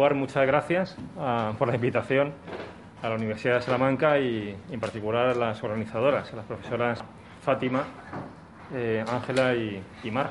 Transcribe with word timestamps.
Muchas 0.00 0.46
gracias 0.46 0.96
uh, 1.16 1.56
por 1.56 1.66
la 1.66 1.74
invitación 1.74 2.32
a 3.02 3.08
la 3.08 3.16
Universidad 3.16 3.56
de 3.56 3.62
Salamanca 3.62 4.16
y 4.20 4.56
en 4.70 4.78
particular 4.78 5.30
a 5.30 5.34
las 5.34 5.64
organizadoras, 5.64 6.32
a 6.32 6.36
las 6.36 6.44
profesoras 6.44 7.04
Fátima, 7.42 7.82
eh, 8.72 9.04
Ángela 9.10 9.56
y, 9.56 9.82
y 10.04 10.10
Mar. 10.12 10.30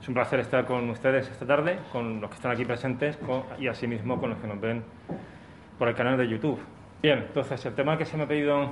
Es 0.00 0.06
un 0.06 0.14
placer 0.14 0.38
estar 0.38 0.64
con 0.66 0.88
ustedes 0.88 1.28
esta 1.28 1.44
tarde, 1.44 1.80
con 1.90 2.20
los 2.20 2.30
que 2.30 2.36
están 2.36 2.52
aquí 2.52 2.64
presentes 2.64 3.16
con, 3.16 3.42
y 3.58 3.66
asimismo 3.66 4.20
con 4.20 4.30
los 4.30 4.38
que 4.38 4.46
nos 4.46 4.60
ven 4.60 4.84
por 5.80 5.88
el 5.88 5.96
canal 5.96 6.16
de 6.16 6.28
YouTube. 6.28 6.60
Bien, 7.02 7.24
entonces 7.26 7.66
el 7.66 7.74
tema 7.74 7.98
que 7.98 8.04
se 8.04 8.16
me 8.16 8.22
ha 8.22 8.28
pedido 8.28 8.70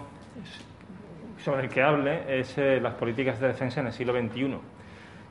sobre 1.38 1.62
el 1.64 1.68
que 1.68 1.82
hable 1.82 2.38
es 2.38 2.56
eh, 2.56 2.78
las 2.80 2.94
políticas 2.94 3.40
de 3.40 3.48
defensa 3.48 3.80
en 3.80 3.88
el 3.88 3.92
siglo 3.92 4.12
XXI 4.12 4.58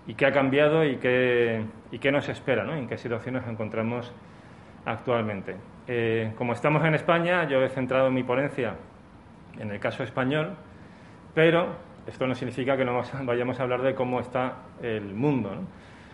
y 0.08 0.16
qué 0.16 0.26
ha 0.26 0.34
cambiado 0.34 0.84
y 0.84 0.98
qué, 0.98 1.64
y 1.90 2.00
qué 2.00 2.12
nos 2.12 2.28
espera, 2.28 2.66
¿no? 2.66 2.76
en 2.76 2.86
qué 2.86 2.98
situación 2.98 3.36
nos 3.36 3.48
encontramos 3.48 4.12
actualmente. 4.90 5.56
Eh, 5.88 6.34
como 6.36 6.54
estamos 6.54 6.84
en 6.84 6.96
España, 6.96 7.48
yo 7.48 7.64
he 7.64 7.70
centrado 7.70 8.10
mi 8.10 8.24
ponencia 8.24 8.76
en 9.60 9.72
el 9.72 9.80
caso 9.80 10.04
español, 10.04 10.56
pero 11.34 11.76
esto 12.08 12.26
no 12.26 12.34
significa 12.34 12.76
que 12.76 12.86
no 12.86 13.04
vayamos 13.24 13.60
a 13.60 13.64
hablar 13.64 13.82
de 13.84 13.94
cómo 13.94 14.20
está 14.20 14.54
el 14.82 15.14
mundo. 15.14 15.54
¿no? 15.54 15.62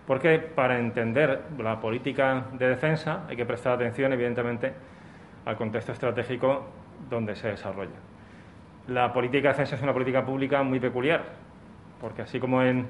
Porque 0.05 0.39
para 0.39 0.77
entender 0.77 1.43
la 1.57 1.79
política 1.79 2.45
de 2.53 2.69
defensa 2.69 3.25
hay 3.29 3.37
que 3.37 3.45
prestar 3.45 3.73
atención, 3.73 4.11
evidentemente, 4.11 4.73
al 5.45 5.55
contexto 5.55 5.93
estratégico 5.93 6.67
donde 7.09 7.35
se 7.35 7.49
desarrolla. 7.49 7.99
La 8.87 9.13
política 9.13 9.49
de 9.49 9.53
defensa 9.53 9.75
es 9.75 9.81
una 9.81 9.93
política 9.93 10.25
pública 10.25 10.63
muy 10.63 10.79
peculiar, 10.79 11.23
porque 12.01 12.23
así 12.23 12.39
como 12.39 12.61
en 12.61 12.87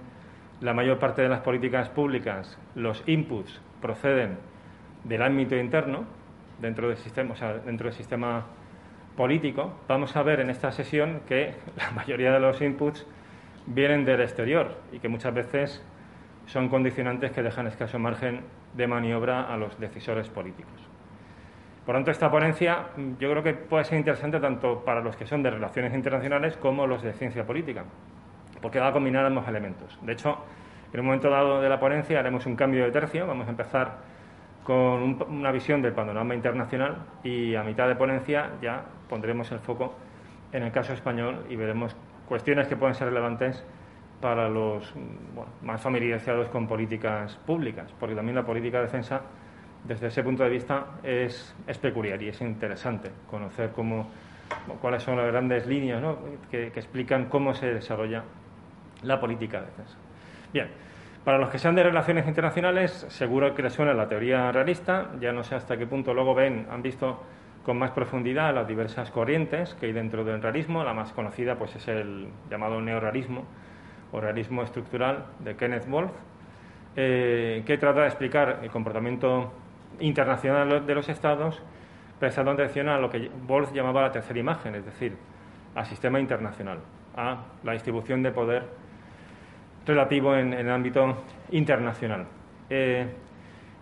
la 0.61 0.73
mayor 0.73 0.97
parte 0.97 1.21
de 1.21 1.29
las 1.29 1.41
políticas 1.41 1.89
públicas 1.89 2.57
los 2.73 3.03
inputs 3.07 3.61
proceden 3.81 4.37
del 5.05 5.21
ámbito 5.21 5.55
interno, 5.55 6.03
dentro 6.59 6.87
del 6.87 6.97
sistema, 6.97 7.33
o 7.33 7.35
sea, 7.35 7.53
dentro 7.59 7.87
del 7.87 7.95
sistema 7.95 8.45
político, 9.15 9.73
vamos 9.87 10.15
a 10.15 10.23
ver 10.23 10.39
en 10.39 10.49
esta 10.49 10.71
sesión 10.71 11.21
que 11.27 11.53
la 11.77 11.91
mayoría 11.91 12.31
de 12.31 12.39
los 12.39 12.61
inputs 12.61 13.05
vienen 13.67 14.05
del 14.05 14.21
exterior 14.21 14.77
y 14.91 14.99
que 14.99 15.07
muchas 15.07 15.33
veces 15.33 15.83
son 16.47 16.69
condicionantes 16.69 17.31
que 17.31 17.41
dejan 17.41 17.67
escaso 17.67 17.97
margen 17.97 18.41
de 18.73 18.87
maniobra 18.87 19.51
a 19.51 19.57
los 19.57 19.79
decisores 19.79 20.29
políticos. 20.29 20.73
Por 21.85 21.93
lo 21.93 21.99
tanto, 21.99 22.11
esta 22.11 22.31
ponencia 22.31 22.87
yo 23.19 23.29
creo 23.29 23.43
que 23.43 23.53
puede 23.53 23.83
ser 23.85 23.97
interesante 23.97 24.39
tanto 24.39 24.83
para 24.83 25.01
los 25.01 25.15
que 25.15 25.25
son 25.25 25.43
de 25.43 25.51
relaciones 25.51 25.93
internacionales 25.93 26.57
como 26.57 26.87
los 26.87 27.03
de 27.03 27.13
ciencia 27.13 27.45
política, 27.45 27.85
porque 28.61 28.79
va 28.79 28.87
a 28.87 28.91
combinar 28.91 29.25
ambos 29.25 29.47
elementos. 29.47 29.97
De 30.01 30.13
hecho, 30.13 30.37
en 30.91 30.99
un 30.99 31.05
momento 31.07 31.29
dado 31.29 31.61
de 31.61 31.69
la 31.69 31.79
ponencia 31.79 32.19
haremos 32.19 32.45
un 32.45 32.55
cambio 32.55 32.85
de 32.85 32.91
tercio, 32.91 33.27
vamos 33.27 33.47
a 33.47 33.51
empezar 33.51 33.97
con 34.65 35.21
una 35.29 35.51
visión 35.51 35.83
del 35.83 35.93
panorama 35.93 36.33
internacional 36.33 37.05
y 37.23 37.53
a 37.53 37.63
mitad 37.63 37.87
de 37.87 37.95
ponencia 37.95 38.49
ya 38.63 38.83
pondremos 39.07 39.51
el 39.51 39.59
foco 39.59 39.93
en 40.51 40.63
el 40.63 40.71
caso 40.71 40.91
español 40.91 41.45
y 41.49 41.55
veremos 41.55 41.95
cuestiones 42.27 42.67
que 42.67 42.75
pueden 42.75 42.95
ser 42.95 43.09
relevantes 43.09 43.63
para 44.19 44.49
los 44.49 44.91
más 45.61 45.79
familiarizados 45.79 46.49
con 46.49 46.67
políticas 46.67 47.35
públicas, 47.45 47.93
porque 47.99 48.15
también 48.15 48.35
la 48.35 48.43
política 48.43 48.77
de 48.77 48.85
defensa, 48.85 49.21
desde 49.83 50.07
ese 50.07 50.23
punto 50.23 50.43
de 50.43 50.49
vista, 50.49 50.87
es, 51.03 51.55
peculiar 51.79 52.19
y 52.23 52.29
es 52.29 52.41
interesante 52.41 53.11
conocer 53.29 53.69
cómo, 53.69 54.09
cuáles 54.81 55.03
son 55.03 55.17
las 55.17 55.27
grandes 55.27 55.67
líneas 55.67 56.01
que, 56.49 56.71
que 56.71 56.79
explican 56.79 57.25
cómo 57.25 57.53
se 57.53 57.71
desarrolla 57.71 58.23
la 59.03 59.19
política 59.19 59.59
de 59.59 59.67
defensa. 59.67 59.97
Bien, 60.51 60.69
para 61.25 61.39
los 61.39 61.49
que 61.49 61.57
sean 61.57 61.73
de 61.73 61.81
relaciones 61.81 62.27
internacionales, 62.27 63.07
seguro 63.09 63.55
que 63.55 63.63
les 63.63 63.73
suena 63.73 63.95
la 63.95 64.07
teoría 64.07 64.51
realista. 64.51 65.09
Ya 65.19 65.31
no 65.31 65.43
sé 65.43 65.55
hasta 65.55 65.75
qué 65.75 65.87
punto 65.87 66.13
luego 66.13 66.35
ven, 66.35 66.67
han 66.69 66.83
visto 66.83 67.23
con 67.65 67.79
más 67.79 67.89
profundidad 67.91 68.53
las 68.53 68.67
diversas 68.67 69.09
corrientes 69.09 69.73
que 69.73 69.87
hay 69.87 69.91
dentro 69.91 70.23
del 70.23 70.39
realismo. 70.39 70.83
La 70.83 70.93
más 70.93 71.11
conocida 71.13 71.55
pues, 71.55 71.75
es 71.75 71.87
el 71.87 72.27
llamado 72.47 72.79
neorealismo 72.79 73.43
o 74.11 74.21
realismo 74.21 74.61
estructural 74.61 75.25
de 75.39 75.55
Kenneth 75.55 75.87
Wolf, 75.87 76.11
eh, 76.95 77.63
que 77.65 77.77
trata 77.79 78.01
de 78.01 78.07
explicar 78.07 78.59
el 78.61 78.69
comportamiento 78.69 79.51
internacional 79.99 80.85
de 80.85 80.93
los 80.93 81.09
estados 81.09 81.59
prestando 82.19 82.51
atención 82.51 82.87
a 82.87 82.99
lo 82.99 83.09
que 83.09 83.31
Wolf 83.47 83.73
llamaba 83.73 84.03
la 84.03 84.11
tercera 84.11 84.39
imagen, 84.39 84.75
es 84.75 84.85
decir, 84.85 85.17
al 85.73 85.85
sistema 85.87 86.19
internacional, 86.19 86.79
a 87.17 87.45
la 87.63 87.71
distribución 87.71 88.21
de 88.21 88.31
poder 88.31 88.84
relativo 89.85 90.35
en, 90.35 90.53
el 90.53 90.69
ámbito 90.69 91.23
internacional. 91.51 92.25
Eh, 92.69 93.07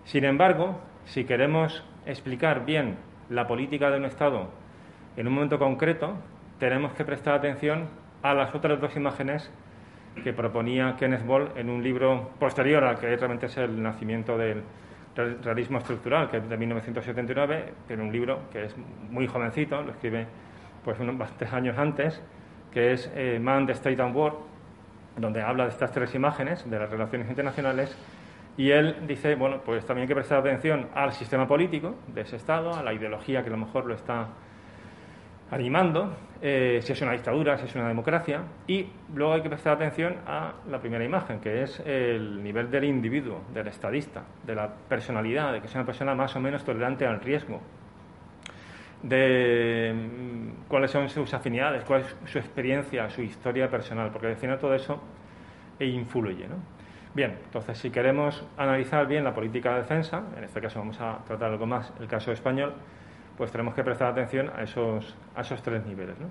sin 0.03 0.25
embargo, 0.25 0.79
si 1.05 1.23
queremos 1.25 1.83
explicar 2.05 2.65
bien 2.65 2.97
la 3.29 3.47
política 3.47 3.89
de 3.89 3.97
un 3.97 4.05
Estado 4.05 4.49
en 5.15 5.27
un 5.27 5.33
momento 5.33 5.59
concreto, 5.59 6.15
tenemos 6.59 6.93
que 6.93 7.05
prestar 7.05 7.35
atención 7.35 7.87
a 8.21 8.33
las 8.33 8.53
otras 8.53 8.79
dos 8.79 8.95
imágenes 8.95 9.51
que 10.23 10.33
proponía 10.33 10.95
Kenneth 10.97 11.25
Ball 11.25 11.51
en 11.55 11.69
un 11.69 11.81
libro 11.81 12.31
posterior 12.39 12.83
al 12.83 12.99
que 12.99 13.15
realmente 13.15 13.47
es 13.47 13.57
el 13.57 13.81
nacimiento 13.81 14.37
del 14.37 14.63
realismo 15.15 15.77
estructural, 15.77 16.29
que 16.29 16.37
es 16.37 16.49
de 16.49 16.57
1979, 16.57 17.73
pero 17.87 18.03
un 18.03 18.11
libro 18.11 18.49
que 18.51 18.65
es 18.65 18.75
muy 19.09 19.27
jovencito, 19.27 19.81
lo 19.81 19.91
escribe 19.91 20.27
pues 20.83 20.99
unos 20.99 21.17
bastantes 21.17 21.53
años 21.53 21.77
antes, 21.77 22.21
que 22.71 22.93
es 22.93 23.11
eh, 23.15 23.39
Man, 23.39 23.65
the 23.65 23.73
State 23.73 24.01
and 24.01 24.15
War, 24.15 24.33
donde 25.18 25.41
habla 25.41 25.66
de 25.66 25.69
estas 25.72 25.91
tres 25.91 26.13
imágenes 26.16 26.69
de 26.69 26.79
las 26.79 26.90
relaciones 26.90 27.29
internacionales 27.29 27.96
y 28.56 28.69
él 28.69 28.97
dice, 29.07 29.35
bueno, 29.35 29.62
pues 29.66 29.85
también 29.85 30.03
hay 30.03 30.07
que 30.07 30.16
prestar 30.16 30.40
atención 30.40 30.88
al 30.94 31.12
sistema 31.13 31.47
político 31.47 31.96
de 32.07 32.22
ese 32.22 32.35
Estado, 32.35 32.74
a 32.74 32.84
la 32.84 32.94
ideología 32.94 33.41
que 33.41 33.50
a 33.50 33.51
lo 33.51 33.57
mejor 33.57 33.85
lo 33.85 33.96
está 33.96 34.28
animando, 35.50 36.16
eh, 36.41 36.79
si 36.81 36.94
es 36.94 37.01
una 37.01 37.13
dictadura, 37.13 37.57
si 37.57 37.66
es 37.66 37.75
una 37.75 37.88
democracia, 37.88 38.41
y 38.68 38.88
luego 39.13 39.34
hay 39.34 39.41
que 39.41 39.50
prestar 39.50 39.74
atención 39.74 40.18
a 40.25 40.53
la 40.69 40.79
primera 40.79 41.03
imagen, 41.03 41.40
que 41.40 41.63
es 41.63 41.80
el 41.80 42.44
nivel 42.44 42.69
del 42.69 42.84
individuo, 42.85 43.41
del 43.53 43.68
estadista, 43.68 44.24
de 44.44 44.56
la 44.56 44.72
personalidad, 44.90 45.53
de 45.53 45.62
que 45.62 45.68
sea 45.68 45.81
una 45.81 45.85
persona 45.88 46.16
más 46.16 46.35
o 46.35 46.40
menos 46.40 46.63
tolerante 46.63 47.06
al 47.06 47.22
riesgo, 47.22 47.59
de 49.03 49.93
mm, 49.93 50.67
cuáles 50.67 50.89
son 50.89 51.09
sus 51.09 51.33
afinidades, 51.33 51.83
cuál 51.83 52.01
es 52.01 52.15
su 52.25 52.39
experiencia, 52.39 53.09
su 53.09 53.21
historia 53.21 53.69
personal, 53.69 54.09
porque 54.11 54.27
al 54.27 54.59
todo 54.59 54.73
eso 54.73 54.99
influye. 55.79 56.47
¿no? 56.47 56.55
Bien, 57.13 57.37
entonces 57.45 57.77
si 57.77 57.91
queremos 57.91 58.43
analizar 58.57 59.05
bien 59.05 59.23
la 59.23 59.33
política 59.33 59.73
de 59.73 59.81
defensa, 59.81 60.23
en 60.35 60.43
este 60.43 60.61
caso 60.61 60.79
vamos 60.79 60.99
a 60.99 61.19
tratar 61.27 61.51
algo 61.51 61.67
más 61.67 61.93
el 61.99 62.07
caso 62.07 62.31
español, 62.31 62.73
pues 63.37 63.51
tenemos 63.51 63.73
que 63.73 63.83
prestar 63.83 64.07
atención 64.07 64.51
a 64.55 64.63
esos, 64.63 65.15
a 65.35 65.41
esos 65.41 65.61
tres 65.61 65.85
niveles. 65.85 66.19
¿no? 66.19 66.27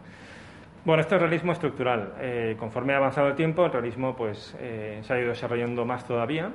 Bueno, 0.85 1.01
esto 1.01 1.15
es 1.15 1.21
realismo 1.21 1.53
estructural. 1.53 2.15
Eh, 2.19 2.57
conforme 2.59 2.95
ha 2.95 2.97
avanzado 2.97 3.29
el 3.29 3.35
tiempo, 3.37 3.65
el 3.65 3.73
realismo 3.73 4.17
pues, 4.17 4.57
eh, 4.59 5.01
se 5.03 5.13
ha 5.13 5.21
ido 5.21 5.29
desarrollando 5.29 5.85
más 5.85 6.05
todavía 6.07 6.51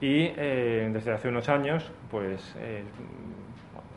y 0.00 0.32
eh, 0.36 0.88
desde 0.92 1.12
hace 1.12 1.28
unos 1.28 1.48
años 1.48 1.90
pues, 2.10 2.56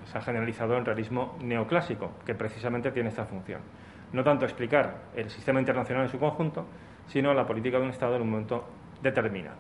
se 0.06 0.18
ha 0.18 0.22
generalizado 0.22 0.78
el 0.78 0.86
realismo 0.86 1.38
neoclásico, 1.42 2.12
que 2.26 2.36
precisamente 2.36 2.92
tiene 2.92 3.10
esta 3.10 3.26
función. 3.26 3.62
No 4.14 4.24
tanto 4.24 4.46
explicar 4.46 5.06
el 5.16 5.30
sistema 5.30 5.60
internacional 5.60 6.04
en 6.04 6.10
su 6.10 6.20
conjunto, 6.20 6.66
sino 7.08 7.34
la 7.34 7.46
política 7.46 7.78
de 7.78 7.84
un 7.84 7.90
Estado 7.90 8.16
en 8.16 8.22
un 8.22 8.30
momento 8.30 8.66
determinado. 9.02 9.58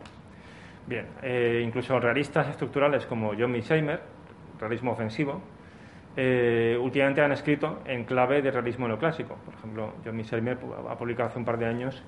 Bien, 0.87 1.07
eh, 1.23 1.61
incluso 1.65 1.99
realistas 1.99 2.47
estructurales 2.47 3.05
como 3.05 3.33
John 3.37 3.51
Mearsheimer, 3.51 3.99
realismo 4.59 4.91
ofensivo, 4.91 5.41
eh, 6.15 6.77
últimamente 6.79 7.21
han 7.21 7.31
escrito 7.31 7.81
en 7.85 8.05
clave 8.05 8.41
de 8.41 8.51
realismo 8.51 8.87
neoclásico. 8.87 9.35
Por 9.43 9.53
ejemplo, 9.55 9.93
John 10.05 10.15
Mearsheimer 10.15 10.57
ha 10.89 10.95
publicado 10.95 11.29
hace 11.29 11.39
un 11.39 11.45
par 11.45 11.57
de 11.57 11.65
años 11.65 12.03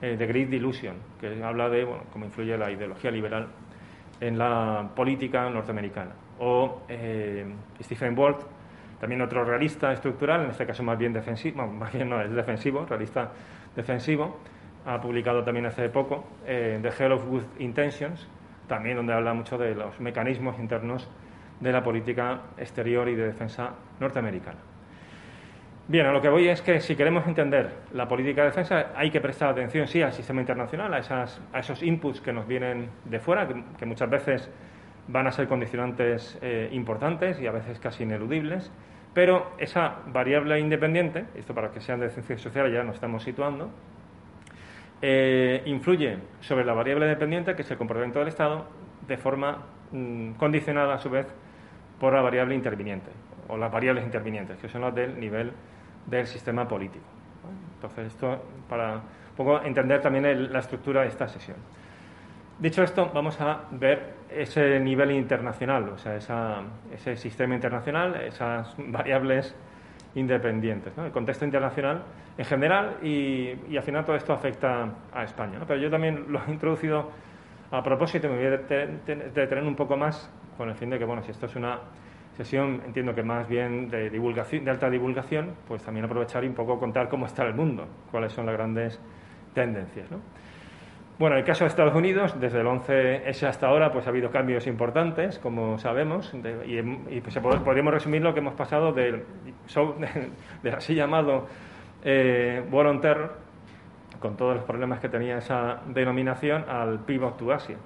eh, 0.00 0.14
The 0.16 0.26
Great 0.26 0.48
Delusion, 0.48 0.96
que 1.20 1.42
habla 1.42 1.68
de 1.68 1.86
cómo 2.12 2.24
influye 2.24 2.56
la 2.56 2.70
ideología 2.70 3.10
liberal 3.10 3.48
en 4.20 4.38
la 4.38 4.90
política 4.94 5.50
norteamericana 5.50 6.12
o 6.44 6.82
eh, 6.88 7.46
Stephen 7.80 8.18
Walt, 8.18 8.40
también 9.00 9.22
otro 9.22 9.44
realista 9.44 9.92
estructural, 9.92 10.42
en 10.42 10.50
este 10.50 10.66
caso 10.66 10.82
más 10.82 10.98
bien 10.98 11.12
defensivo, 11.12 11.64
más 11.68 11.92
bien 11.92 12.10
no 12.10 12.20
es 12.20 12.32
defensivo, 12.32 12.84
realista 12.84 13.30
defensivo, 13.76 14.38
ha 14.84 15.00
publicado 15.00 15.44
también 15.44 15.66
hace 15.66 15.88
poco 15.88 16.24
eh, 16.44 16.80
The 16.82 16.88
Hell 16.88 17.12
of 17.12 17.26
Good 17.26 17.44
Intentions, 17.60 18.28
también 18.66 18.96
donde 18.96 19.12
habla 19.12 19.34
mucho 19.34 19.56
de 19.56 19.76
los 19.76 20.00
mecanismos 20.00 20.58
internos 20.58 21.08
de 21.60 21.70
la 21.70 21.84
política 21.84 22.40
exterior 22.58 23.08
y 23.08 23.14
de 23.14 23.26
defensa 23.26 23.70
norteamericana. 24.00 24.58
Bien, 25.86 26.06
a 26.06 26.12
lo 26.12 26.20
que 26.20 26.28
voy 26.28 26.48
es 26.48 26.60
que 26.60 26.80
si 26.80 26.96
queremos 26.96 27.24
entender 27.26 27.70
la 27.92 28.08
política 28.08 28.42
de 28.42 28.48
defensa 28.48 28.92
hay 28.96 29.10
que 29.10 29.20
prestar 29.20 29.50
atención, 29.50 29.86
sí, 29.86 30.02
al 30.02 30.12
sistema 30.12 30.40
internacional, 30.40 30.92
a 30.94 31.58
esos 31.58 31.82
inputs 31.82 32.20
que 32.20 32.32
nos 32.32 32.48
vienen 32.48 32.88
de 33.04 33.20
fuera, 33.20 33.46
que, 33.78 33.86
muchas 33.86 34.10
veces 34.10 34.50
van 35.08 35.26
a 35.26 35.32
ser 35.32 35.48
condicionantes 35.48 36.38
eh, 36.42 36.68
importantes 36.72 37.40
y 37.40 37.46
a 37.46 37.52
veces 37.52 37.78
casi 37.78 38.04
ineludibles, 38.04 38.70
pero 39.14 39.52
esa 39.58 39.96
variable 40.06 40.58
independiente, 40.58 41.26
esto 41.34 41.54
para 41.54 41.70
que 41.70 41.80
sean 41.80 42.00
de 42.00 42.10
ciencias 42.10 42.40
sociales 42.40 42.72
ya 42.72 42.82
nos 42.82 42.94
estamos 42.94 43.22
situando, 43.22 43.70
eh, 45.02 45.62
influye 45.66 46.18
sobre 46.40 46.64
la 46.64 46.72
variable 46.72 47.06
dependiente, 47.06 47.54
que 47.54 47.62
es 47.62 47.70
el 47.70 47.76
comportamiento 47.76 48.20
del 48.20 48.28
Estado, 48.28 48.66
de 49.06 49.16
forma 49.16 49.58
mm, 49.90 50.32
condicionada 50.32 50.94
a 50.94 50.98
su 50.98 51.10
vez 51.10 51.26
por 51.98 52.12
la 52.14 52.22
variable 52.22 52.54
interviniente, 52.54 53.10
o 53.48 53.56
las 53.56 53.70
variables 53.70 54.04
intervinientes, 54.04 54.58
que 54.58 54.68
son 54.68 54.80
las 54.82 54.94
del 54.94 55.18
nivel 55.18 55.52
del 56.06 56.26
sistema 56.26 56.66
político. 56.66 57.04
Entonces, 57.74 58.06
esto 58.06 58.42
para 58.68 58.94
un 58.94 59.36
poco 59.36 59.60
entender 59.62 60.00
también 60.00 60.52
la 60.52 60.58
estructura 60.60 61.02
de 61.02 61.08
esta 61.08 61.28
sesión. 61.28 61.56
Dicho 62.58 62.82
esto, 62.82 63.10
vamos 63.12 63.40
a 63.40 63.62
ver 63.72 64.21
ese 64.36 64.80
nivel 64.80 65.12
internacional, 65.12 65.88
o 65.90 65.98
sea, 65.98 66.16
ese 66.16 67.16
sistema 67.16 67.54
internacional, 67.54 68.16
esas 68.22 68.74
variables 68.78 69.54
independientes, 70.14 70.92
el 70.98 71.10
contexto 71.10 71.44
internacional 71.44 72.02
en 72.36 72.44
general 72.44 72.98
y, 73.02 73.52
al 73.76 73.82
final 73.82 74.04
todo 74.04 74.16
esto 74.16 74.32
afecta 74.32 74.88
a 75.12 75.24
España. 75.24 75.60
Pero 75.66 75.80
yo 75.80 75.90
también 75.90 76.26
lo 76.28 76.40
he 76.46 76.50
introducido 76.50 77.10
a 77.70 77.82
propósito, 77.82 78.28
me 78.28 78.36
voy 78.36 78.46
a 78.46 78.50
detener 78.50 79.64
un 79.64 79.76
poco 79.76 79.96
más 79.96 80.30
con 80.56 80.68
el 80.68 80.74
fin 80.74 80.90
de 80.90 80.98
que, 80.98 81.04
bueno, 81.04 81.22
si 81.22 81.30
esto 81.30 81.46
es 81.46 81.56
una 81.56 81.80
sesión, 82.36 82.82
entiendo 82.86 83.14
que 83.14 83.22
más 83.22 83.48
bien 83.48 83.88
de, 83.88 84.10
divulgación, 84.10 84.64
de 84.64 84.70
alta 84.70 84.90
divulgación, 84.90 85.54
pues 85.66 85.82
también 85.82 86.04
aprovechar 86.04 86.44
y 86.44 86.48
un 86.48 86.54
poco 86.54 86.78
contar 86.78 87.08
cómo 87.08 87.26
está 87.26 87.44
el 87.44 87.54
mundo, 87.54 87.86
cuáles 88.10 88.32
son 88.32 88.46
las 88.46 88.54
grandes 88.54 89.00
tendencias. 89.54 90.10
¿no? 90.10 90.18
Bueno, 91.22 91.36
en 91.36 91.42
el 91.42 91.46
caso 91.46 91.62
de 91.62 91.68
Estados 91.68 91.94
Unidos, 91.94 92.34
desde 92.40 92.62
el 92.62 92.66
11S 92.66 93.46
hasta 93.46 93.68
ahora, 93.68 93.92
pues 93.92 94.04
ha 94.08 94.10
habido 94.10 94.32
cambios 94.32 94.66
importantes, 94.66 95.38
como 95.38 95.78
sabemos, 95.78 96.34
y, 96.34 97.20
pues, 97.20 97.38
podríamos 97.38 97.94
resumir 97.94 98.22
lo 98.22 98.34
que 98.34 98.40
hemos 98.40 98.54
pasado 98.54 98.92
del, 98.92 99.22
así 100.76 100.96
llamado 100.96 101.46
eh, 102.02 102.64
con 104.18 104.36
todos 104.36 104.56
los 104.56 104.64
problemas 104.64 104.98
que 104.98 105.08
tenía 105.08 105.38
esa 105.38 105.82
denominación, 105.86 106.64
al 106.68 107.04
Pivot 107.04 107.36
to 107.36 107.52
Asia. 107.52 107.76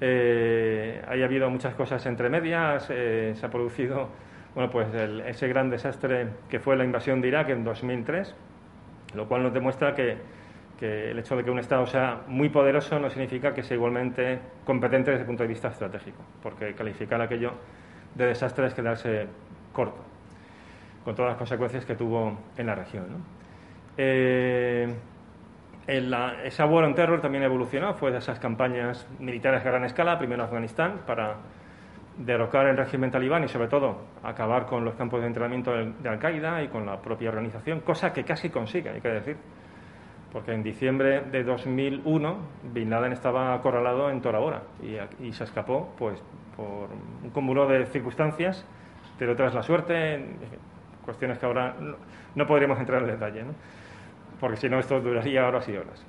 Eh, 0.00 1.02
ha 1.04 1.24
habido 1.24 1.50
muchas 1.50 1.74
cosas 1.74 2.06
entre 2.06 2.30
medias, 2.30 2.86
eh, 2.90 3.32
se 3.34 3.44
ha 3.44 3.50
producido 3.50 4.08
bueno, 4.54 4.70
pues 4.70 4.86
ese 4.94 5.48
gran 5.48 5.68
desastre 5.68 6.28
que 6.48 6.60
fue 6.60 6.76
la 6.76 6.84
invasión 6.84 7.20
de 7.20 7.26
Irak 7.26 7.48
en 7.48 7.64
2003, 7.64 8.36
lo 9.16 9.26
cual 9.26 9.42
nos 9.42 9.52
demuestra 9.52 9.96
que 9.96 10.35
que 10.78 11.10
el 11.10 11.18
hecho 11.18 11.36
de 11.36 11.44
que 11.44 11.50
un 11.50 11.58
Estado 11.58 11.86
sea 11.86 12.22
muy 12.26 12.48
poderoso 12.48 12.98
no 12.98 13.08
significa 13.08 13.52
que 13.52 13.62
sea 13.62 13.76
igualmente 13.76 14.40
competente 14.64 15.10
desde 15.10 15.22
el 15.22 15.26
punto 15.26 15.42
de 15.42 15.48
vista 15.48 15.68
estratégico, 15.68 16.22
porque 16.42 16.74
calificar 16.74 17.20
aquello 17.20 17.52
de 18.14 18.26
desastre 18.26 18.66
es 18.66 18.74
quedarse 18.74 19.26
corto, 19.72 20.02
con 21.04 21.14
todas 21.14 21.30
las 21.30 21.38
consecuencias 21.38 21.84
que 21.84 21.94
tuvo 21.94 22.38
en 22.56 22.66
la 22.66 22.74
región. 22.74 23.06
Eh, 23.96 24.94
esa 25.86 26.66
War 26.66 26.84
on 26.84 26.94
Terror 26.94 27.20
también 27.20 27.44
evolucionó, 27.44 27.94
fue 27.94 28.10
de 28.10 28.18
esas 28.18 28.38
campañas 28.38 29.08
militares 29.18 29.64
a 29.64 29.70
gran 29.70 29.84
escala, 29.84 30.18
primero 30.18 30.44
Afganistán, 30.44 31.02
para 31.06 31.36
derrocar 32.18 32.66
el 32.66 32.76
régimen 32.76 33.10
talibán 33.10 33.44
y 33.44 33.48
sobre 33.48 33.68
todo 33.68 34.04
acabar 34.22 34.66
con 34.66 34.84
los 34.84 34.94
campos 34.94 35.20
de 35.20 35.26
entrenamiento 35.26 35.72
de 35.72 36.08
Al-Qaeda 36.08 36.62
y 36.62 36.68
con 36.68 36.86
la 36.86 37.00
propia 37.00 37.28
organización, 37.28 37.80
cosa 37.80 38.12
que 38.12 38.24
casi 38.24 38.50
consigue, 38.50 38.90
hay 38.90 39.00
que 39.00 39.08
decir 39.08 39.36
porque 40.32 40.52
en 40.52 40.62
diciembre 40.62 41.22
de 41.22 41.44
2001 41.44 42.36
Bin 42.72 42.90
Laden 42.90 43.12
estaba 43.12 43.54
acorralado 43.54 44.10
en 44.10 44.20
Tora 44.20 44.62
y, 45.20 45.32
se 45.32 45.44
escapó 45.44 45.94
pues 45.98 46.22
por 46.56 46.88
un 47.22 47.30
cúmulo 47.30 47.66
de 47.66 47.86
circunstancias, 47.86 48.64
pero 49.18 49.36
tras 49.36 49.54
la 49.54 49.62
suerte, 49.62 50.24
cuestiones 51.04 51.38
que 51.38 51.46
ahora 51.46 51.74
no, 52.34 52.46
podríamos 52.46 52.78
entrar 52.78 53.02
en 53.02 53.08
detalle, 53.08 53.44
¿no? 53.44 53.54
porque 54.40 54.56
si 54.56 54.68
no 54.68 54.78
esto 54.78 55.00
duraría 55.00 55.46
horas 55.46 55.68
y 55.68 55.76
horas. 55.76 56.04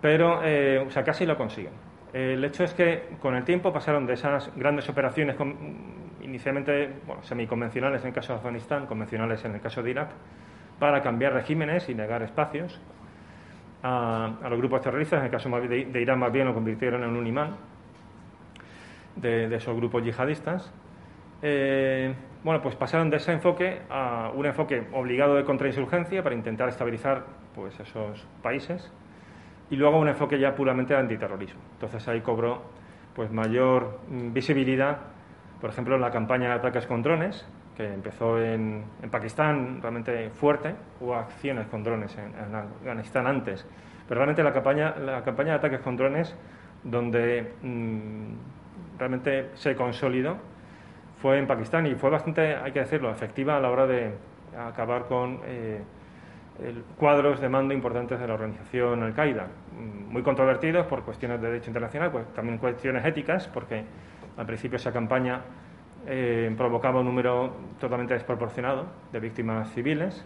Pero, 0.00 0.40
eh, 0.44 0.84
o 0.86 0.90
sea, 0.90 1.02
casi 1.02 1.24
lo 1.24 1.36
consiguen. 1.36 1.72
El 2.12 2.44
hecho 2.44 2.62
es 2.62 2.74
que 2.74 3.08
con 3.20 3.34
el 3.34 3.44
tiempo 3.44 3.72
pasaron 3.72 4.06
de 4.06 4.14
esas 4.14 4.54
grandes 4.54 4.88
operaciones 4.88 5.36
inicialmente 6.22 6.90
bueno, 7.06 7.22
semiconvencionales 7.22 8.02
en 8.02 8.08
el 8.08 8.14
caso 8.14 8.32
de 8.32 8.38
Afganistán, 8.38 8.86
convencionales 8.86 9.44
en 9.44 9.54
el 9.54 9.60
caso 9.60 9.82
de 9.82 9.90
Irak, 9.90 10.10
para 10.78 11.02
cambiar 11.02 11.32
regímenes 11.32 11.88
y 11.88 11.94
negar 11.94 12.22
espacios, 12.22 12.80
a, 13.84 14.48
los 14.48 14.58
grupos 14.58 14.80
terroristas, 14.80 15.20
en 15.20 15.26
el 15.26 15.30
caso 15.30 15.50
de, 15.60 16.00
Irán 16.00 16.18
más 16.18 16.32
bien 16.32 16.46
lo 16.46 16.54
convirtieron 16.54 17.04
en 17.04 17.10
un 17.10 17.26
imán 17.26 17.56
de, 19.16 19.54
esos 19.54 19.76
grupos 19.76 20.02
yihadistas. 20.02 20.72
Eh, 21.42 22.14
bueno, 22.42 22.62
pues 22.62 22.74
pasaron 22.74 23.10
de 23.10 23.18
ese 23.18 23.32
enfoque 23.32 23.82
a 23.90 24.32
un 24.34 24.46
enfoque 24.46 24.86
obligado 24.92 25.34
de 25.34 25.44
contrainsurgencia 25.44 26.22
para 26.22 26.34
intentar 26.34 26.70
estabilizar 26.70 27.26
pues, 27.54 27.78
esos 27.78 28.26
países 28.42 28.90
y 29.68 29.76
luego 29.76 29.98
un 29.98 30.08
enfoque 30.08 30.38
ya 30.38 30.54
puramente 30.54 30.94
de 30.94 31.00
antiterrorismo. 31.00 31.60
Entonces 31.74 32.08
ahí 32.08 32.22
cobró 32.22 32.62
pues, 33.14 33.30
mayor 33.30 34.00
mm, 34.08 34.32
visibilidad, 34.32 34.98
por 35.60 35.68
ejemplo, 35.68 35.98
la 35.98 36.10
campaña 36.10 36.48
de 36.48 36.54
ataques 36.54 36.86
con 36.86 37.02
drones, 37.02 37.46
que 37.76 37.92
empezó 37.92 38.40
en, 38.40 38.84
Pakistán 39.10 39.80
realmente 39.80 40.30
fuerte, 40.30 40.74
hubo 41.00 41.14
acciones 41.14 41.66
con 41.66 41.82
drones 41.82 42.16
en, 42.16 42.54
Afganistán 42.54 43.26
antes, 43.26 43.66
pero 44.08 44.18
realmente 44.18 44.42
la 44.42 44.52
campaña, 44.52 44.94
la 44.96 45.22
campaña 45.22 45.52
de 45.52 45.58
ataques 45.58 45.80
con 45.80 45.96
drones 45.96 46.34
donde 46.82 47.54
mm, 47.62 48.98
realmente 48.98 49.50
se 49.54 49.74
consolidó 49.74 50.36
fue 51.20 51.38
en 51.38 51.46
Pakistán 51.46 51.86
y 51.86 51.94
fue 51.94 52.10
bastante, 52.10 52.54
hay 52.54 52.72
que 52.72 52.80
decirlo, 52.80 53.10
efectiva 53.10 53.56
a 53.56 53.60
la 53.60 53.70
hora 53.70 53.86
de 53.86 54.14
acabar 54.58 55.06
con 55.06 55.40
eh, 55.44 55.80
cuadros 56.96 57.40
de 57.40 57.48
mando 57.48 57.74
importantes 57.74 58.20
de 58.20 58.28
la 58.28 58.34
organización 58.34 59.02
Al-Qaeda, 59.02 59.46
mm, 59.46 60.12
muy 60.12 60.22
controvertidos 60.22 60.86
por 60.86 61.02
cuestiones 61.02 61.40
de 61.40 61.48
derecho 61.48 61.70
internacional, 61.70 62.10
pues 62.10 62.26
también 62.34 62.58
cuestiones 62.58 63.04
éticas, 63.04 63.48
porque 63.48 63.84
al 64.36 64.46
principio 64.46 64.76
esa 64.76 64.92
campaña 64.92 65.40
eh, 66.06 66.52
provocaba 66.56 67.00
un 67.00 67.06
número 67.06 67.52
totalmente 67.80 68.14
desproporcionado 68.14 68.86
de 69.12 69.20
víctimas 69.20 69.72
civiles 69.72 70.24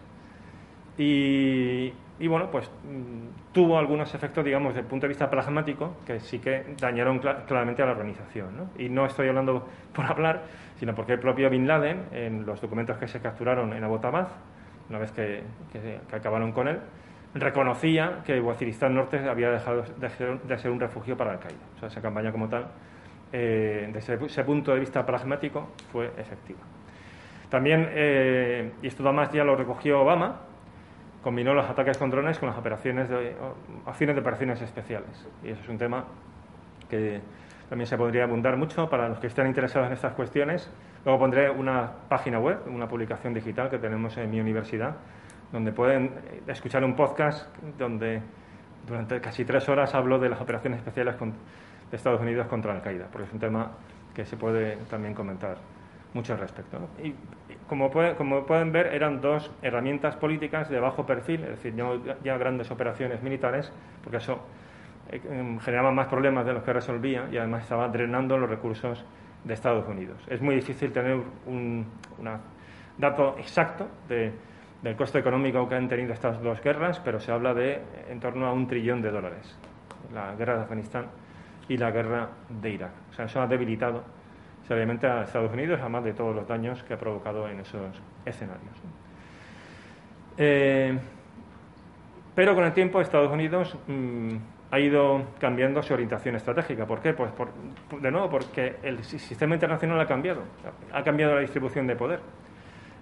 y, 1.01 1.93
bueno, 2.27 2.51
pues 2.51 2.69
mm, 2.69 3.53
tuvo 3.53 3.77
algunos 3.77 4.13
efectos, 4.13 4.43
digamos, 4.43 4.73
desde 4.73 4.81
el 4.81 4.87
punto 4.87 5.05
de 5.05 5.09
vista 5.09 5.29
pragmático 5.29 5.95
que 6.05 6.19
sí 6.19 6.39
que 6.39 6.75
dañaron 6.77 7.19
claramente 7.19 7.81
a 7.81 7.85
la 7.85 7.93
organización. 7.93 8.69
Y 8.77 8.89
no 8.89 9.05
estoy 9.05 9.29
hablando 9.29 9.65
por 9.93 10.05
hablar, 10.05 10.43
sino 10.77 10.93
porque 10.93 11.13
el 11.13 11.19
propio 11.19 11.49
Bin 11.49 11.67
Laden, 11.67 12.07
en 12.11 12.45
los 12.45 12.59
documentos 12.59 12.97
que 12.97 13.07
se 13.07 13.21
capturaron 13.21 13.71
en 13.71 13.81
Abbottabad, 13.85 14.27
una 14.89 14.99
vez 14.99 15.11
que, 15.13 15.43
acabaron 16.11 16.51
con 16.51 16.67
él, 16.67 16.79
reconocía 17.33 18.21
que 18.25 18.41
Waziristán 18.41 18.93
Norte 18.93 19.19
había 19.19 19.51
dejado 19.51 19.83
de 19.83 20.09
ser, 20.09 20.41
de 20.41 20.57
ser 20.57 20.71
un 20.71 20.81
refugio 20.81 21.15
para 21.15 21.31
Al-Qaeda. 21.31 21.59
O 21.77 21.79
sea, 21.79 21.87
esa 21.87 22.01
campaña 22.01 22.33
como 22.33 22.49
tal 22.49 22.65
eh, 23.31 23.89
desde 23.93 24.25
ese 24.25 24.43
punto 24.43 24.73
de 24.73 24.79
vista 24.79 25.05
pragmático, 25.05 25.69
fue 25.91 26.07
efectiva. 26.17 26.59
También, 27.49 27.87
eh, 27.91 28.71
y 28.81 28.87
esto 28.87 29.03
además 29.03 29.31
ya 29.31 29.43
lo 29.43 29.55
recogió 29.55 30.01
Obama, 30.01 30.41
combinó 31.23 31.53
los 31.53 31.69
ataques 31.69 31.97
con 31.97 32.09
drones 32.09 32.39
con 32.39 32.49
las 32.49 32.57
operaciones 32.57 33.09
de, 33.09 33.35
acciones 33.85 34.15
de 34.15 34.21
operaciones 34.21 34.61
especiales. 34.61 35.27
Y 35.43 35.49
eso 35.49 35.61
es 35.61 35.69
un 35.69 35.77
tema 35.77 36.05
que 36.89 37.21
también 37.67 37.87
se 37.87 37.97
podría 37.97 38.23
abundar 38.23 38.57
mucho 38.57 38.89
para 38.89 39.09
los 39.09 39.19
que 39.19 39.27
estén 39.27 39.47
interesados 39.47 39.87
en 39.87 39.93
estas 39.93 40.13
cuestiones. 40.13 40.71
Luego 41.05 41.19
pondré 41.19 41.49
una 41.49 41.91
página 42.07 42.39
web, 42.39 42.59
una 42.67 42.87
publicación 42.87 43.33
digital 43.33 43.69
que 43.69 43.77
tenemos 43.77 44.17
en 44.17 44.29
mi 44.29 44.39
universidad, 44.39 44.95
donde 45.51 45.71
pueden 45.71 46.11
escuchar 46.47 46.83
un 46.83 46.95
podcast 46.95 47.47
donde 47.77 48.21
durante 48.87 49.19
casi 49.21 49.45
tres 49.45 49.67
horas 49.69 49.93
hablo 49.93 50.19
de 50.19 50.29
las 50.29 50.41
operaciones 50.41 50.79
especiales 50.79 51.15
con 51.15 51.33
de 51.89 51.97
Estados 51.97 52.21
Unidos 52.21 52.47
contra 52.47 52.73
Al-Qaeda, 52.73 53.07
porque 53.11 53.27
es 53.27 53.33
un 53.33 53.39
tema 53.39 53.71
que 54.13 54.25
se 54.25 54.37
puede 54.37 54.77
también 54.89 55.13
comentar 55.13 55.57
mucho 56.13 56.33
al 56.33 56.39
respecto. 56.39 56.79
Y, 57.03 57.13
como, 57.67 57.91
como, 58.17 58.45
pueden 58.45 58.71
ver, 58.71 58.87
eran 58.87 59.21
dos 59.21 59.51
herramientas 59.61 60.15
políticas 60.15 60.69
de 60.69 60.79
bajo 60.79 61.05
perfil, 61.05 61.43
es 61.43 61.49
decir, 61.49 61.73
no 61.73 62.01
ya 62.23 62.37
grandes 62.37 62.71
operaciones 62.71 63.21
militares, 63.21 63.71
porque 64.03 64.17
eso 64.17 64.39
eh, 65.11 65.21
em, 65.29 65.59
generaba 65.59 65.91
más 65.91 66.07
problemas 66.07 66.45
de 66.45 66.53
los 66.53 66.63
que 66.63 66.73
resolvía 66.73 67.27
y 67.31 67.37
además 67.37 67.63
estaba 67.63 67.87
drenando 67.89 68.37
los 68.37 68.49
recursos 68.49 69.05
de 69.43 69.53
Estados 69.53 69.87
Unidos. 69.87 70.21
Es 70.27 70.41
muy 70.41 70.55
difícil 70.55 70.91
tener 70.91 71.17
un 71.45 71.85
dato 72.97 73.35
exacto 73.37 73.87
del 74.09 74.95
coste 74.97 75.19
económico 75.19 75.67
que 75.69 75.75
han 75.75 75.87
tenido 75.87 76.13
estas 76.13 76.41
dos 76.41 76.61
guerras, 76.61 76.99
pero 76.99 77.19
se 77.19 77.31
habla 77.31 77.53
de 77.53 77.81
en 78.09 78.19
torno 78.19 78.47
a 78.47 78.53
un 78.53 78.67
trillón 78.67 79.01
de 79.01 79.11
dólares. 79.11 79.57
La 80.13 80.35
guerra 80.35 80.57
de 80.57 80.61
Afganistán 80.63 81.05
y 81.69 81.77
la 81.77 81.91
guerra 81.91 82.29
de 82.49 82.71
Irak. 82.71 82.91
O 83.11 83.13
sea, 83.13 83.25
eso 83.25 83.41
ha 83.41 83.47
debilitado 83.47 84.03
seriamente 84.67 85.07
a 85.07 85.23
Estados 85.23 85.53
Unidos, 85.53 85.79
además 85.79 86.03
de 86.03 86.13
todos 86.13 86.35
los 86.35 86.47
daños 86.47 86.83
que 86.83 86.93
ha 86.93 86.97
provocado 86.97 87.47
en 87.47 87.61
esos 87.61 88.01
escenarios. 88.25 88.75
Eh, 90.37 90.97
pero 92.35 92.55
con 92.55 92.65
el 92.65 92.73
tiempo 92.73 93.01
Estados 93.01 93.31
Unidos 93.31 93.77
mm, 93.87 94.35
ha 94.71 94.79
ido 94.79 95.23
cambiando 95.39 95.81
su 95.81 95.93
orientación 95.93 96.35
estratégica. 96.35 96.85
¿Por 96.85 97.01
qué? 97.01 97.13
Pues 97.13 97.31
de 98.01 98.11
nuevo 98.11 98.29
porque 98.29 98.77
el 98.83 99.03
sistema 99.03 99.55
internacional 99.55 99.99
ha 99.99 100.05
cambiado, 100.05 100.43
ha 100.93 101.03
cambiado 101.03 101.35
la 101.35 101.41
distribución 101.41 101.87
de 101.87 101.95
poder. 101.95 102.19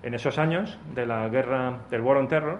En 0.04 0.14
esos 0.14 0.38
años 0.38 0.80
de 0.94 1.06
la 1.06 1.28
guerra 1.28 1.80
del 1.90 2.02
War 2.02 2.18
on 2.18 2.28
Terror, 2.28 2.60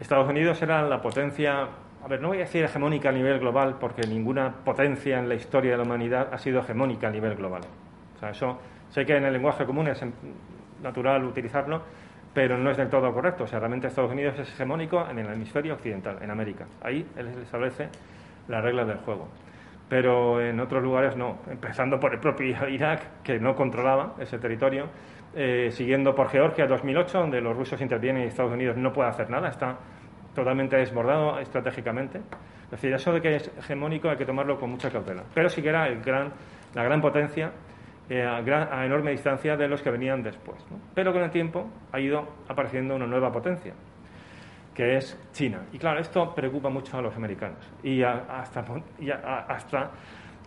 Estados 0.00 0.28
Unidos 0.28 0.60
era 0.62 0.82
la 0.82 1.00
potencia, 1.00 1.68
a 2.04 2.08
ver, 2.08 2.20
no 2.20 2.28
voy 2.28 2.38
a 2.38 2.40
decir 2.40 2.64
hegemónica 2.64 3.10
a 3.10 3.12
nivel 3.12 3.38
global, 3.38 3.76
porque 3.78 4.02
ninguna 4.06 4.52
potencia 4.64 5.18
en 5.18 5.28
la 5.28 5.34
historia 5.34 5.72
de 5.72 5.76
la 5.76 5.84
humanidad 5.84 6.28
ha 6.32 6.38
sido 6.38 6.60
hegemónica 6.60 7.08
a 7.08 7.10
nivel 7.10 7.36
global. 7.36 7.62
O 8.16 8.18
sea, 8.18 8.30
eso 8.30 8.58
sé 8.90 9.06
que 9.06 9.16
en 9.16 9.24
el 9.24 9.32
lenguaje 9.32 9.64
común 9.64 9.86
es 9.86 10.04
natural 10.82 11.24
utilizarlo, 11.24 11.82
pero 12.34 12.58
no 12.58 12.70
es 12.70 12.76
del 12.76 12.88
todo 12.88 13.12
correcto. 13.12 13.44
O 13.44 13.46
sea, 13.46 13.60
realmente 13.60 13.86
Estados 13.86 14.10
Unidos 14.10 14.36
es 14.38 14.48
hegemónico 14.48 15.06
en 15.08 15.20
el 15.20 15.26
hemisferio 15.28 15.74
occidental, 15.74 16.18
en 16.20 16.30
América. 16.30 16.66
Ahí 16.82 17.06
él 17.16 17.28
establece 17.40 17.88
las 18.48 18.64
reglas 18.64 18.88
del 18.88 18.98
juego. 18.98 19.28
Pero 19.88 20.40
en 20.40 20.58
otros 20.58 20.82
lugares 20.82 21.16
no, 21.16 21.38
empezando 21.48 22.00
por 22.00 22.14
el 22.14 22.18
propio 22.18 22.68
Irak, 22.68 23.22
que 23.22 23.38
no 23.38 23.54
controlaba 23.54 24.14
ese 24.18 24.38
territorio, 24.38 24.86
eh, 25.34 25.68
siguiendo 25.70 26.16
por 26.16 26.30
Georgia 26.30 26.66
2008, 26.66 27.18
donde 27.18 27.40
los 27.40 27.56
rusos 27.56 27.80
intervienen 27.80 28.24
y 28.24 28.26
Estados 28.26 28.52
Unidos 28.52 28.76
no 28.76 28.92
puede 28.92 29.08
hacer 29.10 29.30
nada, 29.30 29.48
está 29.48 29.76
totalmente 30.34 30.76
desbordado 30.76 31.38
estratégicamente. 31.38 32.18
Es 32.64 32.70
decir, 32.70 32.92
eso 32.92 33.12
de 33.12 33.20
que 33.20 33.36
es 33.36 33.50
hegemónico 33.58 34.08
hay 34.08 34.16
que 34.16 34.24
tomarlo 34.24 34.58
con 34.58 34.70
mucha 34.70 34.90
cautela. 34.90 35.24
Pero 35.34 35.48
sí 35.48 35.62
que 35.62 35.68
era 35.68 35.86
el 35.88 36.00
gran, 36.02 36.32
la 36.74 36.82
gran 36.82 37.00
potencia 37.00 37.52
eh, 38.08 38.22
a, 38.24 38.84
enorme 38.84 39.10
distancia 39.10 39.56
de 39.56 39.68
los 39.68 39.82
que 39.82 39.90
venían 39.90 40.22
después. 40.22 40.64
Pero 40.94 41.12
con 41.12 41.22
el 41.22 41.30
tiempo 41.30 41.68
ha 41.92 42.00
ido 42.00 42.26
apareciendo 42.48 42.94
una 42.94 43.06
nueva 43.06 43.30
potencia, 43.30 43.74
que 44.74 44.96
es 44.96 45.18
China. 45.32 45.60
Y 45.72 45.78
claro, 45.78 46.00
esto 46.00 46.34
preocupa 46.34 46.68
mucho 46.68 46.98
a 46.98 47.02
los 47.02 47.14
americanos. 47.14 47.58
Y 47.82 48.02
hasta, 48.02 48.64
hasta, 49.48 49.90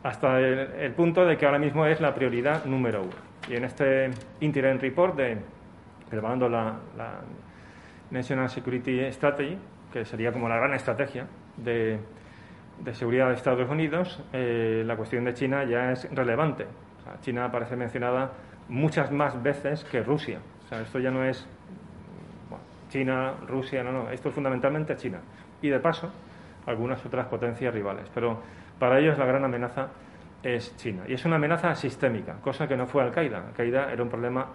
hasta 0.04 0.40
el, 0.40 0.92
punto 0.94 1.26
de 1.26 1.38
que 1.38 1.46
ahora 1.46 1.60
mismo 1.60 1.86
es 1.86 2.02
la 2.02 2.14
prioridad 2.14 2.66
número 2.66 3.04
uno. 3.04 3.16
Y 3.50 3.56
en 3.56 3.64
este 3.64 4.10
Interim 4.42 4.80
Report 4.80 5.16
de 5.16 5.38
preparando 6.10 6.50
la, 6.50 6.76
National 8.12 8.50
Security 8.50 9.12
Strategy, 9.12 9.58
que 9.92 10.06
sería 10.06 10.32
como 10.32 10.50
la 10.50 10.58
gran 10.58 10.74
estrategia 10.74 11.28
de, 11.58 12.00
seguridad 12.94 13.30
de 13.30 13.36
Estados 13.36 13.70
Unidos, 13.70 14.22
eh, 14.34 14.84
la 14.86 14.96
cuestión 14.96 15.26
de 15.26 15.34
China 15.34 15.64
ya 15.64 15.92
es 15.92 16.10
relevante 16.14 16.66
China 17.22 17.46
aparece 17.46 17.76
mencionada 17.76 18.32
muchas 18.68 19.12
más 19.12 19.42
veces 19.42 19.84
que 19.84 20.02
Rusia. 20.02 20.40
O 20.66 20.68
sea, 20.68 20.82
esto 20.82 21.00
ya 21.00 21.12
no 21.12 21.24
es 21.24 21.46
China, 22.90 23.34
Rusia, 23.48 23.84
no, 23.84 23.92
no, 23.92 24.10
esto 24.10 24.30
es 24.30 24.36
fundamentalmente 24.36 24.96
China. 24.96 25.20
Y 25.62 25.70
de 25.70 25.80
paso, 25.80 26.12
algunas 26.66 27.06
otras 27.06 27.28
potencias 27.28 27.74
rivales. 27.74 28.10
Pero 28.14 28.42
para 28.80 29.00
ellos 29.00 29.18
la 29.18 29.26
gran 29.26 29.44
amenaza 29.44 29.90
es 30.44 30.76
China. 30.78 31.04
Y 31.08 31.14
es 31.14 31.26
una 31.26 31.36
amenaza 31.36 31.76
sistémica, 31.76 32.36
cosa 32.42 32.68
que 32.68 32.78
no 32.78 32.88
fue 32.88 33.04
Al-Qaeda. 33.04 33.46
Al-Qaeda 33.48 33.92
era 33.92 34.04
un 34.04 34.10
problema 34.10 34.48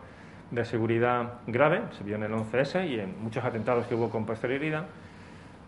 de 0.51 0.65
seguridad 0.65 1.35
grave, 1.47 1.83
se 1.97 2.03
vio 2.03 2.17
en 2.17 2.25
el 2.25 2.33
11S 2.33 2.89
y 2.89 2.99
en 2.99 3.23
muchos 3.23 3.45
atentados 3.45 3.87
que 3.87 3.95
hubo 3.95 4.11
con 4.11 4.27
posterioridad. 4.27 4.87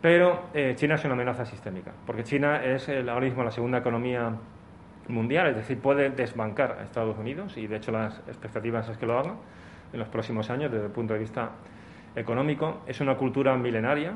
Pero 0.02 0.48
eh, 0.52 0.74
China 0.74 0.96
es 0.96 1.04
una 1.04 1.14
amenaza 1.14 1.46
sistémica, 1.46 1.92
porque 2.04 2.24
China 2.24 2.62
es 2.62 2.88
ahora 2.88 3.20
mismo 3.20 3.44
la 3.44 3.52
segunda 3.52 3.78
economía 3.78 4.34
mundial, 5.06 5.48
es 5.48 5.56
decir, 5.56 5.78
puede 5.78 6.10
desbancar 6.10 6.78
a 6.80 6.82
Estados 6.82 7.16
Unidos 7.16 7.56
y 7.56 7.68
de 7.68 7.76
hecho 7.76 7.92
las 7.92 8.18
expectativas 8.26 8.88
es 8.88 8.98
que 8.98 9.06
lo 9.06 9.18
haga 9.18 9.36
en 9.92 9.98
los 10.00 10.08
próximos 10.08 10.50
años 10.50 10.72
desde 10.72 10.86
el 10.86 10.92
punto 10.92 11.14
de 11.14 11.20
vista 11.20 11.50
económico. 12.16 12.82
Es 12.86 13.00
una 13.00 13.16
cultura 13.16 13.56
milenaria, 13.56 14.12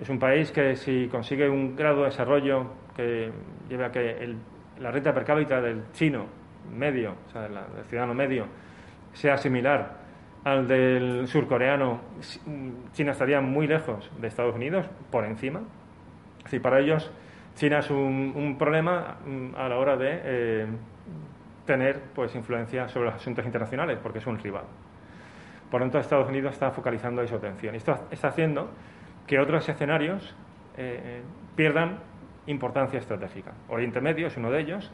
es 0.00 0.08
un 0.08 0.18
país 0.18 0.52
que 0.52 0.74
si 0.76 1.08
consigue 1.08 1.50
un 1.50 1.76
grado 1.76 1.98
de 1.98 2.04
desarrollo 2.06 2.66
que 2.96 3.30
lleve 3.68 3.84
a 3.84 3.92
que 3.92 4.34
la 4.80 4.90
renta 4.90 5.12
per 5.12 5.24
cápita 5.24 5.60
del 5.60 5.82
chino 5.92 6.24
medio, 6.74 7.14
o 7.28 7.30
sea, 7.30 7.42
del 7.42 7.84
ciudadano 7.84 8.14
medio, 8.14 8.46
sea 9.12 9.36
similar 9.36 9.99
al 10.44 10.66
del 10.66 11.26
surcoreano, 11.26 12.00
China 12.92 13.12
estaría 13.12 13.40
muy 13.40 13.66
lejos 13.66 14.10
de 14.20 14.28
Estados 14.28 14.54
Unidos, 14.54 14.86
por 15.10 15.24
encima. 15.24 15.60
Es 16.50 16.60
para 16.60 16.80
ellos 16.80 17.12
China 17.54 17.80
es 17.80 17.90
un, 17.90 18.56
problema 18.58 19.18
mm, 19.24 19.54
a 19.54 19.68
la 19.68 19.76
hora 19.76 19.96
de 19.96 20.20
eh, 20.24 20.66
tener 21.66 22.00
pues, 22.14 22.34
influencia 22.34 22.88
sobre 22.88 23.06
los 23.06 23.16
asuntos 23.16 23.44
internacionales, 23.44 23.98
porque 24.02 24.18
es 24.18 24.26
un 24.26 24.38
rival. 24.38 24.64
Por 25.70 25.80
lo 25.80 25.86
tanto, 25.86 25.98
Estados 25.98 26.28
Unidos 26.28 26.54
está 26.54 26.70
focalizando 26.70 27.20
ahí 27.20 27.28
su 27.28 27.34
atención. 27.34 27.74
Esto 27.74 28.06
está 28.10 28.28
haciendo 28.28 28.70
que 29.26 29.38
otros 29.38 29.68
escenarios 29.68 30.34
eh, 30.76 31.22
pierdan 31.54 31.98
importancia 32.46 32.98
estratégica. 32.98 33.52
Oriente 33.68 34.00
Medio 34.00 34.28
es 34.28 34.36
uno 34.36 34.50
de 34.50 34.60
ellos, 34.60 34.90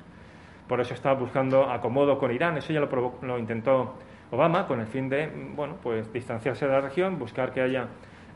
por 0.69 0.81
eso 0.81 0.93
está 0.93 1.13
buscando 1.13 1.71
acomodo 1.71 2.19
con 2.19 2.33
Irán. 2.33 2.59
Eso 2.59 2.73
ya 2.73 2.81
lo, 2.81 3.15
lo 3.23 3.39
intentó 3.39 3.95
Obama 4.31 4.67
con 4.67 4.81
el 4.81 4.87
fin 4.87 5.09
de 5.09 5.31
bueno, 5.55 5.77
pues, 5.83 6.13
distanciarse 6.13 6.67
de 6.67 6.73
la 6.73 6.81
región, 6.81 7.19
buscar 7.19 7.53
que 7.53 7.61
haya 7.61 7.89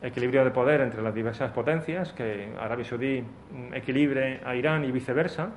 equilibrio 0.03 0.45
de 0.45 0.51
poder 0.51 0.81
entre 0.81 1.03
las 1.03 1.15
diversas 1.15 1.51
potencias, 1.53 2.13
que 2.13 2.53
Arabia 2.59 2.85
Saudí 2.85 3.23
mm, 3.23 3.75
equilibre 3.75 4.41
a 4.45 4.55
Irán 4.55 4.85
y 4.85 4.93
viceversa, 4.93 5.51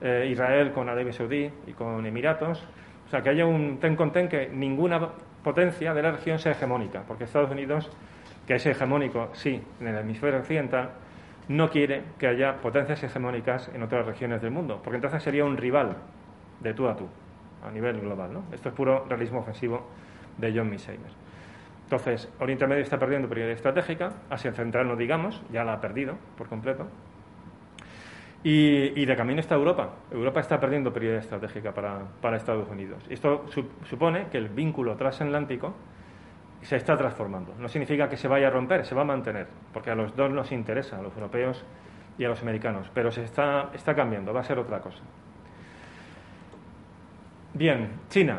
eh, 0.00 0.28
Israel 0.30 0.72
con 0.72 0.88
Arabia 0.88 1.12
Saudí 1.12 1.50
y 1.66 1.72
con 1.72 2.04
Emiratos, 2.04 2.64
o 3.06 3.10
sea, 3.10 3.22
que 3.22 3.30
haya 3.30 3.46
un 3.46 3.78
ten 3.78 3.96
con 3.96 4.12
ten 4.12 4.28
que 4.28 4.48
ninguna 4.48 5.00
potencia 5.42 5.94
de 5.94 6.02
la 6.02 6.12
región 6.12 6.38
sea 6.38 6.52
hegemónica, 6.52 7.04
porque 7.06 7.24
Estados 7.24 7.50
Unidos, 7.50 7.90
que 8.46 8.56
es 8.56 8.66
hegemónico, 8.66 9.30
sí, 9.32 9.62
en 9.80 9.86
el 9.86 9.96
hemisferio 9.96 10.40
occidental, 10.40 10.90
no 11.48 11.70
quiere 11.70 12.02
que 12.18 12.26
haya 12.26 12.56
potencias 12.56 13.02
hegemónicas 13.02 13.70
en 13.74 13.82
otras 13.82 14.04
regiones 14.04 14.42
del 14.42 14.50
mundo, 14.50 14.80
porque 14.84 14.96
entonces 14.96 15.22
sería 15.22 15.44
un 15.46 15.56
rival 15.56 15.96
de 16.60 16.74
tú 16.74 16.86
a 16.86 16.96
tú, 16.96 17.08
a 17.64 17.70
nivel 17.70 18.00
global. 18.00 18.32
¿no? 18.32 18.44
Esto 18.52 18.68
es 18.68 18.74
puro 18.74 19.04
realismo 19.08 19.40
ofensivo 19.40 19.86
de 20.36 20.52
John 20.54 20.70
Misheimer. 20.70 21.10
Entonces, 21.84 22.28
Oriente 22.38 22.66
Medio 22.66 22.82
está 22.82 22.98
perdiendo 22.98 23.28
prioridad 23.28 23.56
estratégica, 23.56 24.12
Asia 24.28 24.52
Central 24.52 24.86
no 24.88 24.96
digamos, 24.96 25.42
ya 25.50 25.64
la 25.64 25.72
ha 25.72 25.80
perdido 25.80 26.16
por 26.36 26.46
completo. 26.48 26.86
Y, 28.44 29.04
de 29.04 29.16
camino 29.16 29.40
está 29.40 29.56
Europa. 29.56 29.90
Europa 30.10 30.40
está 30.40 30.60
perdiendo 30.60 30.92
prioridad 30.92 31.20
estratégica 31.20 31.72
para, 31.72 32.36
Estados 32.36 32.68
Unidos. 32.68 33.02
Esto 33.08 33.46
supone 33.84 34.26
que 34.30 34.38
el 34.38 34.48
vínculo 34.48 34.96
transatlántico 34.96 35.74
se 36.62 36.76
está 36.76 36.96
transformando. 36.96 37.54
No 37.58 37.68
significa 37.68 38.08
que 38.08 38.16
se 38.16 38.28
vaya 38.28 38.48
a 38.48 38.50
romper, 38.50 38.84
se 38.84 38.94
va 38.94 39.02
a 39.02 39.06
mantener, 39.06 39.48
porque 39.72 39.90
a 39.90 39.94
los 39.94 40.14
dos 40.14 40.30
nos 40.30 40.52
interesa, 40.52 40.98
a 40.98 41.02
los 41.02 41.14
europeos 41.14 41.64
y 42.16 42.24
a 42.24 42.28
los 42.28 42.42
americanos, 42.42 42.90
pero 42.92 43.10
se 43.10 43.24
está, 43.24 43.70
está 43.72 43.94
cambiando, 43.94 44.32
va 44.32 44.40
a 44.40 44.44
ser 44.44 44.58
otra 44.58 44.80
cosa. 44.80 45.02
Bien, 47.58 47.90
China. 48.08 48.38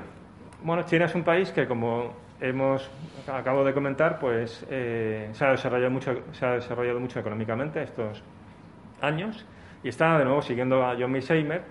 Bueno, 0.63 0.83
China 0.83 1.03
es 1.03 1.13
un 1.13 1.23
país 1.23 1.51
que, 1.51 1.67
como 1.67 2.13
hemos, 2.39 2.89
acabo 3.27 3.65
de 3.65 3.73
comentar, 3.73 4.17
pues 4.17 4.65
eh, 4.69 5.27
se, 5.33 5.43
ha 5.43 5.51
desarrollado 5.51 5.91
mucho, 5.91 6.23
se 6.31 6.45
ha 6.45 6.53
desarrollado 6.53 7.01
mucho 7.01 7.19
económicamente 7.19 7.83
estos 7.83 8.23
años 9.01 9.45
y 9.83 9.89
está 9.89 10.17
de 10.17 10.23
nuevo 10.23 10.41
siguiendo 10.41 10.85
a 10.85 10.95
John 10.97 11.11
Misheimer, 11.11 11.63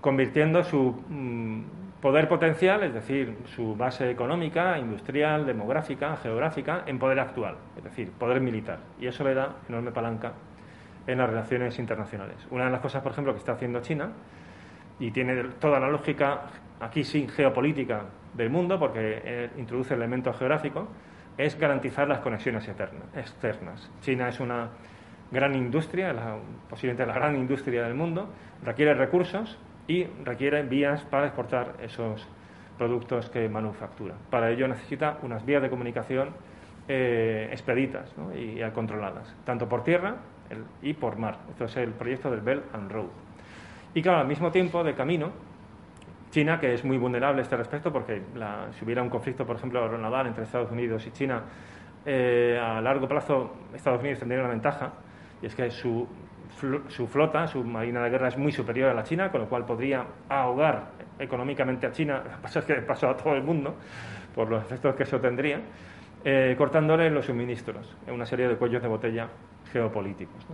convirtiendo 0.00 0.64
su 0.64 0.98
mm, 1.10 2.00
poder 2.00 2.26
potencial, 2.26 2.82
es 2.82 2.94
decir, 2.94 3.36
su 3.54 3.76
base 3.76 4.10
económica, 4.10 4.78
industrial, 4.78 5.44
demográfica, 5.44 6.16
geográfica, 6.16 6.84
en 6.86 6.98
poder 6.98 7.20
actual, 7.20 7.56
es 7.76 7.84
decir, 7.84 8.12
poder 8.12 8.40
militar. 8.40 8.78
Y 8.98 9.08
eso 9.08 9.24
le 9.24 9.34
da 9.34 9.56
enorme 9.68 9.92
palanca 9.92 10.32
en 11.06 11.18
las 11.18 11.28
relaciones 11.28 11.78
internacionales. 11.78 12.36
Una 12.50 12.64
de 12.64 12.70
las 12.70 12.80
cosas, 12.80 13.02
por 13.02 13.12
ejemplo, 13.12 13.34
que 13.34 13.40
está 13.40 13.52
haciendo 13.52 13.82
China, 13.82 14.10
y 15.00 15.10
tiene 15.10 15.44
toda 15.60 15.78
la 15.78 15.88
lógica, 15.88 16.42
aquí 16.80 17.04
sí, 17.04 17.28
geopolítica 17.28 18.06
del 18.34 18.50
mundo, 18.50 18.78
porque 18.78 19.22
eh, 19.24 19.50
introduce 19.56 19.94
elementos 19.94 20.36
geográficos, 20.36 20.88
es 21.36 21.58
garantizar 21.58 22.08
las 22.08 22.20
conexiones 22.20 22.68
externas. 22.68 23.90
China 24.00 24.28
es 24.28 24.40
una 24.40 24.70
gran 25.30 25.54
industria, 25.54 26.14
posiblemente 26.68 27.06
la 27.06 27.14
gran 27.14 27.36
industria 27.36 27.84
del 27.84 27.94
mundo, 27.94 28.28
requiere 28.64 28.94
recursos 28.94 29.58
y 29.86 30.04
requiere 30.24 30.62
vías 30.64 31.02
para 31.04 31.26
exportar 31.26 31.76
esos 31.82 32.26
productos 32.76 33.28
que 33.30 33.48
manufactura. 33.48 34.14
Para 34.30 34.50
ello 34.50 34.66
necesita 34.68 35.18
unas 35.22 35.44
vías 35.44 35.62
de 35.62 35.70
comunicación 35.70 36.30
eh, 36.88 37.48
expeditas 37.50 38.10
y, 38.34 38.62
controladas, 38.70 39.34
tanto 39.44 39.68
por 39.68 39.84
tierra 39.84 40.16
y 40.80 40.94
por 40.94 41.18
mar. 41.18 41.38
Esto 41.50 41.66
es 41.66 41.76
el 41.76 41.90
proyecto 41.90 42.30
del 42.30 42.40
Belt 42.40 42.64
and 42.74 42.90
Road. 42.90 43.08
Y 43.94 44.02
claro, 44.02 44.20
al 44.20 44.26
mismo 44.26 44.50
tiempo, 44.50 44.82
de 44.84 44.94
camino, 44.94 45.32
China, 46.30 46.60
que 46.60 46.74
es 46.74 46.84
muy 46.84 46.98
vulnerable 46.98 47.40
a 47.40 47.42
este 47.42 47.56
respecto, 47.56 47.92
porque 47.92 48.22
si 48.72 48.84
hubiera 48.84 49.02
un 49.02 49.08
conflicto, 49.08 49.46
por 49.46 49.56
ejemplo, 49.56 49.82
aeronaval 49.82 50.26
entre 50.26 50.44
Estados 50.44 50.70
Unidos 50.70 51.06
y 51.06 51.10
China, 51.12 51.42
eh, 52.04 52.58
a 52.60 52.80
largo 52.80 53.08
plazo 53.08 53.52
Estados 53.74 54.00
Unidos 54.00 54.18
tendría 54.18 54.40
una 54.40 54.50
ventaja, 54.50 54.92
y 55.42 55.46
es 55.46 55.54
que 55.54 55.70
su, 55.70 56.06
su, 56.88 57.06
flota, 57.06 57.46
su 57.46 57.64
marina 57.64 58.02
de 58.02 58.10
guerra 58.10 58.28
es 58.28 58.36
muy 58.36 58.52
superior 58.52 58.90
a 58.90 58.94
la 58.94 59.04
China, 59.04 59.30
con 59.30 59.42
lo 59.42 59.48
cual 59.48 59.64
podría 59.64 60.04
ahogar 60.28 60.90
económicamente 61.18 61.86
a 61.86 61.92
China, 61.92 62.22
lo 62.24 62.30
que 62.30 62.42
pasa 62.42 62.58
es 62.60 62.64
que 62.64 62.74
pasó 62.74 63.08
a 63.08 63.16
todo 63.16 63.34
el 63.34 63.42
mundo, 63.42 63.74
por 64.34 64.48
los 64.48 64.62
efectos 64.62 64.94
que 64.94 65.04
eso 65.04 65.20
tendría, 65.20 65.60
eh, 66.24 66.54
cortándole 66.58 67.10
los 67.10 67.26
suministros 67.26 67.96
en 68.06 68.14
una 68.14 68.26
serie 68.26 68.48
de 68.48 68.56
cuellos 68.56 68.82
de 68.82 68.88
botella 68.88 69.28
geopolíticos. 69.72 70.46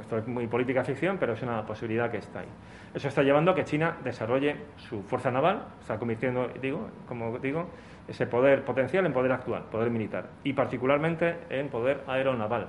Esto 0.00 0.18
es 0.18 0.26
muy 0.26 0.46
política 0.46 0.84
ficción, 0.84 1.16
pero 1.18 1.32
es 1.32 1.42
una 1.42 1.64
posibilidad 1.64 2.10
que 2.10 2.18
está 2.18 2.40
ahí. 2.40 2.48
Eso 2.94 3.08
está 3.08 3.22
llevando 3.22 3.52
a 3.52 3.54
que 3.54 3.64
China 3.64 3.96
desarrolle 4.02 4.56
su 4.76 5.02
fuerza 5.02 5.30
naval, 5.30 5.62
está 5.80 5.98
convirtiendo, 5.98 6.48
digo, 6.60 6.88
como 7.06 7.38
digo, 7.38 7.68
ese 8.06 8.26
poder 8.26 8.64
potencial 8.64 9.04
en 9.06 9.12
poder 9.12 9.32
actual, 9.32 9.64
poder 9.70 9.90
militar, 9.90 10.26
y 10.44 10.52
particularmente 10.54 11.36
en 11.50 11.68
poder 11.68 12.02
aeronaval, 12.06 12.68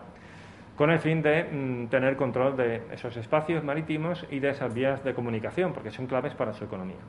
con 0.76 0.92
el 0.92 1.00
fin 1.00 1.22
de 1.22 1.44
mm, 1.44 1.88
tener 1.88 2.16
control 2.16 2.58
de 2.58 2.84
esos 2.92 3.16
espacios 3.18 3.64
marítimos 3.64 4.26
y 4.30 4.40
de 4.40 4.50
esas 4.50 4.74
vías 4.74 5.04
de 5.04 5.14
comunicación, 5.14 5.74
porque 5.74 5.92
son 5.92 6.08
claves 6.08 6.34
para 6.36 6.54
su 6.54 6.66
economía. 6.66 7.00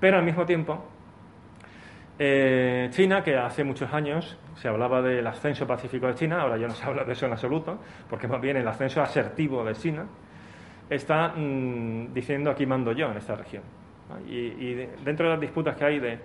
Pero 0.00 0.18
al 0.18 0.24
mismo 0.24 0.44
tiempo, 0.44 0.84
eh, 2.18 2.88
China, 2.92 3.22
que 3.22 3.36
hace 3.36 3.62
muchos 3.62 3.92
años 3.92 4.38
se 4.54 4.68
hablaba 4.68 5.02
del 5.02 5.26
ascenso 5.26 5.66
pacífico 5.66 6.06
de 6.06 6.14
China, 6.14 6.40
ahora 6.40 6.56
ya 6.56 6.66
no 6.66 6.74
se 6.74 6.84
habla 6.84 7.04
de 7.04 7.12
eso 7.12 7.26
en 7.26 7.32
absoluto, 7.32 7.78
porque 8.08 8.26
más 8.26 8.40
bien 8.40 8.56
el 8.56 8.66
ascenso 8.66 9.02
asertivo 9.02 9.62
de 9.64 9.74
China, 9.74 10.06
está 10.88 11.34
mm, 11.36 12.14
diciendo 12.14 12.50
aquí 12.50 12.64
mando 12.64 12.92
yo 12.92 13.10
en 13.10 13.18
esta 13.18 13.34
región. 13.34 13.62
Y, 14.28 14.72
dentro 15.04 15.26
de 15.26 15.32
las 15.32 15.40
disputas 15.40 15.76
que 15.76 15.84
hay 15.84 15.98
de, 15.98 16.20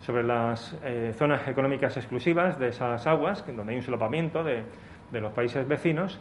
sobre 0.00 0.22
las 0.22 0.76
eh, 0.84 1.12
zonas 1.16 1.48
económicas 1.48 1.96
exclusivas 1.96 2.58
de 2.58 2.68
esas 2.68 3.06
aguas, 3.06 3.44
donde 3.46 3.72
hay 3.72 3.78
un 3.78 3.82
solapamiento 3.82 4.44
de, 4.44 4.64
los 5.12 5.32
países 5.32 5.66
vecinos, 5.66 6.20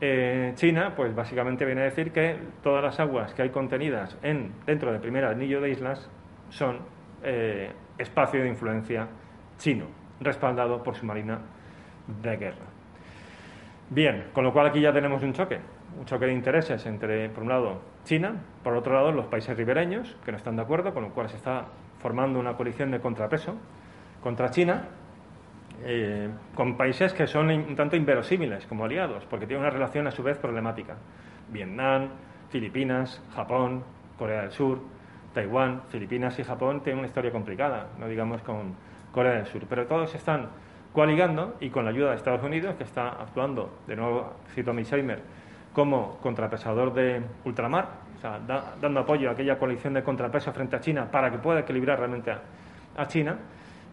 eh, 0.00 0.52
China, 0.54 0.94
pues 0.96 1.14
básicamente 1.14 1.66
viene 1.66 1.82
a 1.82 1.84
decir 1.84 2.10
que 2.10 2.36
todas 2.62 2.82
las 2.82 2.98
aguas 2.98 3.34
que 3.34 3.42
hay 3.42 3.50
contenidas 3.50 4.16
en, 4.22 4.52
dentro 4.64 4.90
del 4.90 5.00
primer 5.00 5.26
anillo 5.26 5.60
de 5.60 5.70
islas 5.70 6.08
son 6.48 6.78
espacio 8.00 8.42
de 8.42 8.48
influencia 8.48 9.08
chino, 9.58 9.86
respaldado 10.20 10.82
por 10.82 10.94
su 10.94 11.06
marina 11.06 11.40
de 12.22 12.36
guerra. 12.36 12.66
Bien, 13.90 14.26
con 14.32 14.44
lo 14.44 14.52
cual 14.52 14.68
aquí 14.68 14.80
ya 14.80 14.92
tenemos 14.92 15.22
un 15.22 15.32
choque, 15.32 15.58
un 15.98 16.04
choque 16.04 16.26
de 16.26 16.32
intereses 16.32 16.84
entre, 16.86 17.28
por 17.28 17.42
un 17.42 17.48
lado, 17.48 17.80
China, 18.04 18.34
por 18.62 18.74
otro 18.74 18.94
lado, 18.94 19.12
los 19.12 19.26
países 19.26 19.56
ribereños, 19.56 20.16
que 20.24 20.30
no 20.30 20.36
están 20.36 20.56
de 20.56 20.62
acuerdo, 20.62 20.94
con 20.94 21.02
lo 21.02 21.10
cual 21.10 21.28
se 21.28 21.36
está 21.36 21.66
formando 21.98 22.38
una 22.38 22.54
coalición 22.54 22.90
de 22.90 23.00
contrapeso 23.00 23.56
contra 24.22 24.50
China, 24.50 24.84
eh, 25.84 26.28
con 26.54 26.76
países 26.76 27.12
que 27.12 27.26
son 27.26 27.50
un 27.50 27.74
tanto 27.74 27.96
inverosímiles 27.96 28.66
como 28.66 28.84
aliados, 28.84 29.24
porque 29.26 29.46
tienen 29.46 29.64
una 29.64 29.70
relación 29.70 30.06
a 30.06 30.10
su 30.10 30.22
vez 30.22 30.38
problemática. 30.38 30.96
Vietnam, 31.50 32.10
Filipinas, 32.50 33.22
Japón, 33.34 33.82
Corea 34.18 34.42
del 34.42 34.52
Sur, 34.52 34.80
Taiwán, 35.34 35.82
Filipinas 35.88 36.38
y 36.38 36.44
Japón 36.44 36.80
tienen 36.82 36.98
una 36.98 37.08
historia 37.08 37.30
complicada, 37.30 37.88
no 37.98 38.08
digamos 38.08 38.42
con 38.42 38.74
Corea 39.12 39.32
del 39.32 39.46
Sur, 39.46 39.62
pero 39.68 39.86
todos 39.86 40.14
están 40.14 40.48
coaligando 40.92 41.56
y 41.60 41.70
con 41.70 41.84
la 41.84 41.90
ayuda 41.90 42.10
de 42.10 42.16
Estados 42.16 42.42
Unidos, 42.42 42.74
que 42.76 42.84
está 42.84 43.08
actuando, 43.08 43.78
de 43.86 43.96
nuevo 43.96 44.34
cito 44.54 44.72
a 44.72 44.74
Michheimer, 44.74 45.20
como 45.72 46.18
contrapesador 46.18 46.92
de 46.92 47.22
ultramar, 47.44 47.88
o 48.16 48.20
sea, 48.20 48.40
dando 48.80 49.00
apoyo 49.00 49.28
a 49.30 49.32
aquella 49.32 49.58
coalición 49.58 49.94
de 49.94 50.02
contrapeso 50.02 50.52
frente 50.52 50.76
a 50.76 50.80
China 50.80 51.10
para 51.10 51.30
que 51.30 51.38
pueda 51.38 51.60
equilibrar 51.60 51.98
realmente 51.98 52.32
a, 52.96 53.06
China, 53.06 53.38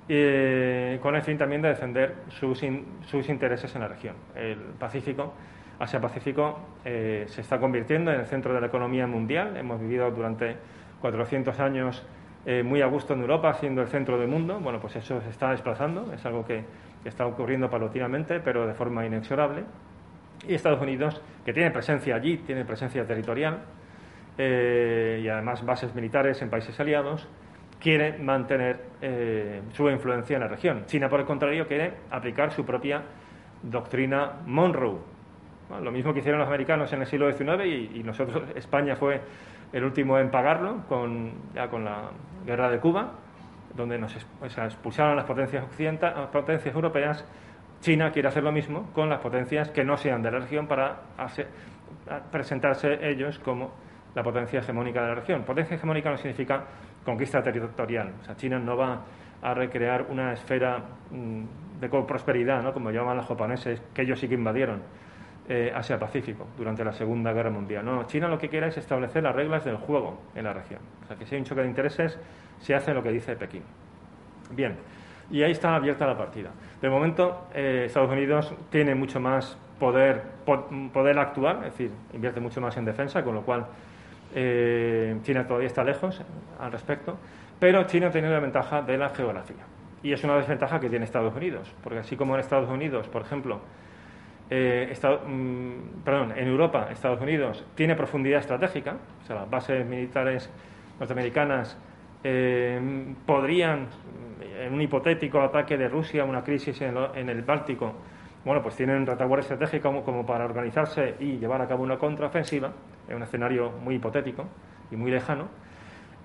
y 0.10 0.98
con 0.98 1.16
el 1.16 1.22
fin 1.22 1.38
también 1.38 1.62
de 1.62 1.70
defender 1.70 2.16
sus, 2.30 2.62
sus 3.06 3.30
intereses 3.30 3.74
en 3.76 3.82
la 3.82 3.88
región. 3.88 4.16
El 4.36 4.58
Pacífico, 4.80 5.34
Asia-Pacífico, 5.80 6.60
eh, 6.84 7.26
se 7.28 7.42
está 7.42 7.60
convirtiendo 7.60 8.12
en 8.12 8.22
el 8.22 8.26
centro 8.26 8.54
de 8.54 8.60
la 8.60 8.68
economía 8.68 9.06
mundial. 9.06 9.56
Hemos 9.56 9.80
vivido 9.80 10.10
durante 10.12 10.58
400 11.02 11.60
años 11.60 12.06
eh, 12.50 12.64
muy 12.64 12.82
a 12.82 12.88
gusto 12.88 13.14
en 13.14 13.20
Europa, 13.20 13.54
siendo 13.56 13.82
el 13.82 13.90
centro 13.90 14.18
del 14.18 14.30
mundo. 14.30 14.58
Bueno, 14.62 14.80
pues 14.80 14.96
eso 14.96 15.20
se 15.20 15.30
está 15.30 15.52
desplazando, 15.52 16.14
es 16.14 16.26
algo 16.26 16.46
que, 16.46 16.64
está 17.04 17.26
ocurriendo 17.26 17.70
paulatinamente, 17.70 18.42
pero 18.42 18.68
de 18.68 18.74
forma 18.74 19.06
inexorable. 19.06 19.64
Y 20.46 20.56
Estados 20.56 20.82
Unidos, 20.82 21.22
que 21.46 21.54
tiene 21.54 21.72
presencia 21.72 22.16
allí, 22.16 22.38
tiene 22.40 22.66
presencia 22.66 23.06
territorial 23.06 23.60
eh, 24.38 25.22
y 25.24 25.28
además 25.30 25.66
bases 25.66 25.96
militares 25.96 26.42
en 26.42 26.50
países 26.50 26.78
aliados, 26.80 27.26
quiere 27.80 28.18
mantener 28.18 28.82
eh, 29.02 29.62
su 29.72 29.90
influencia 29.90 30.36
en 30.36 30.42
la 30.42 30.48
región. 30.50 30.86
China, 30.86 31.08
por 31.08 31.22
el 31.22 31.26
contrario, 31.26 31.66
quiere 31.66 31.94
aplicar 32.12 32.52
su 32.52 32.66
propia 32.66 33.04
doctrina 33.64 34.42
Monroe. 34.46 35.00
lo 35.82 35.92
mismo 35.92 36.14
que 36.14 36.20
hicieron 36.20 36.40
los 36.40 36.48
americanos 36.50 36.92
en 36.92 37.02
el 37.02 37.08
siglo 37.08 37.32
XIX 37.32 37.66
y, 37.66 38.00
y 38.00 38.04
nosotros, 38.04 38.44
España 38.56 38.96
fue 38.98 39.22
el 39.74 39.84
último 39.84 40.18
en 40.18 40.32
pagarlo 40.32 40.84
con, 40.88 41.32
ya 41.54 41.68
con 41.70 41.84
la 41.84 42.12
guerra 42.46 42.70
de 42.70 42.80
Cuba, 42.80 43.12
donde 43.76 43.98
nos 43.98 44.16
expulsaron 44.16 45.16
las 45.16 45.26
potencias, 45.26 45.66
las 46.02 46.28
potencias 46.28 46.74
europeas. 46.74 47.26
China 47.80 48.12
quiere 48.12 48.28
hacer 48.28 48.44
lo 48.44 48.52
mismo 48.52 48.92
con 48.94 49.10
las 49.10 49.20
potencias 49.22 49.70
que 49.70 49.84
no 49.84 49.98
sean 49.98 50.22
de 50.24 50.32
la 50.32 50.40
región 50.40 50.68
para 50.68 50.98
presentarse 52.32 52.98
ellos 53.08 53.38
como 53.40 53.72
la 54.16 54.24
potencia 54.24 54.60
hegemónica 54.60 55.02
de 55.02 55.08
la 55.10 55.16
región. 55.16 55.44
Potencia 55.44 55.76
hegemónica 55.76 56.10
no 56.10 56.18
significa 56.18 56.64
conquista 57.06 57.42
territorial. 57.44 58.14
O 58.20 58.24
sea, 58.24 58.36
China 58.36 58.58
no 58.58 58.76
va 58.76 59.02
a 59.44 59.54
recrear 59.54 60.08
una 60.10 60.34
esfera 60.34 60.80
mm, 61.12 61.80
de 61.80 61.90
prosperidad, 61.90 62.64
¿no? 62.64 62.74
como 62.74 62.90
llaman 62.90 63.18
los 63.18 63.28
japoneses, 63.28 63.80
que 63.94 64.02
ellos 64.02 64.20
sí 64.20 64.28
que 64.28 64.34
invadieron 64.34 64.82
eh, 65.50 65.72
Asia-Pacífico 65.74 66.48
durante 66.58 66.84
la 66.84 66.94
Segunda 66.94 67.32
Guerra 67.34 67.50
Mundial. 67.50 67.86
No, 67.86 68.04
China 68.06 68.28
lo 68.28 68.38
que 68.38 68.50
quiere 68.50 68.68
es 68.68 68.78
establecer 68.78 69.24
las 69.24 69.36
reglas 69.36 69.64
del 69.64 69.78
juego 69.78 70.20
en 70.36 70.44
la 70.44 70.54
región. 70.54 70.82
O 71.04 71.08
sea, 71.08 71.18
que 71.18 71.26
si 71.26 71.36
hay 71.36 71.42
un 71.42 71.46
choque 71.46 71.62
de 71.62 71.68
intereses, 71.68 72.20
se 72.60 72.76
hace 72.76 72.94
lo 72.94 73.02
que 73.02 73.12
dice 73.12 73.36
Pekín. 73.36 73.64
Bien, 74.52 74.76
y 75.30 75.44
ahí 75.44 75.52
está 75.52 75.76
abierta 75.76 76.06
la 76.06 76.18
partida. 76.18 76.52
De 76.82 76.90
momento, 76.90 77.48
eh, 77.54 77.84
Estados 77.86 78.12
Unidos 78.12 78.54
tiene 78.70 78.96
mucho 78.96 79.20
más 79.20 79.58
poder, 79.80 80.24
poder 80.94 81.20
actuar, 81.20 81.58
es 81.58 81.72
decir, 81.72 81.92
invierte 82.14 82.40
mucho 82.40 82.62
más 82.62 82.76
en 82.78 82.86
defensa, 82.86 83.24
con 83.24 83.36
lo 83.36 83.42
cual 83.42 83.66
eh, 84.36 85.18
China 85.24 85.46
todavía 85.46 85.68
está 85.68 85.84
lejos 85.84 86.22
al 86.60 86.72
respecto, 86.72 87.18
pero 87.60 87.84
China 87.84 88.10
tiene 88.12 88.30
la 88.30 88.40
ventaja 88.40 88.82
de 88.82 88.98
la 88.98 89.10
geografía. 89.10 89.66
Y 90.04 90.14
es 90.14 90.24
una 90.24 90.38
desventaja 90.38 90.80
que 90.80 90.90
tiene 90.90 91.06
Estados 91.06 91.36
Unidos, 91.36 91.74
porque 91.84 92.00
así 92.00 92.16
como 92.16 92.36
en 92.36 92.40
Estados 92.40 92.70
Unidos, 92.70 93.08
por 93.08 93.24
ejemplo, 93.24 93.62
eh, 94.50 94.94
mm, 95.28 96.10
en 96.36 96.48
Europa, 96.48 96.88
Estados 96.92 97.22
Unidos, 97.22 97.66
tiene 97.76 97.96
profundidad 97.96 98.40
estratégica, 98.40 98.98
o 99.22 99.26
sea, 99.26 99.36
las 99.38 99.50
bases 99.50 99.86
militares 99.86 100.50
norteamericanas 101.00 101.78
eh, 102.24 103.16
podrían, 103.26 103.88
en 104.60 104.74
un 104.74 104.82
hipotético 104.82 105.42
ataque 105.42 105.78
de 105.78 105.88
Rusia, 105.88 106.24
una 106.24 106.44
crisis 106.44 106.82
en, 106.82 107.30
el 107.30 107.42
Báltico, 107.44 107.94
bueno, 108.46 108.62
pues 108.62 108.76
tienen 108.76 109.06
retaguardia 109.06 109.42
estratégica 109.42 109.84
como, 109.84 110.04
como, 110.04 110.26
para 110.26 110.46
organizarse 110.46 111.16
y 111.20 111.38
llevar 111.38 111.62
a 111.62 111.68
cabo 111.68 111.84
una 111.84 111.98
contraofensiva, 111.98 112.72
en 113.10 113.16
un 113.18 113.24
escenario 113.24 113.72
muy 113.84 113.96
hipotético 113.96 114.46
y 114.92 114.96
muy 114.96 115.12
lejano. 115.12 115.48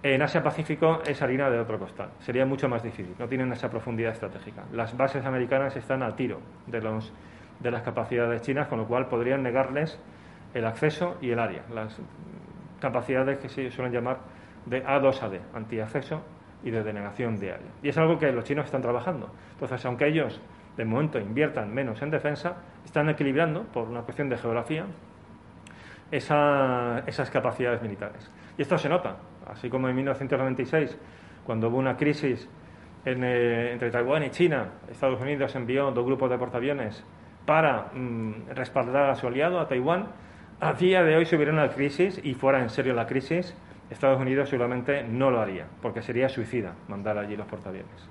En 0.04 0.20
Asia-Pacífico 0.20 1.02
es 1.06 1.22
harina 1.22 1.48
de 1.48 1.61
otro 1.61 1.78
costal. 1.78 2.11
Sería 2.18 2.44
mucho 2.44 2.68
más 2.68 2.82
difícil. 2.82 3.14
No 3.20 3.28
tienen 3.28 3.52
esa 3.52 3.70
profundidad 3.70 4.12
estratégica. 4.12 4.64
Las 4.72 4.96
bases 4.96 5.24
americanas 5.24 5.76
están 5.76 6.02
a 6.02 6.16
tiro 6.16 6.40
de 6.66 6.80
los 6.80 7.12
de 7.60 7.70
las 7.70 7.82
capacidades 7.82 8.42
chinas, 8.42 8.68
con 8.68 8.78
lo 8.78 8.86
cual 8.86 9.06
podrían 9.06 9.42
negarles 9.42 9.98
el 10.54 10.66
acceso 10.66 11.16
y 11.20 11.30
el 11.30 11.38
área, 11.38 11.62
las 11.72 11.98
capacidades 12.80 13.38
que 13.38 13.48
se 13.48 13.70
suelen 13.70 13.92
llamar 13.92 14.18
de 14.66 14.84
A2AD, 14.84 15.40
antiacceso 15.54 16.22
y 16.62 16.70
de 16.70 16.82
denegación 16.82 17.38
de 17.38 17.52
área. 17.52 17.70
Y 17.82 17.88
es 17.88 17.98
algo 17.98 18.18
que 18.18 18.30
los 18.32 18.44
chinos 18.44 18.66
están 18.66 18.82
trabajando. 18.82 19.30
Entonces, 19.52 19.84
aunque 19.86 20.06
ellos 20.06 20.40
de 20.76 20.84
momento 20.84 21.18
inviertan 21.18 21.72
menos 21.72 22.00
en 22.02 22.10
defensa, 22.10 22.56
están 22.84 23.08
equilibrando, 23.08 23.64
por 23.64 23.88
una 23.88 24.02
cuestión 24.02 24.28
de 24.28 24.36
geografía, 24.36 24.86
esas 26.10 27.30
capacidades 27.30 27.82
militares. 27.82 28.30
Y 28.58 28.62
esto 28.62 28.76
se 28.76 28.88
nota, 28.88 29.16
así 29.46 29.68
como 29.68 29.88
en 29.88 29.96
1996, 29.96 30.98
cuando 31.44 31.68
hubo 31.68 31.78
una 31.78 31.96
crisis 31.96 32.48
eh, 33.04 33.70
entre 33.72 33.90
Taiwán 33.90 34.22
y 34.24 34.30
China, 34.30 34.72
Estados 34.90 35.20
Unidos 35.20 35.54
envió 35.56 35.90
dos 35.90 36.04
grupos 36.04 36.30
de 36.30 36.38
portaaviones 36.38 37.02
para 37.46 37.90
mm, 37.94 38.50
respaldar 38.55 39.11
a 39.11 39.14
su 39.14 39.26
aliado, 39.26 39.61
a 39.61 39.68
Taiwán, 39.68 40.07
a 40.61 40.72
día 40.74 41.02
de 41.02 41.16
hoy 41.16 41.26
si 41.26 41.35
hubiera 41.37 41.52
una 41.52 41.68
crisis 41.68 42.20
y 42.22 42.35
fuera 42.35 42.61
en 42.61 42.70
serio 42.70 42.94
la 42.94 43.07
crisis, 43.07 43.55
Estados 43.90 44.20
Unidos 44.20 44.48
seguramente 44.48 45.02
no 45.02 45.31
lo 45.31 45.40
haría, 45.40 45.66
porque 45.81 46.02
sería 46.02 46.28
suicida 46.28 46.74
mandar 46.88 47.18
allí 47.18 47.37
los 47.37 47.46
portaaviones. 47.46 48.09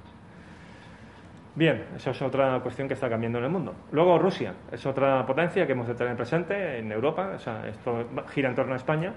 Bien, 1.53 1.83
eso 1.95 2.11
es 2.11 2.21
otra 2.21 2.59
cuestión 2.61 2.87
que 2.87 2.93
está 2.93 3.09
cambiando 3.09 3.39
en 3.39 3.45
el 3.45 3.51
mundo. 3.51 3.75
Luego 3.91 4.17
Rusia, 4.17 4.53
es 4.71 4.85
otra 4.85 5.25
potencia 5.25 5.65
que 5.65 5.73
hemos 5.73 5.87
de 5.87 5.95
tener 5.95 6.15
presente 6.15 6.77
en 6.77 6.91
Europa, 6.91 7.33
o 7.35 7.39
sea, 7.39 7.67
esto 7.67 8.05
gira 8.29 8.49
en 8.49 8.55
torno 8.55 8.73
a 8.73 8.77
España. 8.77 9.13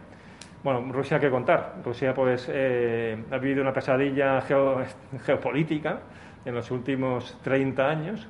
Bueno, 0.65 0.93
Rusia, 0.93 1.21
¿qué 1.21 1.31
contar? 1.31 1.77
Rusia 1.85 2.13
pues 2.13 2.51
eh, 2.51 3.23
ha 3.31 3.39
vivido 3.39 3.63
una 3.63 3.73
pesadilla 3.73 4.41
geopolítica 5.25 6.01
en 6.45 6.55
los 6.55 6.71
últimos 6.71 7.39
30 7.43 7.89
años, 7.89 8.29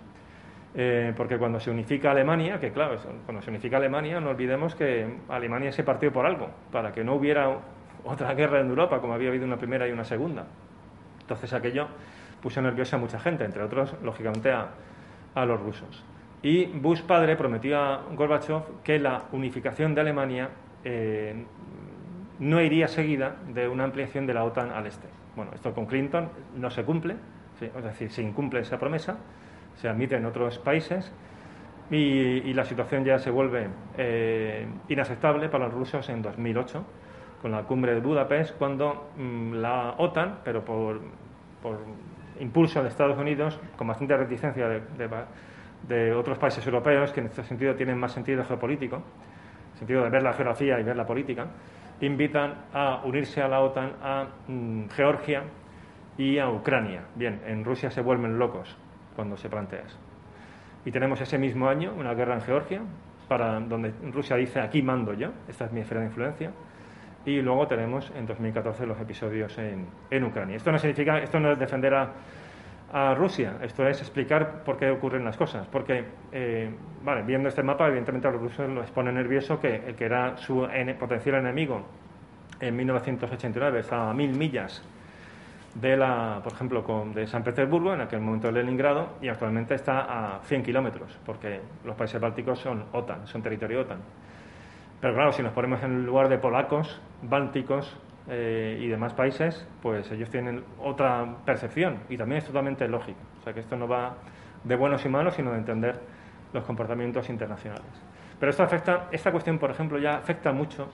eh, 0.74 1.12
porque 1.16 1.38
cuando 1.38 1.60
se 1.60 1.70
unifica 1.70 2.10
Alemania, 2.10 2.58
que 2.58 2.72
claro, 2.72 2.98
cuando 3.24 3.42
se 3.42 3.50
unifica 3.50 3.76
Alemania, 3.76 4.20
no 4.20 4.30
olvidemos 4.30 4.74
que 4.74 5.06
Alemania 5.28 5.70
se 5.70 5.84
partió 5.84 6.12
por 6.12 6.26
algo, 6.26 6.50
para 6.72 6.92
que 6.92 7.04
no 7.04 7.14
hubiera 7.14 7.58
otra 8.04 8.34
guerra 8.34 8.60
en 8.60 8.68
Europa, 8.68 9.00
como 9.00 9.14
había 9.14 9.28
habido 9.28 9.44
una 9.44 9.56
primera 9.56 9.86
y 9.88 9.92
una 9.92 10.04
segunda. 10.04 10.46
Entonces 11.20 11.52
aquello 11.52 11.86
puso 12.42 12.60
nerviosa 12.60 12.96
a 12.96 12.98
mucha 12.98 13.18
gente, 13.18 13.44
entre 13.44 13.62
otros, 13.62 13.94
lógicamente, 14.02 14.52
a, 14.52 15.44
los 15.46 15.60
rusos. 15.60 16.04
Y 16.42 16.66
Bush 16.66 17.02
padre 17.02 17.36
prometió 17.36 17.78
a 17.78 18.02
Gorbachev 18.12 18.82
que 18.84 18.98
la 18.98 19.24
unificación 19.32 19.94
de 19.94 20.00
Alemania 20.02 20.50
eh, 20.84 21.44
no 22.38 22.60
iría 22.60 22.86
seguida 22.86 23.36
de 23.48 23.66
una 23.66 23.84
ampliación 23.84 24.26
de 24.26 24.34
la 24.34 24.44
OTAN 24.44 24.70
al 24.70 24.86
este. 24.86 25.08
Bueno, 25.34 25.52
esto 25.54 25.72
con 25.72 25.86
Clinton 25.86 26.28
no 26.56 26.70
se 26.70 26.84
cumple, 26.84 27.16
es 27.60 27.84
decir, 27.84 28.10
se 28.10 28.22
incumple 28.22 28.60
esa 28.60 28.78
promesa, 28.78 29.16
se 29.76 29.88
admite 29.88 30.16
en 30.16 30.26
otros 30.26 30.58
países 30.58 31.12
y, 31.90 32.52
la 32.54 32.64
situación 32.64 33.04
ya 33.04 33.18
se 33.18 33.30
vuelve 33.30 33.68
eh, 33.98 34.66
inaceptable 34.88 35.48
para 35.48 35.66
los 35.66 35.74
rusos 35.74 36.08
en 36.08 36.22
2008, 36.22 36.84
con 37.42 37.52
la 37.52 37.62
cumbre 37.64 37.94
de 37.94 38.00
Budapest, 38.00 38.56
cuando 38.56 39.10
mm, 39.16 39.54
la 39.54 39.94
OTAN, 39.98 40.38
pero 40.44 40.64
por, 40.64 41.00
impulso 42.40 42.82
de 42.82 42.88
Estados 42.88 43.18
Unidos, 43.18 43.60
con 43.76 43.86
bastante 43.86 44.16
reticencia 44.16 44.68
de, 44.68 44.82
de 45.88 46.12
otros 46.14 46.38
países 46.38 46.66
europeos, 46.66 47.12
que 47.12 47.20
en 47.20 47.26
este 47.26 47.44
sentido 47.44 47.74
tienen 47.74 47.98
más 47.98 48.12
sentido 48.12 48.44
geopolítico, 48.44 49.02
sentido 49.78 50.02
de 50.04 50.10
ver 50.10 50.22
la 50.22 50.32
geografía 50.32 50.80
y 50.80 50.82
ver 50.82 50.96
la 50.96 51.06
política, 51.06 51.46
invitan 52.00 52.54
a 52.72 53.02
unirse 53.04 53.40
a 53.42 53.48
la 53.48 53.60
OTAN 53.60 53.92
a 54.02 54.26
mm, 54.48 54.88
Georgia 54.90 55.42
y 56.16 56.38
a 56.38 56.48
Ucrania. 56.48 57.02
Bien, 57.14 57.40
en 57.46 57.64
Rusia 57.64 57.90
se 57.90 58.00
vuelven 58.00 58.38
locos 58.38 58.76
cuando 59.14 59.36
se 59.36 59.48
plantea 59.48 59.80
eso. 59.80 59.96
Y 60.84 60.90
tenemos 60.90 61.20
ese 61.20 61.38
mismo 61.38 61.68
año 61.68 61.92
una 61.96 62.14
guerra 62.14 62.34
en 62.34 62.42
Georgia, 62.42 62.82
para 63.28 63.58
donde 63.60 63.92
Rusia 64.12 64.36
dice 64.36 64.60
aquí 64.60 64.82
mando 64.82 65.14
yo, 65.14 65.30
esta 65.48 65.64
es 65.64 65.72
mi 65.72 65.80
esfera 65.80 66.00
de 66.00 66.06
influencia. 66.06 66.50
Y 67.24 67.40
luego 67.40 67.66
tenemos 67.66 68.12
en 68.14 68.26
2014 68.26 68.86
los 68.86 69.00
episodios 69.00 69.56
en, 69.56 69.86
en 70.10 70.24
Ucrania. 70.24 70.56
Esto 70.56 70.70
no 70.70 70.78
significa, 70.78 71.18
esto 71.18 71.40
no 71.40 71.52
es 71.52 71.58
defender 71.58 71.94
a, 71.94 72.12
a 72.92 73.14
Rusia. 73.14 73.56
Esto 73.62 73.88
es 73.88 74.00
explicar 74.00 74.62
por 74.62 74.76
qué 74.76 74.90
ocurren 74.90 75.24
las 75.24 75.36
cosas. 75.36 75.66
Porque, 75.66 76.04
eh, 76.32 76.70
vale, 77.02 77.22
viendo 77.22 77.48
este 77.48 77.62
mapa, 77.62 77.88
evidentemente 77.88 78.28
a 78.28 78.30
los 78.30 78.42
rusos 78.42 78.68
les 78.68 78.90
pone 78.90 79.10
nervioso 79.10 79.58
que 79.58 79.76
el 79.86 79.94
que 79.94 80.04
era 80.04 80.36
su 80.36 80.68
potencial 80.98 81.36
enemigo 81.36 81.82
en 82.60 82.76
1989 82.76 83.80
estaba 83.80 84.10
a 84.10 84.14
mil 84.14 84.36
millas 84.36 84.82
de 85.74 85.96
la, 85.96 86.40
por 86.42 86.52
ejemplo, 86.52 86.84
con, 86.84 87.12
de 87.12 87.26
San 87.26 87.42
Petersburgo, 87.42 87.94
en 87.94 88.00
aquel 88.00 88.20
momento 88.20 88.50
Leningrado, 88.50 89.14
y 89.20 89.28
actualmente 89.28 89.74
está 89.74 90.36
a 90.36 90.40
100 90.42 90.62
kilómetros, 90.62 91.18
porque 91.26 91.60
los 91.84 91.96
países 91.96 92.20
bálticos 92.20 92.60
son 92.60 92.84
OTAN, 92.92 93.26
son 93.26 93.42
territorio 93.42 93.80
OTAN. 93.80 93.98
Pero 95.00 95.14
claro, 95.14 95.32
si 95.32 95.42
nos 95.42 95.52
ponemos 95.52 95.82
en 95.82 96.06
lugar 96.06 96.28
de 96.28 96.38
polacos, 96.38 97.00
bálticos, 97.22 97.98
eh, 98.26 98.78
y 98.80 98.88
demás 98.88 99.12
países, 99.12 99.66
pues 99.82 100.10
ellos 100.10 100.30
tienen 100.30 100.64
otra 100.82 101.26
percepción 101.44 101.98
y 102.08 102.16
también 102.16 102.38
es 102.38 102.46
totalmente 102.46 102.88
lógico. 102.88 103.18
O 103.38 103.44
sea 103.44 103.52
que 103.52 103.60
esto 103.60 103.76
no 103.76 103.86
va 103.86 104.14
de 104.64 104.76
buenos 104.76 105.04
y 105.04 105.10
malos, 105.10 105.34
sino 105.34 105.50
de 105.52 105.58
entender 105.58 106.00
los 106.54 106.64
comportamientos 106.64 107.28
internacionales. 107.28 107.84
Pero 108.40 108.48
esto 108.48 108.62
afecta, 108.62 109.08
esta 109.12 109.30
cuestión, 109.30 109.58
por 109.58 109.70
ejemplo, 109.70 109.98
ya 109.98 110.16
afecta 110.16 110.52
mucho 110.52 110.88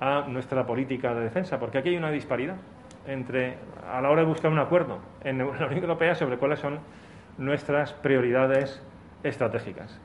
a 0.00 0.26
nuestra 0.28 0.66
política 0.66 1.14
de 1.14 1.22
defensa, 1.22 1.58
porque 1.58 1.78
aquí 1.78 1.88
hay 1.88 1.96
una 1.96 2.10
disparidad 2.10 2.56
entre 3.06 3.58
a 3.90 4.00
la 4.00 4.10
hora 4.10 4.22
de 4.22 4.28
buscar 4.28 4.50
un 4.50 4.58
acuerdo 4.58 4.98
en 5.22 5.38
la 5.38 5.44
Unión 5.44 5.82
Europea 5.82 6.14
sobre 6.14 6.38
cuáles 6.38 6.58
son 6.58 6.78
nuestras 7.38 7.92
prioridades 7.92 8.82
estratégicas. 9.22 10.00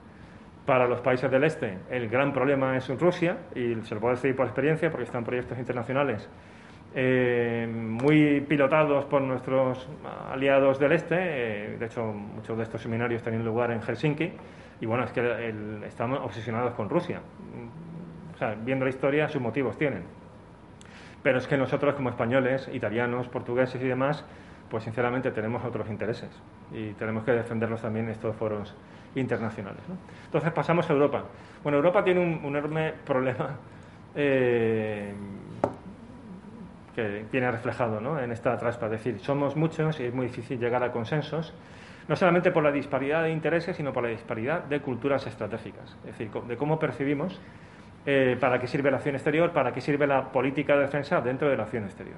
Para 0.66 0.88
los 0.88 1.02
países 1.02 1.30
del 1.32 1.44
este, 1.44 1.80
el 1.90 2.08
gran 2.08 2.32
problema 2.34 2.78
es 2.78 2.88
Rusia, 3.00 3.38
y 3.56 3.76
se 3.82 3.96
lo 3.96 4.02
puedo 4.02 4.16
decir 4.16 4.36
por 4.36 4.46
experiencia, 4.46 4.90
porque 4.92 5.06
están 5.06 5.24
proyectos 5.24 5.58
internacionales 5.58 6.30
eh, 6.94 7.68
muy 7.72 8.42
pilotados 8.42 9.06
por 9.06 9.22
nuestros 9.22 9.88
aliados 10.30 10.78
del 10.78 10.92
este. 10.92 11.16
Eh, 11.18 11.78
de 11.78 11.86
hecho, 11.86 12.04
muchos 12.04 12.58
de 12.58 12.64
estos 12.64 12.82
seminarios 12.82 13.24
tienen 13.24 13.46
lugar 13.46 13.72
en 13.72 13.82
Helsinki. 13.82 14.32
Y 14.82 14.86
bueno, 14.86 15.06
es 15.06 15.12
que 15.12 15.54
estamos 15.88 16.20
obsesionados 16.20 16.74
con 16.74 16.90
Rusia. 16.90 17.22
O 18.34 18.38
sea, 18.38 18.56
viendo 18.56 18.84
la 18.86 18.90
historia, 18.90 19.30
sus 19.30 19.42
motivos 19.42 19.78
tienen. 19.78 20.04
Pero 21.24 21.38
es 21.38 21.48
que 21.48 21.58
nosotros, 21.58 21.96
como 21.96 22.10
españoles, 22.10 22.70
italianos, 22.74 23.28
portugueses 23.28 23.82
y 23.82 23.88
demás, 23.88 24.26
pues 24.70 24.86
sinceramente 24.86 25.32
tenemos 25.32 25.64
otros 25.66 25.90
intereses 25.90 26.30
y 26.72 26.94
tenemos 26.94 27.24
que 27.24 27.32
defenderlos 27.34 27.82
también 27.82 28.06
en 28.06 28.12
estos 28.12 28.36
foros 28.36 28.74
internacionales. 29.16 29.82
Entonces 30.26 30.52
pasamos 30.52 30.90
a 30.90 30.94
Europa. 30.94 31.26
Bueno, 31.62 31.78
Europa 31.78 32.04
tiene 32.04 32.22
un, 32.22 32.56
enorme 32.56 32.94
problema 33.06 33.58
eh, 34.16 35.14
que 36.96 37.26
viene 37.32 37.52
reflejado 37.52 38.20
en 38.20 38.32
esta 38.32 38.58
traspa. 38.58 38.86
Es 38.86 38.94
decir, 38.94 39.20
somos 39.20 39.56
muchos 39.56 40.00
y 40.00 40.06
es 40.06 40.14
muy 40.14 40.28
difícil 40.28 40.60
llegar 40.60 40.84
a 40.84 40.92
consensos, 40.92 41.54
no 42.08 42.16
solamente 42.16 42.52
por 42.52 42.64
la 42.64 42.72
disparidad 42.72 43.24
de 43.24 43.32
intereses, 43.32 43.76
sino 43.76 43.94
por 43.94 44.04
la 44.04 44.10
disparidad 44.10 44.64
de 44.64 44.80
culturas 44.82 45.28
estratégicas. 45.28 45.98
Es 46.06 46.18
decir, 46.18 46.32
de 46.32 46.58
cómo 46.58 46.80
percibimos 46.80 47.40
eh, 48.06 48.38
para 48.40 48.60
qué 48.60 48.68
sirve 48.68 48.90
la 48.90 48.98
acción 48.98 49.16
exterior, 49.16 49.52
para 49.52 49.72
qué 49.72 49.82
sirve 49.82 50.08
la 50.08 50.32
política 50.32 50.76
de 50.76 50.82
defensa 50.82 51.22
dentro 51.22 51.50
de 51.50 51.58
la 51.58 51.64
acción 51.64 51.84
exterior. 51.84 52.18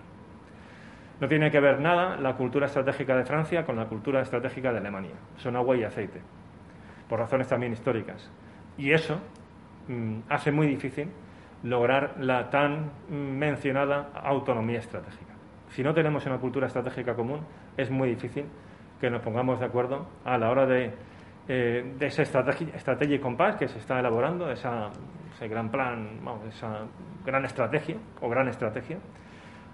No 1.19 1.27
tiene 1.27 1.51
que 1.51 1.59
ver 1.59 1.79
nada 1.79 2.17
la 2.17 2.35
cultura 2.35 2.65
estratégica 2.65 3.15
de 3.15 3.25
Francia 3.25 3.63
con 3.63 3.75
la 3.75 3.85
cultura 3.85 4.21
estratégica 4.21 4.71
de 4.71 4.79
Alemania. 4.79 5.15
Son 5.37 5.55
agua 5.55 5.77
y 5.77 5.83
aceite, 5.83 6.21
por 7.07 7.19
razones 7.19 7.47
también 7.47 7.73
históricas. 7.73 8.31
Y 8.77 8.91
eso 8.91 9.19
mm, 9.87 10.19
hace 10.29 10.51
muy 10.51 10.67
difícil 10.67 11.09
lograr 11.63 12.15
la 12.19 12.49
tan 12.49 12.91
mencionada 13.09 14.09
autonomía 14.23 14.79
estratégica. 14.79 15.33
Si 15.69 15.81
no 15.81 15.93
tenemos 15.93 16.25
una 16.25 16.37
cultura 16.37 16.67
estratégica 16.67 17.15
común, 17.15 17.41
es 17.77 17.89
muy 17.89 18.09
difícil 18.09 18.45
que 18.99 19.09
nos 19.09 19.21
pongamos 19.21 19.59
de 19.59 19.65
acuerdo 19.65 20.07
a 20.23 20.37
la 20.37 20.49
hora 20.49 20.65
de, 20.65 20.93
eh, 21.47 21.95
esa 21.99 22.21
estrategia, 22.21 23.15
y 23.15 23.19
compás 23.19 23.55
que 23.55 23.67
se 23.67 23.79
está 23.79 23.99
elaborando, 23.99 24.51
esa, 24.51 24.91
ese 25.35 25.47
gran 25.47 25.69
plan, 25.69 26.19
esa 26.47 26.85
gran 27.25 27.45
estrategia 27.45 27.95
o 28.21 28.29
gran 28.29 28.47
estrategia 28.47 28.97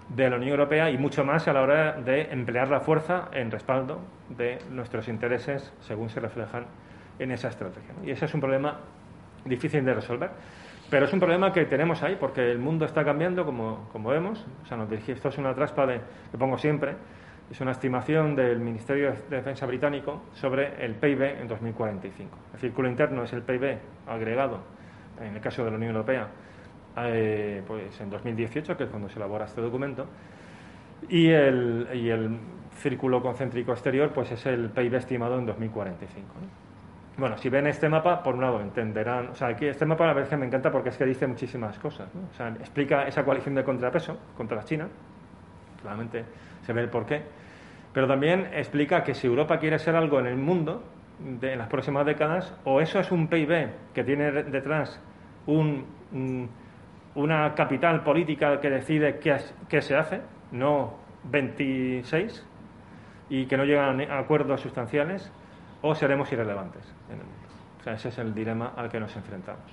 de 0.08 0.28
la 0.28 0.36
Unión 0.36 0.50
Europea 0.50 0.90
y 0.90 0.98
mucho 0.98 1.24
más 1.24 1.46
a 1.46 1.52
la 1.52 1.62
hora 1.62 1.92
de 1.92 2.22
emplear 2.32 2.68
la 2.68 2.80
fuerza 2.80 3.28
en 3.32 3.50
respaldo 3.50 4.00
de 4.28 4.58
nuestros 4.70 5.08
intereses 5.08 5.72
según 5.80 6.08
se 6.10 6.20
reflejan 6.20 6.66
en 7.18 7.30
esa 7.30 7.48
estrategia. 7.48 7.94
Y 8.04 8.10
ese 8.10 8.24
es 8.24 8.34
un 8.34 8.40
problema 8.40 8.78
difícil 9.44 9.84
de 9.84 9.94
resolver. 9.94 10.30
Pero 10.90 11.04
es 11.04 11.12
un 11.12 11.20
problema 11.20 11.52
que 11.52 11.66
tenemos 11.66 12.02
ahí 12.02 12.16
porque 12.18 12.50
el 12.50 12.58
mundo 12.58 12.84
está 12.84 13.04
cambiando, 13.04 13.44
como, 13.44 13.88
como 13.92 14.08
vemos. 14.10 14.44
O 14.64 14.66
sea, 14.66 14.76
nos 14.76 14.90
esto 14.90 15.28
es 15.28 15.38
una 15.38 15.54
traspa 15.54 15.86
de, 15.86 16.00
que 16.32 16.36
pongo 16.36 16.58
siempre, 16.58 16.96
es 17.48 17.60
una 17.60 17.70
estimación 17.70 18.34
del 18.34 18.58
Ministerio 18.58 19.12
de 19.12 19.36
Defensa 19.36 19.66
británico 19.66 20.22
sobre 20.34 20.84
el 20.84 20.96
PIB 20.96 21.40
en 21.40 21.46
2045. 21.46 22.36
El 22.54 22.60
círculo 22.60 22.88
interno 22.88 23.22
es 23.22 23.32
el 23.32 23.42
PIB 23.42 23.78
agregado, 24.08 24.62
en 25.20 25.34
el 25.34 25.40
caso 25.40 25.64
de 25.64 25.70
la 25.70 25.76
Unión 25.76 25.92
Europea, 25.92 26.28
eh, 26.96 27.62
pues 27.66 28.00
en 28.00 28.10
2018, 28.10 28.76
que 28.76 28.84
es 28.84 28.90
cuando 28.90 29.08
se 29.08 29.16
elabora 29.16 29.44
este 29.44 29.60
documento, 29.60 30.06
y 31.08 31.28
el, 31.28 31.88
y 31.94 32.10
el 32.10 32.38
círculo 32.76 33.22
concéntrico 33.22 33.72
exterior 33.72 34.10
pues 34.12 34.32
es 34.32 34.46
el 34.46 34.70
PIB 34.70 34.94
estimado 34.96 35.38
en 35.38 35.46
2045. 35.46 36.26
Bueno, 37.16 37.36
si 37.36 37.48
ven 37.48 37.66
este 37.66 37.88
mapa, 37.88 38.22
por 38.22 38.34
un 38.34 38.40
lado 38.40 38.60
entenderán, 38.60 39.28
o 39.28 39.34
sea, 39.34 39.48
aquí 39.48 39.66
este 39.66 39.84
mapa 39.84 40.06
la 40.06 40.14
verdad 40.14 40.30
que 40.30 40.36
me 40.36 40.46
encanta 40.46 40.70
porque 40.70 40.88
es 40.88 40.96
que 40.96 41.04
dice 41.04 41.26
muchísimas 41.26 41.78
cosas, 41.78 42.08
¿no? 42.14 42.22
O 42.32 42.34
sea, 42.34 42.48
explica 42.48 43.06
esa 43.06 43.24
coalición 43.24 43.54
de 43.54 43.64
contrapeso 43.64 44.18
contra 44.36 44.56
la 44.56 44.64
China, 44.64 44.88
claramente 45.82 46.24
se 46.62 46.72
ve 46.72 46.80
el 46.80 46.88
porqué, 46.88 47.22
pero 47.92 48.06
también 48.06 48.48
explica 48.54 49.02
que 49.02 49.14
si 49.14 49.26
Europa 49.26 49.58
quiere 49.58 49.78
ser 49.78 49.96
algo 49.96 50.18
en 50.20 50.26
el 50.26 50.36
mundo 50.36 50.82
de, 51.18 51.52
en 51.52 51.58
las 51.58 51.68
próximas 51.68 52.06
décadas, 52.06 52.54
o 52.64 52.80
eso 52.80 52.98
es 53.00 53.10
un 53.10 53.28
PIB 53.28 53.68
que 53.92 54.04
tiene 54.04 54.30
detrás 54.44 55.00
un, 55.46 55.84
una 57.14 57.54
capital 57.54 58.02
política 58.02 58.60
que 58.60 58.70
decide 58.70 59.18
qué, 59.18 59.82
se 59.82 59.96
hace, 59.96 60.20
no 60.52 60.94
26, 61.24 62.46
y 63.28 63.46
que 63.46 63.56
no 63.56 63.64
llegan 63.64 64.00
a 64.00 64.18
acuerdos 64.18 64.60
sustanciales, 64.60 65.32
o 65.82 65.94
seremos 65.94 66.30
irrelevantes 66.32 66.82
en 67.08 67.18
el 67.18 67.24
mundo. 67.24 67.48
O 67.80 67.82
sea, 67.82 67.94
ese 67.94 68.08
es 68.08 68.18
el 68.18 68.34
dilema 68.34 68.72
al 68.76 68.90
que 68.90 69.00
nos 69.00 69.14
enfrentamos. 69.16 69.64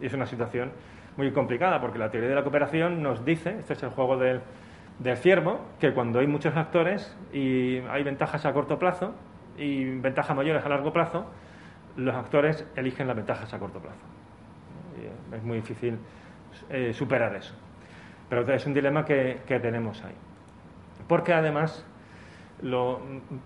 Y 0.00 0.06
es 0.06 0.12
una 0.12 0.26
situación 0.26 0.72
muy 1.16 1.30
complicada 1.32 1.80
porque 1.80 1.98
la 1.98 2.10
teoría 2.10 2.28
de 2.28 2.34
la 2.34 2.42
cooperación 2.42 3.02
nos 3.02 3.24
dice, 3.24 3.58
este 3.58 3.74
es 3.74 3.82
el 3.84 3.90
juego 3.90 4.16
del, 4.16 4.40
del 4.98 5.16
ciervo, 5.16 5.60
que 5.78 5.92
cuando 5.92 6.18
hay 6.18 6.26
muchos 6.26 6.56
actores 6.56 7.16
y 7.32 7.78
hay 7.78 8.02
ventajas 8.02 8.44
a 8.46 8.52
corto 8.52 8.78
plazo 8.78 9.14
y 9.56 9.84
ventajas 10.00 10.36
mayores 10.36 10.64
a 10.64 10.68
largo 10.68 10.92
plazo, 10.92 11.26
los 11.96 12.14
actores 12.14 12.66
eligen 12.74 13.06
las 13.06 13.16
ventajas 13.16 13.52
a 13.54 13.58
corto 13.58 13.78
plazo. 13.78 14.13
Es 15.34 15.42
muy 15.42 15.56
difícil 15.58 15.98
eh, 16.70 16.92
superar 16.94 17.34
eso. 17.34 17.54
Pero 18.28 18.50
es 18.52 18.66
un 18.66 18.74
dilema 18.74 19.04
que, 19.04 19.40
que 19.46 19.60
tenemos 19.60 20.02
ahí. 20.02 20.14
Porque 21.06 21.32
además 21.32 21.84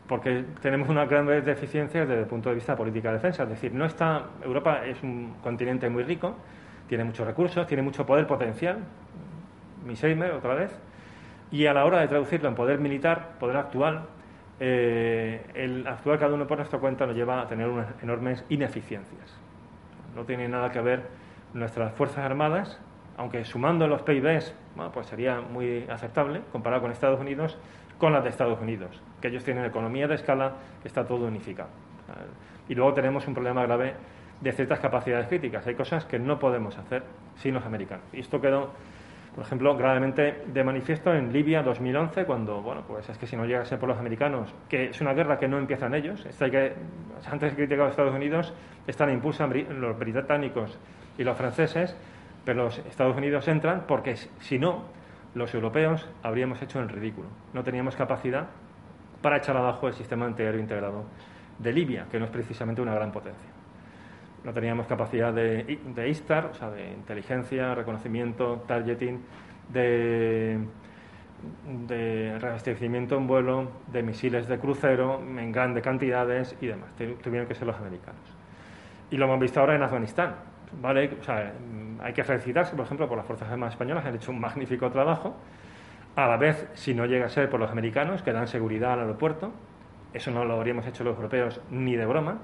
porque 0.06 0.44
tenemos 0.60 0.88
una 0.88 1.06
gran 1.06 1.26
deficiencia 1.26 2.06
desde 2.06 2.20
el 2.20 2.26
punto 2.26 2.50
de 2.50 2.54
vista 2.56 2.76
política 2.76 3.08
de 3.08 3.14
defensa. 3.14 3.44
Es 3.44 3.48
decir, 3.48 3.72
no 3.72 3.84
está, 3.84 4.26
Europa 4.44 4.84
es 4.84 5.02
un 5.02 5.34
continente 5.42 5.88
muy 5.88 6.04
rico, 6.04 6.36
tiene 6.88 7.04
muchos 7.04 7.26
recursos, 7.26 7.66
tiene 7.66 7.82
mucho 7.82 8.06
poder 8.06 8.26
potencial, 8.26 8.78
Miseimer 9.84 10.32
otra 10.32 10.54
vez, 10.54 10.78
y 11.50 11.66
a 11.66 11.74
la 11.74 11.84
hora 11.84 12.00
de 12.00 12.08
traducirlo 12.08 12.48
en 12.48 12.54
poder 12.54 12.78
militar, 12.78 13.30
poder 13.40 13.56
actual, 13.56 14.06
eh, 14.60 15.44
el 15.54 15.86
actuar 15.86 16.18
cada 16.18 16.34
uno 16.34 16.46
por 16.46 16.58
nuestra 16.58 16.78
cuenta 16.78 17.06
nos 17.06 17.16
lleva 17.16 17.40
a 17.40 17.46
tener 17.46 17.68
unas 17.68 17.86
enormes 18.02 18.44
ineficiencias. 18.48 19.36
No 20.14 20.24
tiene 20.24 20.48
nada 20.48 20.70
que 20.70 20.80
ver 20.80 21.02
nuestras 21.54 21.92
Fuerzas 21.94 22.24
Armadas, 22.24 22.80
aunque 23.16 23.44
sumando 23.44 23.86
los 23.86 24.02
PIBs, 24.02 24.54
pues 24.92 25.06
sería 25.06 25.40
muy 25.40 25.84
aceptable 25.88 26.42
comparado 26.52 26.82
con 26.82 26.92
Estados 26.92 27.20
Unidos, 27.20 27.58
con 27.98 28.12
las 28.12 28.22
de 28.22 28.30
Estados 28.30 28.60
Unidos, 28.60 29.02
que 29.20 29.28
ellos 29.28 29.44
tienen 29.44 29.64
economía 29.64 30.06
de 30.06 30.14
escala, 30.14 30.52
que 30.80 30.88
está 30.88 31.04
todo 31.04 31.26
unificado. 31.26 31.70
Y 32.68 32.74
luego 32.74 32.94
tenemos 32.94 33.26
un 33.26 33.34
problema 33.34 33.62
grave 33.64 33.94
de 34.40 34.52
ciertas 34.52 34.78
capacidades 34.78 35.26
críticas. 35.26 35.66
Hay 35.66 35.74
cosas 35.74 36.04
que 36.04 36.18
no 36.18 36.38
podemos 36.38 36.78
hacer 36.78 37.02
sin 37.36 37.54
los 37.54 37.64
americanos. 37.64 38.04
Y 38.12 38.20
esto 38.20 38.40
quedó, 38.40 38.70
por 39.34 39.44
ejemplo, 39.44 39.76
gravemente 39.76 40.44
de 40.46 40.64
manifiesto 40.64 41.12
en 41.12 41.32
Libia 41.32 41.62
2011, 41.62 42.24
cuando, 42.24 42.62
bueno, 42.62 42.84
pues 42.86 43.08
es 43.08 43.18
que 43.18 43.26
si 43.26 43.36
no 43.36 43.44
llegase 43.46 43.76
por 43.78 43.88
los 43.88 43.98
americanos, 43.98 44.54
que 44.68 44.90
es 44.90 45.00
una 45.00 45.12
guerra 45.12 45.38
que 45.38 45.48
no 45.48 45.58
empiezan 45.58 45.94
ellos, 45.94 46.24
hay 46.40 46.50
que, 46.50 46.72
antes 47.28 47.50
de 47.50 47.56
criticar 47.56 47.86
a 47.86 47.90
Estados 47.90 48.14
Unidos, 48.14 48.54
están 48.86 49.10
impulsan 49.10 49.52
los 49.80 49.98
británicos 49.98 50.78
y 51.18 51.24
los 51.24 51.36
franceses, 51.36 51.94
pero 52.44 52.64
los 52.64 52.78
Estados 52.78 53.16
Unidos 53.16 53.46
entran 53.48 53.84
porque 53.86 54.16
si 54.16 54.58
no, 54.58 54.84
los 55.34 55.52
europeos 55.54 56.08
habríamos 56.22 56.62
hecho 56.62 56.80
el 56.80 56.88
ridículo. 56.88 57.28
No 57.52 57.62
teníamos 57.62 57.96
capacidad 57.96 58.46
para 59.20 59.36
echar 59.36 59.56
abajo 59.56 59.88
el 59.88 59.94
sistema 59.94 60.24
antiaéreo 60.24 60.60
integrado 60.60 61.04
de 61.58 61.72
Libia, 61.72 62.06
que 62.10 62.18
no 62.18 62.24
es 62.24 62.30
precisamente 62.30 62.80
una 62.80 62.94
gran 62.94 63.12
potencia. 63.12 63.50
No 64.44 64.52
teníamos 64.52 64.86
capacidad 64.86 65.32
de, 65.32 65.78
de 65.94 66.08
ISTAR, 66.08 66.46
o 66.46 66.54
sea, 66.54 66.70
de 66.70 66.92
inteligencia, 66.92 67.74
reconocimiento, 67.74 68.64
targeting, 68.68 69.20
de, 69.68 70.58
de 71.86 72.38
reabastecimiento 72.38 73.16
en 73.16 73.26
vuelo, 73.26 73.72
de 73.88 74.02
misiles 74.02 74.46
de 74.48 74.58
crucero 74.58 75.20
en 75.20 75.52
grandes 75.52 75.82
cantidades 75.82 76.56
y 76.60 76.66
demás. 76.66 76.94
Tuvieron 77.22 77.48
que 77.48 77.54
ser 77.54 77.66
los 77.66 77.76
americanos. 77.76 78.22
Y 79.10 79.16
lo 79.16 79.24
hemos 79.26 79.40
visto 79.40 79.60
ahora 79.60 79.74
en 79.74 79.82
Afganistán. 79.82 80.36
¿Vale? 80.80 81.16
O 81.20 81.24
sea, 81.24 81.52
hay 82.00 82.12
que 82.12 82.24
felicitarse, 82.24 82.76
por 82.76 82.84
ejemplo, 82.84 83.08
por 83.08 83.16
las 83.16 83.26
Fuerzas 83.26 83.48
Armadas 83.50 83.74
Españolas, 83.74 84.04
han 84.04 84.14
hecho 84.14 84.30
un 84.30 84.40
magnífico 84.40 84.90
trabajo. 84.90 85.36
A 86.16 86.26
la 86.26 86.36
vez, 86.36 86.68
si 86.74 86.94
no 86.94 87.06
llega 87.06 87.26
a 87.26 87.28
ser 87.28 87.48
por 87.48 87.60
los 87.60 87.70
americanos, 87.70 88.22
que 88.22 88.32
dan 88.32 88.48
seguridad 88.48 88.92
al 88.92 89.00
aeropuerto, 89.00 89.52
eso 90.12 90.30
no 90.30 90.44
lo 90.44 90.54
habríamos 90.54 90.86
hecho 90.86 91.04
los 91.04 91.16
europeos 91.16 91.60
ni 91.70 91.96
de 91.96 92.06
broma, 92.06 92.38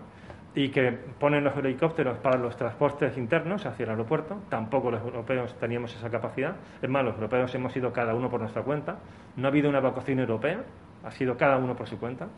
y 0.54 0.68
que 0.68 0.92
ponen 0.92 1.42
los 1.42 1.56
helicópteros 1.56 2.18
para 2.18 2.38
los 2.38 2.56
transportes 2.56 3.18
internos 3.18 3.66
hacia 3.66 3.84
el 3.84 3.90
aeropuerto. 3.90 4.38
Tampoco 4.48 4.90
los 4.90 5.02
europeos 5.02 5.56
teníamos 5.58 5.94
esa 5.96 6.10
capacidad. 6.10 6.54
Es 6.80 6.88
más, 6.88 7.04
los 7.04 7.14
europeos 7.14 7.52
hemos 7.54 7.76
ido 7.76 7.92
cada 7.92 8.14
uno 8.14 8.30
por 8.30 8.40
nuestra 8.40 8.62
cuenta. 8.62 8.98
No 9.36 9.48
ha 9.48 9.50
habido 9.50 9.68
una 9.68 9.78
evacuación 9.78 10.20
europea, 10.20 10.62
ha 11.02 11.10
sido 11.10 11.36
cada 11.36 11.56
uno 11.58 11.74
por 11.74 11.88
su 11.88 11.98
cuenta. 11.98 12.28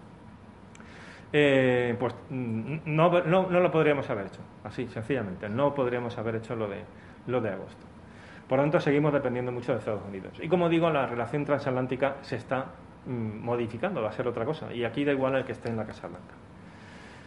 Eh, 1.38 1.94
pues 1.99 2.14
mm, 2.31 2.79
no, 2.87 3.11
no, 3.25 3.51
no, 3.51 3.61
lo 3.61 3.70
podríamos 3.70 4.09
haber 4.09 4.27
hecho, 4.27 4.40
así, 4.64 4.87
sencillamente. 4.87 5.49
No 5.49 5.75
podríamos 5.75 6.16
haber 6.16 6.37
hecho 6.37 6.55
lo 6.55 6.68
de, 6.68 6.83
lo 7.27 7.40
de 7.40 7.51
agosto. 7.51 7.85
Por 8.49 8.59
lo 8.59 8.64
tanto, 8.64 8.81
seguimos 8.81 9.12
dependiendo 9.12 9.53
mucho 9.53 9.72
de 9.72 9.79
Estados 9.79 10.03
Unidos. 10.09 10.38
Y 10.40 10.49
como 10.49 10.68
digo, 10.68 10.88
la 10.88 11.07
relación 11.07 11.44
transatlántica 11.44 12.16
se 12.22 12.37
está 12.37 12.66
Mm, 13.07 13.44
modificando, 13.44 14.03
va 14.03 14.09
a 14.09 14.12
ser 14.12 14.27
otra 14.27 14.44
cosa. 14.44 14.72
Y 14.75 14.85
aquí 14.85 15.05
da 15.05 15.12
igual 15.12 15.37
el 15.37 15.44
que 15.44 15.53
esté 15.53 15.68
en 15.68 15.77
la 15.77 15.87
Casa 15.87 16.09
Blanca. 16.09 16.35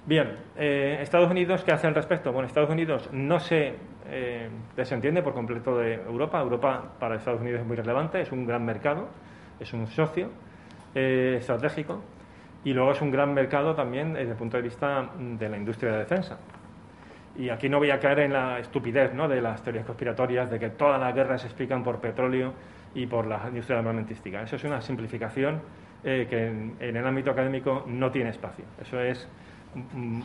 Bien, 0.05 0.35
eh, 0.57 0.97
Estados 1.01 1.29
Unidos, 1.31 1.63
¿qué 1.63 1.71
hace 1.71 1.87
al 1.87 1.95
respecto? 1.95 2.31
Bueno, 2.33 2.47
Estados 2.47 2.69
Unidos 2.69 3.09
no 3.13 3.39
se 3.39 3.75
eh, 4.09 4.49
desentiende 4.75 5.21
por 5.21 5.33
completo 5.33 5.77
de 5.77 5.95
Europa. 5.95 6.41
Europa 6.41 6.83
para 6.99 7.15
Estados 7.15 7.41
Unidos 7.41 7.61
es 7.61 7.67
muy 7.67 7.77
relevante, 7.77 8.21
es 8.21 8.31
un 8.31 8.45
gran 8.45 8.65
mercado, 8.65 9.07
es 9.59 9.71
un 9.73 9.87
socio 9.87 10.29
eh, 10.95 11.37
estratégico 11.39 12.01
y 12.63 12.73
luego 12.73 12.91
es 12.91 13.01
un 13.01 13.11
gran 13.11 13.33
mercado 13.33 13.75
también 13.75 14.13
desde 14.13 14.31
el 14.31 14.37
punto 14.37 14.57
de 14.57 14.63
vista 14.63 15.09
de 15.17 15.49
la 15.49 15.57
industria 15.57 15.93
de 15.93 15.99
defensa. 15.99 16.37
Y 17.37 17.49
aquí 17.49 17.69
no 17.69 17.77
voy 17.77 17.89
a 17.91 17.99
caer 17.99 18.19
en 18.19 18.33
la 18.33 18.59
estupidez 18.59 19.13
¿no? 19.13 19.27
de 19.29 19.41
las 19.41 19.63
teorías 19.63 19.85
conspiratorias 19.85 20.49
de 20.51 20.59
que 20.59 20.69
todas 20.71 20.99
las 20.99 21.15
guerras 21.15 21.41
se 21.41 21.47
explican 21.47 21.83
por 21.83 21.99
petróleo 21.99 22.53
y 22.93 23.05
por 23.05 23.27
la 23.27 23.41
industria 23.47 23.79
armamentística. 23.79 24.41
Eso 24.41 24.57
es 24.57 24.63
una 24.65 24.81
simplificación 24.81 25.61
eh, 26.03 26.27
que 26.29 26.47
en, 26.47 26.75
el 26.79 27.05
ámbito 27.05 27.31
académico 27.31 27.85
no 27.87 28.11
tiene 28.11 28.31
espacio. 28.31 28.65
Eso 28.81 28.99
es 28.99 29.27
mm, 29.73 30.21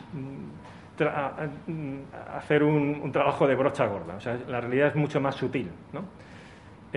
mm, 0.97 1.99
hacer 2.35 2.63
un, 2.63 3.11
trabajo 3.13 3.47
de 3.47 3.55
brocha 3.55 3.85
gorda. 3.85 4.15
O 4.15 4.19
sea, 4.19 4.37
la 4.49 4.59
realidad 4.59 4.89
es 4.89 4.95
mucho 4.95 5.21
más 5.21 5.35
sutil. 5.35 5.69
¿no? 5.93 6.01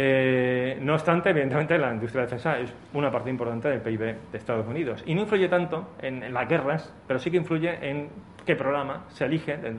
Eh, 0.00 0.78
no 0.80 0.94
obstante, 0.94 1.30
evidentemente, 1.30 1.76
la 1.76 1.92
industria 1.92 2.20
de 2.20 2.26
defensa 2.26 2.56
es 2.61 2.72
una 2.92 3.11
parte 3.11 3.30
importante 3.30 3.68
del 3.68 3.80
PIB 3.80 4.30
de 4.30 4.38
Estados 4.38 4.64
Unidos. 4.68 5.02
Y 5.06 5.14
no 5.16 5.22
influye 5.22 5.48
tanto 5.48 5.88
en, 6.00 6.32
las 6.32 6.48
guerras, 6.48 6.94
pero 7.08 7.18
sí 7.18 7.32
que 7.32 7.38
influye 7.38 7.76
en 7.82 8.08
qué 8.46 8.54
programa 8.54 9.06
se 9.08 9.24
elige 9.24 9.56
de 9.56 9.72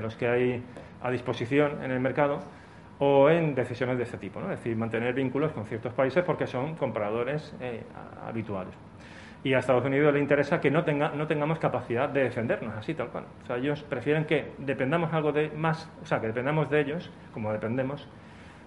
los 0.00 0.16
que 0.16 0.26
hay, 0.26 0.62
a 1.02 1.10
disposición 1.10 1.84
en 1.84 1.90
el 1.90 2.00
mercado 2.00 2.40
o 2.98 3.28
en 3.28 3.54
decisiones 3.54 3.98
de 3.98 4.04
este 4.04 4.16
tipo, 4.16 4.40
¿no? 4.40 4.50
es 4.50 4.60
decir, 4.60 4.74
mantener 4.74 5.12
vínculos 5.12 5.52
con 5.52 5.66
ciertos 5.66 5.92
países 5.92 6.24
porque 6.24 6.46
son 6.46 6.74
compradores 6.76 7.54
eh, 7.60 7.82
habituales. 8.26 8.72
Y 9.42 9.52
a 9.52 9.58
Estados 9.58 9.84
Unidos 9.84 10.14
le 10.14 10.20
interesa 10.20 10.62
que 10.62 10.70
no, 10.70 10.82
no 10.82 11.26
tengamos 11.26 11.58
capacidad 11.58 12.08
de 12.08 12.22
defendernos, 12.22 12.74
así 12.74 12.94
tal 12.94 13.08
cual. 13.08 13.24
O 13.42 13.46
sea, 13.46 13.58
ellos 13.58 13.82
prefieren 13.82 14.24
que 14.24 14.52
dependamos 14.56 15.12
algo 15.12 15.30
de 15.30 15.50
más, 15.50 15.90
o 16.02 16.06
sea, 16.06 16.22
que 16.22 16.28
dependamos 16.28 16.70
de 16.70 16.80
ellos, 16.80 17.10
como 17.34 17.52
dependemos, 17.52 18.08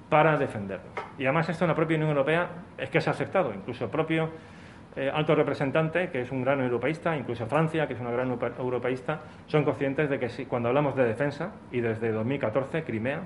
para 0.09 0.37
defendernos. 0.37 0.93
Y 1.17 1.25
además 1.25 1.49
esto 1.49 1.65
en 1.65 1.69
la 1.69 1.75
propia 1.75 1.97
Unión 1.97 2.11
Europea 2.11 2.49
es 2.77 2.89
que 2.89 3.01
se 3.01 3.09
ha 3.09 3.13
aceptado, 3.13 3.53
incluso 3.53 3.85
el 3.85 3.89
propio 3.89 4.29
eh, 4.95 5.11
alto 5.13 5.35
representante, 5.35 6.09
que 6.09 6.21
es 6.21 6.31
un 6.31 6.43
gran 6.43 6.59
europeísta, 6.61 7.15
incluso 7.15 7.45
Francia, 7.45 7.87
que 7.87 7.93
es 7.93 7.99
una 7.99 8.09
gran 8.09 8.29
europeísta, 8.57 9.21
son 9.45 9.63
conscientes 9.63 10.09
de 10.09 10.17
que 10.17 10.29
si, 10.29 10.45
cuando 10.45 10.69
hablamos 10.69 10.95
de 10.95 11.03
defensa, 11.03 11.51
y 11.71 11.81
desde 11.81 12.11
2014, 12.11 12.83
Crimea, 12.83 13.21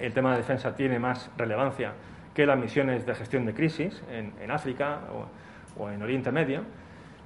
el 0.00 0.12
tema 0.12 0.32
de 0.32 0.38
defensa 0.38 0.74
tiene 0.74 0.98
más 0.98 1.30
relevancia 1.36 1.92
que 2.34 2.46
las 2.46 2.58
misiones 2.58 3.06
de 3.06 3.14
gestión 3.14 3.44
de 3.44 3.54
crisis 3.54 4.02
en, 4.10 4.50
África 4.50 5.00
o, 5.76 5.90
en 5.90 6.02
Oriente 6.02 6.32
Medio, 6.32 6.62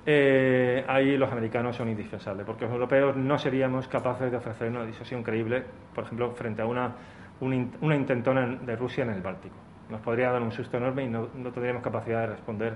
eh, 0.06 0.84
ahí 0.87 1.16
los 1.16 1.32
americanos 1.32 1.76
son 1.76 1.88
indispensables, 1.88 2.44
porque 2.44 2.64
los 2.64 2.72
europeos 2.74 3.16
no 3.16 3.38
seríamos 3.38 3.88
capaces 3.88 4.30
de 4.30 4.37
ofrecer 4.37 4.68
una 4.68 4.84
disuasión 4.84 5.22
creíble, 5.22 5.62
por 5.94 6.04
ejemplo, 6.04 6.32
frente 6.32 6.60
a 6.60 6.66
una, 6.66 6.92
una, 7.40 7.96
intentona 7.96 8.46
de 8.46 8.76
Rusia 8.76 9.04
en 9.04 9.10
el 9.10 9.20
Báltico. 9.20 9.56
Nos 9.90 10.00
podría 10.00 10.30
dar 10.30 10.42
un 10.42 10.52
susto 10.52 10.76
enorme 10.76 11.04
y 11.04 11.08
no, 11.08 11.26
tendríamos 11.26 11.82
capacidad 11.82 12.20
de 12.20 12.26
responder 12.28 12.74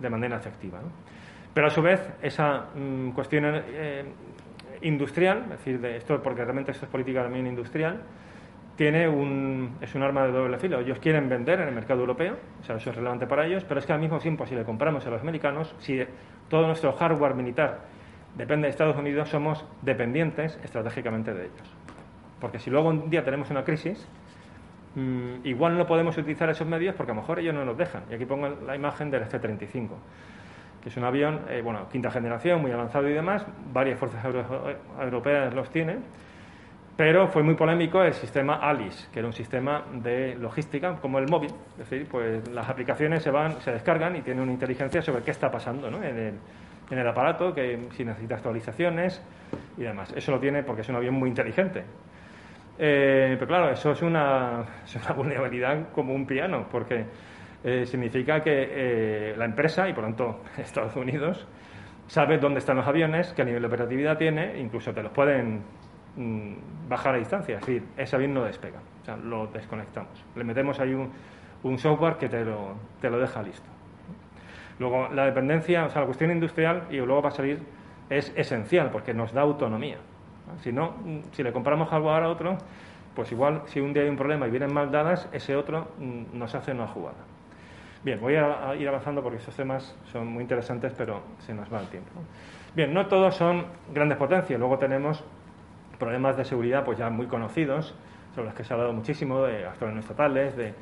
de 0.00 0.10
manera 0.10 0.36
efectiva. 0.36 0.80
Pero 1.52 1.68
a 1.68 1.70
su 1.70 1.82
vez, 1.82 2.00
esa 2.22 2.66
mm, 2.74 3.10
cuestión 3.10 3.44
eh, 3.46 4.04
industrial, 4.82 5.44
es 5.44 5.50
decir, 5.50 5.80
de 5.80 5.96
esto, 5.96 6.20
porque 6.22 6.44
realmente 6.44 6.72
esto 6.72 6.86
es 6.86 6.90
política 6.90 7.22
también 7.22 7.46
industrial, 7.46 8.02
tiene 8.76 9.08
un, 9.08 9.76
es 9.80 9.94
un 9.94 10.02
arma 10.02 10.26
de 10.26 10.32
doble 10.32 10.58
filo. 10.58 10.80
Ellos 10.80 10.98
quieren 10.98 11.28
vender 11.28 11.60
en 11.60 11.68
el 11.68 11.74
mercado 11.74 12.00
europeo, 12.00 12.36
o 12.60 12.64
sea, 12.64 12.76
eso 12.76 12.90
es 12.90 12.96
relevante 12.96 13.26
para 13.26 13.46
ellos, 13.46 13.64
pero 13.64 13.78
es 13.78 13.86
que 13.86 13.92
al 13.92 14.00
mismo 14.00 14.18
tiempo, 14.18 14.46
si 14.46 14.54
le 14.54 14.64
compramos 14.64 15.06
a 15.06 15.10
los 15.10 15.20
americanos, 15.20 15.74
si 15.78 16.02
todo 16.48 16.66
nuestro 16.66 16.92
hardware 16.92 17.34
militar 17.34 17.82
depende 18.36 18.66
de 18.66 18.70
Estados 18.70 18.96
Unidos, 18.96 19.28
somos 19.28 19.64
dependientes 19.82 20.58
estratégicamente 20.64 21.32
de 21.32 21.44
ellos. 21.44 21.74
Porque 22.44 22.58
si 22.58 22.68
luego 22.68 22.90
un 22.90 23.08
día 23.08 23.24
tenemos 23.24 23.50
una 23.50 23.64
crisis, 23.64 24.06
mm, 24.96 25.46
igual 25.46 25.78
no 25.78 25.86
podemos 25.86 26.14
utilizar 26.18 26.50
esos 26.50 26.68
medios 26.68 26.94
porque 26.94 27.12
a 27.12 27.14
lo 27.14 27.22
mejor 27.22 27.38
ellos 27.38 27.54
no 27.54 27.64
nos 27.64 27.78
dejan. 27.78 28.02
Y 28.10 28.14
aquí 28.16 28.26
pongo 28.26 28.50
la 28.50 28.76
imagen 28.76 29.10
del 29.10 29.22
F-35, 29.22 29.88
que 30.82 30.90
es 30.90 30.96
un 30.98 31.04
avión, 31.04 31.40
eh, 31.48 31.62
bueno, 31.64 31.88
quinta 31.90 32.10
generación, 32.10 32.60
muy 32.60 32.70
avanzado 32.70 33.08
y 33.08 33.14
demás, 33.14 33.46
varias 33.72 33.98
fuerzas 33.98 34.22
europeas 35.00 35.54
los 35.54 35.70
tienen 35.70 36.02
pero 36.96 37.26
fue 37.26 37.42
muy 37.42 37.54
polémico 37.54 38.02
el 38.02 38.12
sistema 38.12 38.56
ALICE, 38.56 39.08
que 39.12 39.18
era 39.18 39.26
un 39.26 39.32
sistema 39.32 39.84
de 39.94 40.36
logística 40.36 40.94
como 41.00 41.18
el 41.18 41.28
móvil. 41.28 41.50
Es 41.72 41.90
decir, 41.90 42.06
pues 42.08 42.46
las 42.50 42.68
aplicaciones 42.68 43.22
se 43.22 43.30
van, 43.30 43.60
se 43.62 43.72
descargan 43.72 44.14
y 44.14 44.22
tienen 44.22 44.44
una 44.44 44.52
inteligencia 44.52 45.02
sobre 45.02 45.22
qué 45.24 45.32
está 45.32 45.50
pasando 45.50 45.90
¿no? 45.90 45.96
en, 45.98 46.16
el, 46.16 46.34
en, 46.90 46.98
el, 46.98 47.08
aparato, 47.08 47.52
que 47.52 47.88
si 47.96 48.04
necesita 48.04 48.36
actualizaciones 48.36 49.20
y 49.76 49.82
demás. 49.82 50.12
Eso 50.14 50.30
lo 50.30 50.38
tiene 50.38 50.62
porque 50.62 50.82
es 50.82 50.88
un 50.88 50.94
avión 50.94 51.14
muy 51.14 51.28
inteligente. 51.28 51.84
Eh, 52.78 53.36
pero 53.38 53.46
claro, 53.46 53.70
eso 53.70 53.92
es 53.92 54.02
una, 54.02 54.64
es 54.84 54.96
una, 54.96 55.12
vulnerabilidad 55.12 55.90
como 55.92 56.14
un 56.14 56.26
piano, 56.26 56.66
porque 56.70 57.06
eh, 57.62 57.86
significa 57.86 58.42
que 58.42 58.68
eh, 58.70 59.34
la 59.36 59.44
empresa, 59.44 59.88
y 59.88 59.92
por 59.92 60.04
tanto 60.04 60.42
Estados 60.58 60.96
Unidos, 60.96 61.46
sabe 62.06 62.38
dónde 62.38 62.58
están 62.58 62.76
los 62.76 62.86
aviones, 62.86 63.32
qué 63.32 63.44
nivel 63.44 63.62
de 63.62 63.68
operatividad 63.68 64.18
tiene, 64.18 64.58
incluso 64.58 64.92
te 64.92 65.02
los 65.02 65.12
pueden 65.12 65.62
Mm, 66.16 66.88
bajar 66.88 67.16
a 67.16 67.18
distancia, 67.18 67.56
es 67.56 67.66
decir, 67.66 67.88
ese 67.96 68.14
avión 68.14 68.34
no 68.34 68.44
despega, 68.44 68.78
o 69.02 69.04
sea, 69.04 69.16
lo 69.16 69.48
desconectamos. 69.48 70.24
Le 70.36 70.44
metemos 70.44 70.78
ahí 70.78 70.94
un, 70.94 71.10
un 71.64 71.78
software 71.78 72.18
que 72.18 72.28
te 72.28 72.44
lo, 72.44 72.76
te 73.00 73.10
lo 73.10 73.18
deja 73.18 73.42
listo. 73.42 73.68
Luego, 74.78 75.08
la 75.08 75.24
dependencia, 75.24 75.86
o 75.86 75.90
sea, 75.90 76.02
la 76.02 76.06
cuestión 76.06 76.30
industrial, 76.30 76.86
y 76.90 76.98
luego 76.98 77.22
va 77.22 77.28
a 77.30 77.32
salir, 77.32 77.60
es 78.10 78.32
esencial 78.36 78.90
porque 78.90 79.12
nos 79.12 79.32
da 79.32 79.42
autonomía. 79.42 79.96
Si 80.62 80.72
no, 80.72 80.94
si 81.32 81.42
le 81.42 81.52
compramos 81.52 81.92
algo 81.92 82.10
a 82.10 82.28
otro, 82.28 82.58
pues 83.14 83.30
igual 83.32 83.62
si 83.66 83.80
un 83.80 83.92
día 83.92 84.02
hay 84.02 84.08
un 84.08 84.16
problema 84.16 84.46
y 84.46 84.50
vienen 84.50 84.72
mal 84.72 84.90
dadas, 84.90 85.28
ese 85.32 85.56
otro 85.56 85.88
mm, 85.98 86.38
nos 86.38 86.54
hace 86.54 86.72
una 86.72 86.86
jugada. 86.86 87.18
Bien, 88.04 88.20
voy 88.20 88.36
a, 88.36 88.74
ir 88.74 88.86
avanzando 88.86 89.22
porque 89.22 89.38
estos 89.38 89.56
temas 89.56 89.96
son 90.12 90.26
muy 90.26 90.42
interesantes, 90.42 90.92
pero 90.96 91.22
se 91.38 91.54
nos 91.54 91.72
va 91.72 91.80
el 91.80 91.88
tiempo. 91.88 92.10
Bien, 92.74 92.92
no 92.92 93.06
todos 93.06 93.34
son 93.34 93.64
grandes 93.94 94.18
potencias. 94.18 94.60
Luego 94.60 94.76
tenemos 94.78 95.24
problemas 95.98 96.36
de 96.36 96.44
seguridad 96.44 96.84
pues 96.84 96.98
ya 96.98 97.08
muy 97.08 97.26
conocidos, 97.26 97.94
sobre 98.34 98.48
los 98.48 98.54
que 98.54 98.64
se 98.64 98.72
ha 98.72 98.74
hablado 98.74 98.92
muchísimo, 98.92 99.42
de 99.44 99.64
actores 99.64 99.94
no 99.94 100.00
estatales, 100.00 100.54
de, 100.54 100.74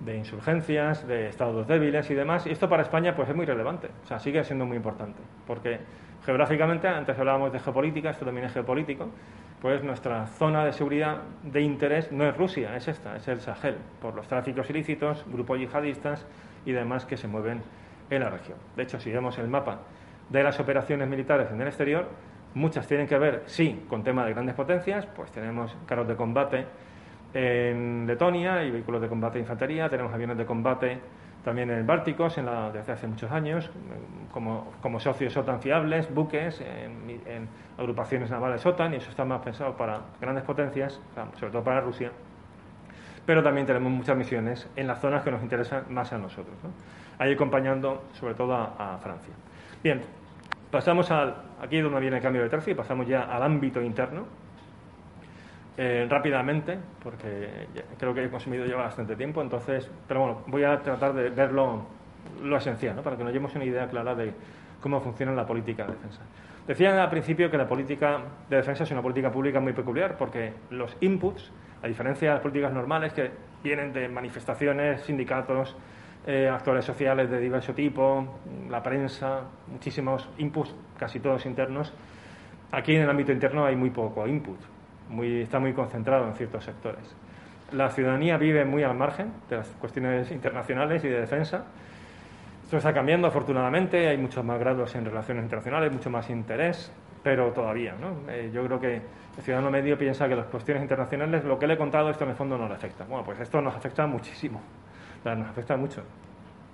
de 0.00 0.16
insurgencias, 0.16 1.06
de 1.06 1.28
estados 1.28 1.66
débiles 1.66 2.10
y 2.10 2.14
demás. 2.14 2.46
Y 2.46 2.50
esto 2.50 2.68
para 2.68 2.82
España 2.82 3.16
pues 3.16 3.30
es 3.30 3.36
muy 3.36 3.46
relevante, 3.46 3.88
o 4.04 4.06
sea, 4.06 4.18
sigue 4.18 4.44
siendo 4.44 4.66
muy 4.66 4.76
importante, 4.76 5.20
porque 5.46 5.80
geográficamente, 6.28 6.86
antes 6.86 7.18
hablábamos 7.18 7.50
de 7.50 7.58
geopolítica, 7.58 8.10
esto 8.10 8.26
también 8.26 8.44
es 8.48 8.52
geopolítico, 8.52 9.08
pues 9.62 9.82
nuestra 9.82 10.26
zona 10.26 10.62
de 10.62 10.74
seguridad 10.74 11.22
de 11.42 11.62
interés 11.62 12.12
no 12.12 12.28
es 12.28 12.36
Rusia, 12.36 12.76
es 12.76 12.86
esta, 12.86 13.16
es 13.16 13.26
el 13.28 13.40
Sahel, 13.40 13.76
por 13.98 14.14
los 14.14 14.28
tráficos 14.28 14.68
ilícitos, 14.68 15.24
grupos 15.26 15.58
yihadistas 15.58 16.26
y 16.66 16.72
demás 16.72 17.06
que 17.06 17.16
se 17.16 17.26
mueven 17.26 17.62
en 18.10 18.20
la 18.20 18.28
región. 18.28 18.58
De 18.76 18.82
hecho, 18.82 19.00
si 19.00 19.10
vemos 19.10 19.38
el 19.38 19.48
mapa 19.48 19.78
de 20.28 20.42
las 20.42 20.60
operaciones 20.60 21.08
militares 21.08 21.50
en 21.50 21.62
el 21.62 21.68
exterior, 21.68 22.06
muchas 22.52 22.86
tienen 22.86 23.06
que 23.06 23.16
ver, 23.16 23.44
sí, 23.46 23.86
con 23.88 24.04
temas 24.04 24.26
de 24.26 24.34
grandes 24.34 24.54
potencias, 24.54 25.06
pues 25.06 25.32
tenemos 25.32 25.74
carros 25.86 26.08
de 26.08 26.14
combate 26.14 26.66
en 27.32 28.06
Letonia 28.06 28.62
y 28.64 28.70
vehículos 28.70 29.00
de 29.00 29.08
combate 29.08 29.38
de 29.38 29.44
infantería, 29.44 29.88
tenemos 29.88 30.12
aviones 30.12 30.36
de 30.36 30.44
combate 30.44 31.00
también 31.48 31.70
en 31.70 31.78
el 31.78 31.84
Bálticos 31.84 32.36
en 32.36 32.44
la, 32.44 32.70
desde 32.70 32.92
hace 32.92 33.06
muchos 33.06 33.30
años, 33.30 33.70
como, 34.32 34.70
como 34.82 35.00
socios 35.00 35.34
OTAN 35.34 35.62
fiables, 35.62 36.12
buques 36.12 36.60
en, 36.60 37.48
agrupaciones 37.78 38.30
navales 38.30 38.66
OTAN, 38.66 38.92
y 38.92 38.96
eso 38.96 39.08
está 39.08 39.24
más 39.24 39.40
pensado 39.40 39.74
para 39.74 40.02
grandes 40.20 40.44
potencias, 40.44 41.00
sobre 41.40 41.50
todo 41.50 41.64
para 41.64 41.80
Rusia. 41.80 42.10
Pero 43.24 43.42
también 43.42 43.66
tenemos 43.66 43.90
muchas 43.90 44.14
misiones 44.14 44.68
en 44.76 44.86
las 44.86 45.00
zonas 45.00 45.22
que 45.22 45.30
nos 45.30 45.42
interesan 45.42 45.84
más 45.88 46.12
a 46.12 46.18
nosotros, 46.18 46.54
ahí 47.18 47.32
acompañando 47.32 48.04
sobre 48.12 48.34
todo 48.34 48.54
a, 48.54 48.98
Francia. 49.02 49.32
Bien, 49.82 50.02
pasamos 50.70 51.10
al, 51.10 51.34
aquí 51.62 51.80
donde 51.80 51.98
viene 52.00 52.18
el 52.18 52.22
cambio 52.22 52.42
de 52.42 52.50
tercio 52.50 52.74
y 52.74 52.76
pasamos 52.76 53.06
ya 53.06 53.22
al 53.22 53.42
ámbito 53.42 53.80
interno. 53.80 54.26
Eh, 55.80 56.08
rápidamente, 56.10 56.76
porque 57.00 57.68
creo 57.96 58.12
que 58.12 58.24
he 58.24 58.28
consumido 58.28 58.66
ya 58.66 58.74
bastante 58.74 59.14
tiempo, 59.14 59.40
entonces, 59.40 59.88
pero 60.08 60.20
bueno, 60.22 60.42
voy 60.48 60.64
a 60.64 60.82
tratar 60.82 61.14
de 61.14 61.30
ver 61.30 61.52
lo, 61.52 61.86
esencial, 62.56 62.96
para 62.96 63.16
que 63.16 63.22
nos 63.22 63.32
llevemos 63.32 63.54
una 63.54 63.64
idea 63.64 63.86
clara 63.86 64.12
de 64.16 64.32
cómo 64.80 65.00
funciona 65.00 65.30
la 65.30 65.46
política 65.46 65.84
de 65.84 65.92
defensa. 65.92 66.22
Decía 66.66 67.00
al 67.00 67.08
principio 67.08 67.48
que 67.48 67.56
la 67.56 67.68
política 67.68 68.18
de 68.50 68.56
defensa 68.56 68.82
es 68.82 68.90
una 68.90 69.02
política 69.02 69.30
pública 69.30 69.60
muy 69.60 69.72
peculiar, 69.72 70.16
porque 70.16 70.52
los 70.70 70.96
inputs, 71.00 71.52
a 71.80 71.86
diferencia 71.86 72.30
de 72.30 72.34
las 72.34 72.42
políticas 72.42 72.72
normales 72.72 73.12
que 73.12 73.30
vienen 73.62 73.92
de 73.92 74.08
manifestaciones, 74.08 75.02
sindicatos, 75.02 75.76
eh, 76.26 76.48
actores 76.52 76.84
sociales 76.84 77.30
de 77.30 77.38
diverso 77.38 77.72
tipo, 77.72 78.40
la 78.68 78.82
prensa, 78.82 79.42
muchísimos 79.68 80.28
inputs, 80.38 80.74
casi 80.98 81.20
todos 81.20 81.46
internos, 81.46 81.94
aquí 82.72 82.96
en 82.96 83.02
el 83.02 83.10
ámbito 83.10 83.30
interno 83.30 83.64
hay 83.64 83.76
muy 83.76 83.90
poco 83.90 84.26
input 84.26 84.58
está 85.42 85.58
muy 85.58 85.72
concentrado 85.72 86.26
en 86.26 86.34
ciertos 86.34 86.64
sectores. 86.64 87.14
La 87.72 87.90
ciudadanía 87.90 88.38
vive 88.38 88.64
muy 88.64 88.82
al 88.82 88.96
margen 88.96 89.32
de 89.48 89.56
las 89.56 89.68
cuestiones 89.68 90.30
internacionales 90.30 91.04
y 91.04 91.08
de 91.08 91.20
defensa. 91.20 91.66
Esto 92.62 92.78
está 92.78 92.92
cambiando, 92.92 93.28
afortunadamente, 93.28 94.08
hay 94.08 94.18
muchos 94.18 94.44
más 94.44 94.58
grados 94.58 94.94
en 94.94 95.04
relaciones 95.04 95.44
internacionales, 95.44 95.92
mucho 95.92 96.10
más 96.10 96.28
interés, 96.30 96.92
pero 97.22 97.52
todavía. 97.52 97.94
¿no? 97.98 98.30
Eh, 98.30 98.50
yo 98.52 98.64
creo 98.64 98.80
que 98.80 98.94
el 98.96 99.42
ciudadano 99.42 99.70
medio 99.70 99.96
piensa 99.96 100.28
que 100.28 100.34
las 100.34 100.46
cuestiones 100.46 100.82
internacionales, 100.82 101.44
lo 101.44 101.58
que 101.58 101.66
le 101.66 101.74
he 101.74 101.78
contado, 101.78 102.10
esto 102.10 102.24
en 102.24 102.30
el 102.30 102.36
fondo 102.36 102.56
no 102.58 102.68
le 102.68 102.74
afecta. 102.74 103.04
Bueno, 103.04 103.24
pues 103.24 103.40
esto 103.40 103.60
nos 103.60 103.74
afecta 103.74 104.06
muchísimo, 104.06 104.60
nos 105.24 105.48
afecta 105.48 105.76
mucho. 105.76 106.02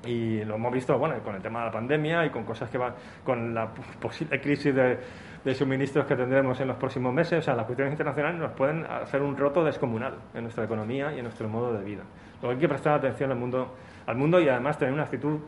Y 0.06 0.44
lo 0.44 0.56
hemos 0.56 0.72
visto 0.72 0.98
bueno, 0.98 1.18
con 1.22 1.34
el 1.34 1.42
tema 1.42 1.60
de 1.60 1.66
la 1.66 1.72
pandemia 1.72 2.26
y 2.26 2.30
con 2.30 2.44
cosas 2.44 2.68
que 2.70 2.78
van, 2.78 2.94
con 3.24 3.54
la 3.54 3.68
posible 4.00 4.40
crisis 4.40 4.74
de, 4.74 4.98
de 5.44 5.54
suministros 5.54 6.06
que 6.06 6.16
tendremos 6.16 6.58
en 6.60 6.68
los 6.68 6.76
próximos 6.78 7.12
meses, 7.12 7.40
o 7.40 7.42
sea, 7.42 7.54
las 7.54 7.66
cuestiones 7.66 7.92
internacionales 7.92 8.40
nos 8.40 8.52
pueden 8.52 8.86
hacer 8.86 9.20
un 9.20 9.36
roto 9.36 9.62
descomunal 9.62 10.14
en 10.32 10.42
nuestra 10.44 10.64
economía 10.64 11.12
y 11.12 11.18
en 11.18 11.24
nuestro 11.24 11.48
modo 11.48 11.72
de 11.74 11.84
vida. 11.84 12.02
Luego 12.40 12.54
hay 12.54 12.58
que 12.58 12.68
prestar 12.68 12.94
atención 12.94 13.30
al 13.30 13.36
mundo, 13.36 13.74
al 14.06 14.16
mundo 14.16 14.40
y 14.40 14.48
además 14.48 14.78
tener 14.78 14.94
una 14.94 15.02
actitud, 15.02 15.38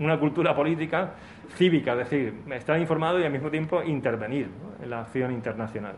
una 0.00 0.18
cultura 0.18 0.54
política 0.56 1.12
cívica, 1.54 1.92
es 1.92 1.98
decir, 1.98 2.34
estar 2.50 2.78
informado 2.80 3.20
y 3.20 3.24
al 3.24 3.32
mismo 3.32 3.48
tiempo 3.48 3.80
intervenir 3.82 4.50
en 4.82 4.90
la 4.90 5.02
acción 5.02 5.30
internacional. 5.30 5.94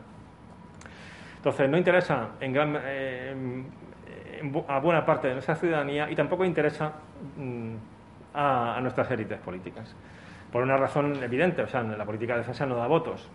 Entonces, 1.36 1.70
no 1.70 1.78
interesa 1.78 2.32
en 2.40 2.52
gran, 2.52 2.78
eh, 2.84 3.64
a 4.68 4.80
buena 4.80 5.06
parte 5.06 5.28
de 5.28 5.34
nuestra 5.34 5.54
ciudadanía 5.56 6.10
y 6.10 6.14
tampoco 6.14 6.44
interesa 6.44 6.92
mm, 7.38 7.74
a 8.34 8.78
nuestras 8.82 9.10
élites 9.10 9.38
políticas 9.40 9.96
por 10.52 10.62
una 10.62 10.76
razón 10.76 11.22
evidente, 11.22 11.62
o 11.62 11.68
sea, 11.68 11.82
la 11.82 12.04
política 12.04 12.34
de 12.34 12.40
defensa 12.40 12.66
no 12.66 12.76
da 12.76 12.86
votos. 12.86 13.28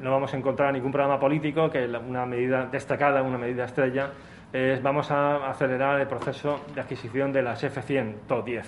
no 0.00 0.10
vamos 0.10 0.32
a 0.34 0.36
encontrar 0.36 0.72
ningún 0.72 0.92
programa 0.92 1.18
político 1.18 1.70
que 1.70 1.86
una 1.86 2.26
medida 2.26 2.66
destacada, 2.66 3.22
una 3.22 3.38
medida 3.38 3.64
estrella, 3.64 4.10
es 4.52 4.82
vamos 4.82 5.10
a 5.10 5.48
acelerar 5.50 6.00
el 6.00 6.06
proceso 6.06 6.60
de 6.74 6.80
adquisición 6.80 7.32
de 7.32 7.42
las 7.42 7.62
F-100 7.62 8.14
TO-10 8.26 8.64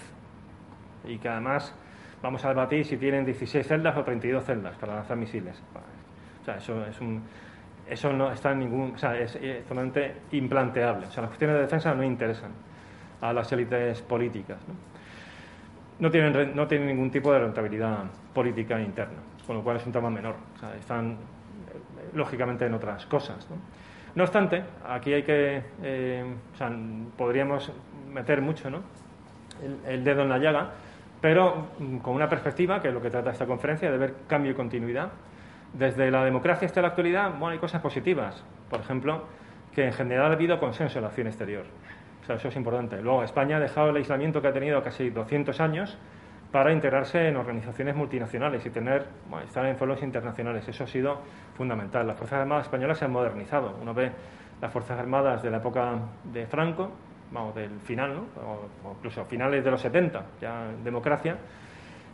y 1.07 1.19
que 1.19 1.29
además 1.29 1.75
vamos 2.23 2.45
a 2.45 2.51
debatir 2.51 2.85
si 2.85 2.97
tienen 2.97 3.25
16 3.25 3.67
celdas 3.67 3.97
o 3.97 4.05
32 4.05 4.45
celdas 4.45 4.77
para 4.77 4.95
lanzar 4.95 5.17
misiles. 5.17 5.63
O 6.43 6.45
sea, 6.45 6.57
eso 6.57 6.85
es 6.85 7.01
un, 7.01 7.23
eso 7.89 8.13
no 8.13 8.31
está 8.31 8.53
en 8.53 8.61
ningún, 8.61 8.93
o 8.95 8.99
sea, 8.99 9.19
es, 9.19 9.39
totalmente 9.67 10.15
implanteable. 10.33 11.07
O 11.07 11.11
sea, 11.11 11.23
las 11.23 11.31
cuestiones 11.31 11.57
de 11.57 11.63
defensa 11.63 11.95
no 11.95 12.05
interesan 12.05 12.53
a 13.21 13.33
las 13.33 13.51
élites 13.53 14.03
políticas. 14.03 14.59
¿no? 14.69 14.75
No 16.01 16.11
tienen, 16.11 16.57
no 16.57 16.67
tienen 16.67 16.89
ningún 16.89 17.11
tipo 17.11 17.33
de 17.33 17.41
rentabilidad 17.41 18.05
política 18.35 18.81
interna, 18.81 19.19
con 19.47 19.57
lo 19.57 19.63
cual 19.63 19.77
es 19.77 19.87
un 19.87 19.93
tema 19.93 20.11
menor. 20.11 20.35
están, 20.79 21.13
eh, 21.13 22.11
lógicamente, 22.15 22.67
en 22.67 22.75
otras 22.75 23.07
cosas. 23.07 23.47
¿no? 24.15 24.25
obstante, 24.25 24.65
aquí 24.89 25.13
hay 25.13 25.23
que, 25.23 25.63
eh, 25.83 26.25
podríamos 27.17 27.71
meter 28.13 28.41
mucho 28.41 28.71
¿no? 28.71 28.81
el, 29.87 30.03
dedo 30.03 30.23
en 30.23 30.31
la 30.31 30.39
llaga, 30.39 30.71
pero 31.21 31.69
mm, 31.79 31.99
con 31.99 32.15
una 32.15 32.29
perspectiva, 32.29 32.81
que 32.81 32.89
es 32.89 32.95
lo 32.95 33.03
que 33.03 33.11
trata 33.11 33.31
esta 33.31 33.47
conferencia, 33.47 33.91
de 33.91 33.99
ver 33.99 34.15
cambio 34.27 34.53
y 34.53 34.55
continuidad. 34.55 35.11
Desde 35.75 36.11
la 36.11 36.25
democracia 36.25 36.67
hasta 36.67 36.83
la 36.83 36.89
actualidad, 36.89 37.31
bueno, 37.31 37.49
hay 37.49 37.59
cosas 37.59 37.81
positivas. 37.81 38.43
Por 38.69 38.81
ejemplo, 38.81 39.25
que 39.73 39.85
en 39.85 39.93
general 39.93 40.33
ha 40.33 40.35
habido 40.35 40.59
consenso 40.59 40.99
en 40.99 41.03
la 41.03 41.09
acción 41.09 41.29
exterior 41.29 41.65
eso 42.35 42.49
es 42.49 42.57
importante. 42.57 43.01
Luego, 43.01 43.23
España 43.23 43.57
ha 43.57 43.61
dejado 43.61 43.91
el 43.91 43.97
aislamiento 43.97 44.41
que 44.41 44.49
ha 44.49 44.53
tenido 44.53 44.83
casi 44.83 45.11
200 45.11 45.61
años 45.61 45.99
para 46.53 46.73
integrarse 46.73 47.29
en 47.29 47.37
organizaciones 47.37 47.95
multinacionales 47.95 48.65
y 48.67 48.71
tener, 48.71 49.07
estar 49.45 49.65
en 49.67 49.77
foros 49.77 50.03
internacionales. 50.03 50.67
Eso 50.69 50.85
ha 50.85 50.87
sido 50.87 51.21
fundamental. 51.55 52.07
Las 52.07 52.17
Fuerzas 52.17 52.41
Armadas 52.41 52.67
españolas 52.67 52.99
se 52.99 53.05
han 53.05 53.13
modernizado. 53.13 53.77
Uno 53.81 53.95
ve 53.95 54.11
las 54.61 54.73
Fuerzas 54.73 54.99
Armadas 54.99 55.43
de 55.43 55.51
la 55.51 55.59
época 55.59 55.99
de 56.25 56.47
Franco, 56.47 56.91
vamos, 57.31 57.55
del 57.55 57.81
final, 57.81 58.15
¿no? 58.15 58.21
o, 58.43 58.95
incluso 58.97 59.25
finales 59.25 59.65
de 59.65 59.71
los 59.71 59.81
70, 59.81 60.25
ya 60.41 60.71
en 60.71 60.83
democracia, 60.83 61.39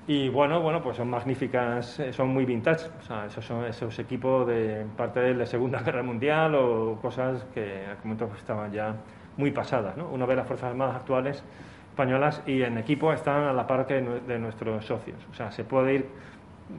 y 0.09 0.29
bueno, 0.29 0.61
bueno, 0.61 0.81
pues 0.81 0.96
son 0.98 1.11
magníficas, 1.11 1.98
eh, 1.98 2.12
son 2.12 2.29
muy 2.29 2.44
vintage. 2.44 2.87
O 3.00 3.02
sea, 3.02 3.26
esos 3.26 3.44
son 3.44 3.64
esos 3.64 3.98
equipos 3.98 4.46
de 4.46 4.87
parte 4.96 5.18
de 5.18 5.35
la 5.35 5.46
Segunda 5.46 5.81
Guerra 5.81 6.05
Mundial 6.05 6.55
o 6.55 6.96
cosas 7.02 7.44
que 7.52 7.85
algún 7.87 8.12
momento 8.16 8.31
estaban 8.37 8.70
ya 8.70 8.94
muy 9.37 9.51
pasadas. 9.51 9.96
¿no? 9.96 10.09
Uno 10.09 10.27
ve 10.27 10.37
las 10.37 10.46
Fuerzas 10.46 10.70
Armadas 10.70 10.96
actuales 10.96 11.42
españolas 11.90 12.42
y 12.46 12.62
en 12.62 12.77
equipo 12.77 13.11
están 13.11 13.44
a 13.44 13.55
la 13.55 13.66
par 13.66 13.87
que 13.87 14.03
de 14.03 14.38
nuestros 14.38 14.85
socios. 14.85 15.16
O 15.31 15.35
sea, 15.35 15.51
se 15.51 15.64
puede 15.64 15.94
ir 15.94 16.07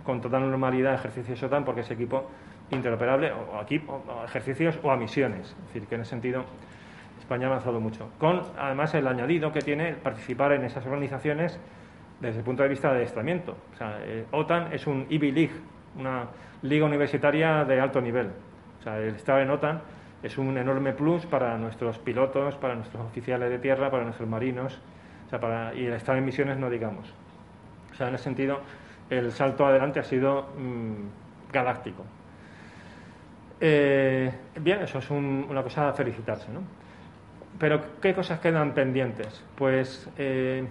con 0.03 0.21
total 0.21 0.49
normalidad 0.49 0.91
a 0.91 0.95
ejercicios 0.95 1.41
OTAN 1.41 1.65
porque 1.65 1.81
es 1.81 1.89
equipo 1.89 2.29
interoperable 2.69 3.31
o, 3.31 3.59
equipo, 3.61 4.03
a 4.21 4.25
ejercicios 4.25 4.77
o 4.83 4.91
a 4.91 4.95
misiones. 4.95 5.49
Es 5.49 5.73
decir, 5.73 5.87
que 5.87 5.95
en 5.95 6.01
ese 6.01 6.11
sentido 6.11 6.43
España 7.19 7.47
ha 7.47 7.49
avanzado 7.49 7.79
mucho. 7.79 8.09
Con 8.19 8.43
además 8.59 8.93
el 8.93 9.07
añadido 9.07 9.51
que 9.51 9.61
tiene 9.61 9.93
participar 9.93 10.51
en 10.51 10.65
esas 10.65 10.85
organizaciones 10.85 11.59
desde 12.19 12.39
el 12.39 12.45
punto 12.45 12.61
de 12.61 12.69
vista 12.69 12.89
de 12.89 12.97
adiestramiento. 12.97 13.57
O 13.73 13.77
sea, 13.77 13.97
eh, 14.01 14.25
OTAN 14.31 14.71
es 14.71 14.85
un 14.85 15.07
Ivy 15.09 15.31
League, 15.31 15.53
una 15.97 16.27
liga 16.61 16.85
universitaria 16.85 17.65
de 17.65 17.79
alto 17.79 18.01
nivel. 18.01 18.27
O 18.79 18.83
sea, 18.83 18.99
el 18.99 19.15
estar 19.15 19.41
en 19.41 19.49
OTAN 19.49 19.81
es 20.23 20.37
un 20.37 20.57
enorme 20.57 20.93
plus 20.93 21.25
para 21.25 21.57
nuestros 21.57 21.99
pilotos, 21.99 22.55
para 22.55 22.75
nuestros 22.75 23.05
oficiales 23.05 23.49
de 23.49 23.59
tierra, 23.59 23.91
para 23.91 24.03
nuestros 24.03 24.27
marinos, 24.27 24.79
o 25.25 25.29
sea, 25.29 25.39
para, 25.39 25.73
y 25.75 25.85
el 25.85 25.93
estar 25.93 26.17
en 26.17 26.25
misiones 26.25 26.57
no 26.57 26.69
digamos. 26.69 27.13
O 27.91 27.95
sea, 27.95 28.07
en 28.07 28.15
ese 28.15 28.25
sentido, 28.25 28.59
el 29.09 29.31
salto 29.31 29.65
adelante 29.65 29.99
ha 29.99 30.03
sido 30.03 30.49
mm, 30.57 31.51
galáctico. 31.51 32.03
Eh, 33.59 34.31
bien, 34.59 34.81
eso 34.81 34.99
es 34.99 35.09
una 35.09 35.63
cosa 35.63 35.89
a 35.89 35.93
felicitarse, 35.93 36.51
¿no? 36.51 36.61
Pero, 37.59 37.81
¿qué 37.99 38.13
cosas 38.13 38.39
quedan 38.39 38.73
pendientes? 38.73 39.43
Pues 39.55 40.09
eh, 40.17 40.67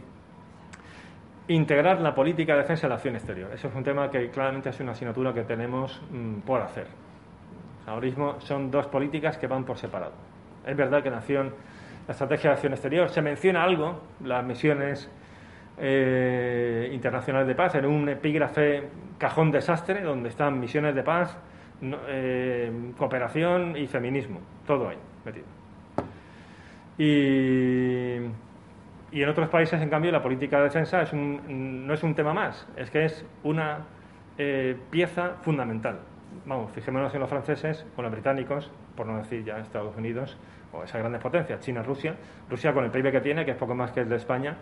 integrar 1.49 2.01
la 2.01 2.15
política 2.15 2.55
de 2.55 2.61
defensa 2.61 2.87
en 2.87 2.91
la 2.91 2.97
acción 2.97 3.17
exterior. 3.17 3.51
Eso 3.53 3.69
es 3.69 3.75
un 3.75 3.83
tema 3.83 4.09
que 4.09 4.31
claramente 4.31 4.71
es 4.71 4.79
una 4.81 4.93
asignatura 4.93 5.33
que 5.33 5.43
tenemos 5.43 6.01
mm, 6.11 6.41
por 6.41 6.63
hacer 6.63 7.06
ahora 7.87 8.07
mismo 8.07 8.41
son 8.41 8.70
dos 8.70 8.87
políticas 8.89 9.39
que 9.39 9.47
van 9.47 9.64
por 9.64 9.78
separado. 9.78 10.12
Es 10.66 10.76
verdad 10.76 11.03
que 11.03 11.11
nación, 11.11 11.55
la 12.07 12.12
estrategia 12.12 12.51
de 12.51 12.55
acción 12.55 12.72
exterior 12.72 13.09
se 13.09 13.22
menciona 13.22 13.62
algo, 13.62 14.01
las 14.24 14.45
misiones 14.45 15.11
eh, 15.78 16.91
internacionales 16.93 17.47
de 17.47 17.55
paz, 17.55 17.74
en 17.74 17.87
un 17.87 18.09
epígrafe 18.09 18.84
cajón 19.18 19.51
desastre, 19.51 20.03
donde 20.03 20.28
están 20.28 20.59
misiones 20.59 20.95
de 20.95 21.03
paz, 21.03 21.37
eh, 21.82 22.93
cooperación 22.97 23.76
y 23.76 23.87
feminismo, 23.87 24.41
todo 24.66 24.89
ahí 24.89 24.97
metido. 25.24 25.47
Y, 26.99 28.16
en 29.12 29.28
otros 29.28 29.49
países, 29.49 29.80
en 29.80 29.89
cambio, 29.89 30.11
la 30.11 30.22
política 30.22 30.59
de 30.59 30.64
defensa 30.64 31.05
no 31.12 31.95
es 31.95 32.03
un 32.03 32.14
tema 32.14 32.34
más, 32.34 32.66
es 32.76 32.91
que 32.91 33.05
es 33.05 33.24
una 33.45 33.80
eh, 34.39 34.76
pieza 34.91 35.37
fundamental. 35.43 35.99
Vamos, 36.45 36.70
fijémonos 36.72 37.12
en 37.14 37.20
los 37.20 37.28
franceses 37.28 37.87
o 37.97 38.03
los 38.03 38.12
británicos, 38.12 38.70
por 38.97 39.07
no 39.07 39.16
decir 39.18 39.45
ya 39.45 39.59
Estados 39.59 39.97
Unidos 39.97 40.37
o 40.72 40.82
esas 40.82 41.01
grandes 41.01 41.20
potencias, 41.20 41.61
China, 41.61 41.82
Rusia. 41.82 42.14
Rusia, 42.51 42.72
con 42.72 42.84
el 42.84 42.91
PIB 42.91 43.12
que 43.12 43.20
tiene, 43.20 43.45
que 43.45 43.53
es 43.53 43.57
poco 43.57 43.74
más 43.74 43.93
que 43.93 44.01
el 44.01 44.09
de 44.09 44.16
España, 44.16 44.57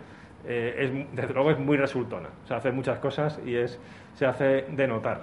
eh, 0.47 0.75
es, 0.77 1.15
desde 1.15 1.33
luego 1.33 1.51
es 1.51 1.59
muy 1.59 1.77
resultona. 1.77 2.29
O 2.43 2.47
sea, 2.47 2.57
hace 2.57 2.71
muchas 2.71 2.99
cosas 2.99 3.39
y 3.45 3.55
es, 3.55 3.79
se 4.13 4.25
hace 4.25 4.65
de 4.69 4.87
notar. 4.87 5.21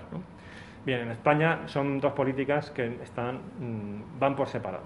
Bien, 0.84 1.00
en 1.00 1.10
España 1.12 1.60
son 1.66 2.00
dos 2.00 2.12
políticas 2.12 2.70
que 2.70 2.98
están, 3.02 3.36
mm, 3.58 4.18
van 4.18 4.34
por 4.36 4.48
separado. 4.48 4.84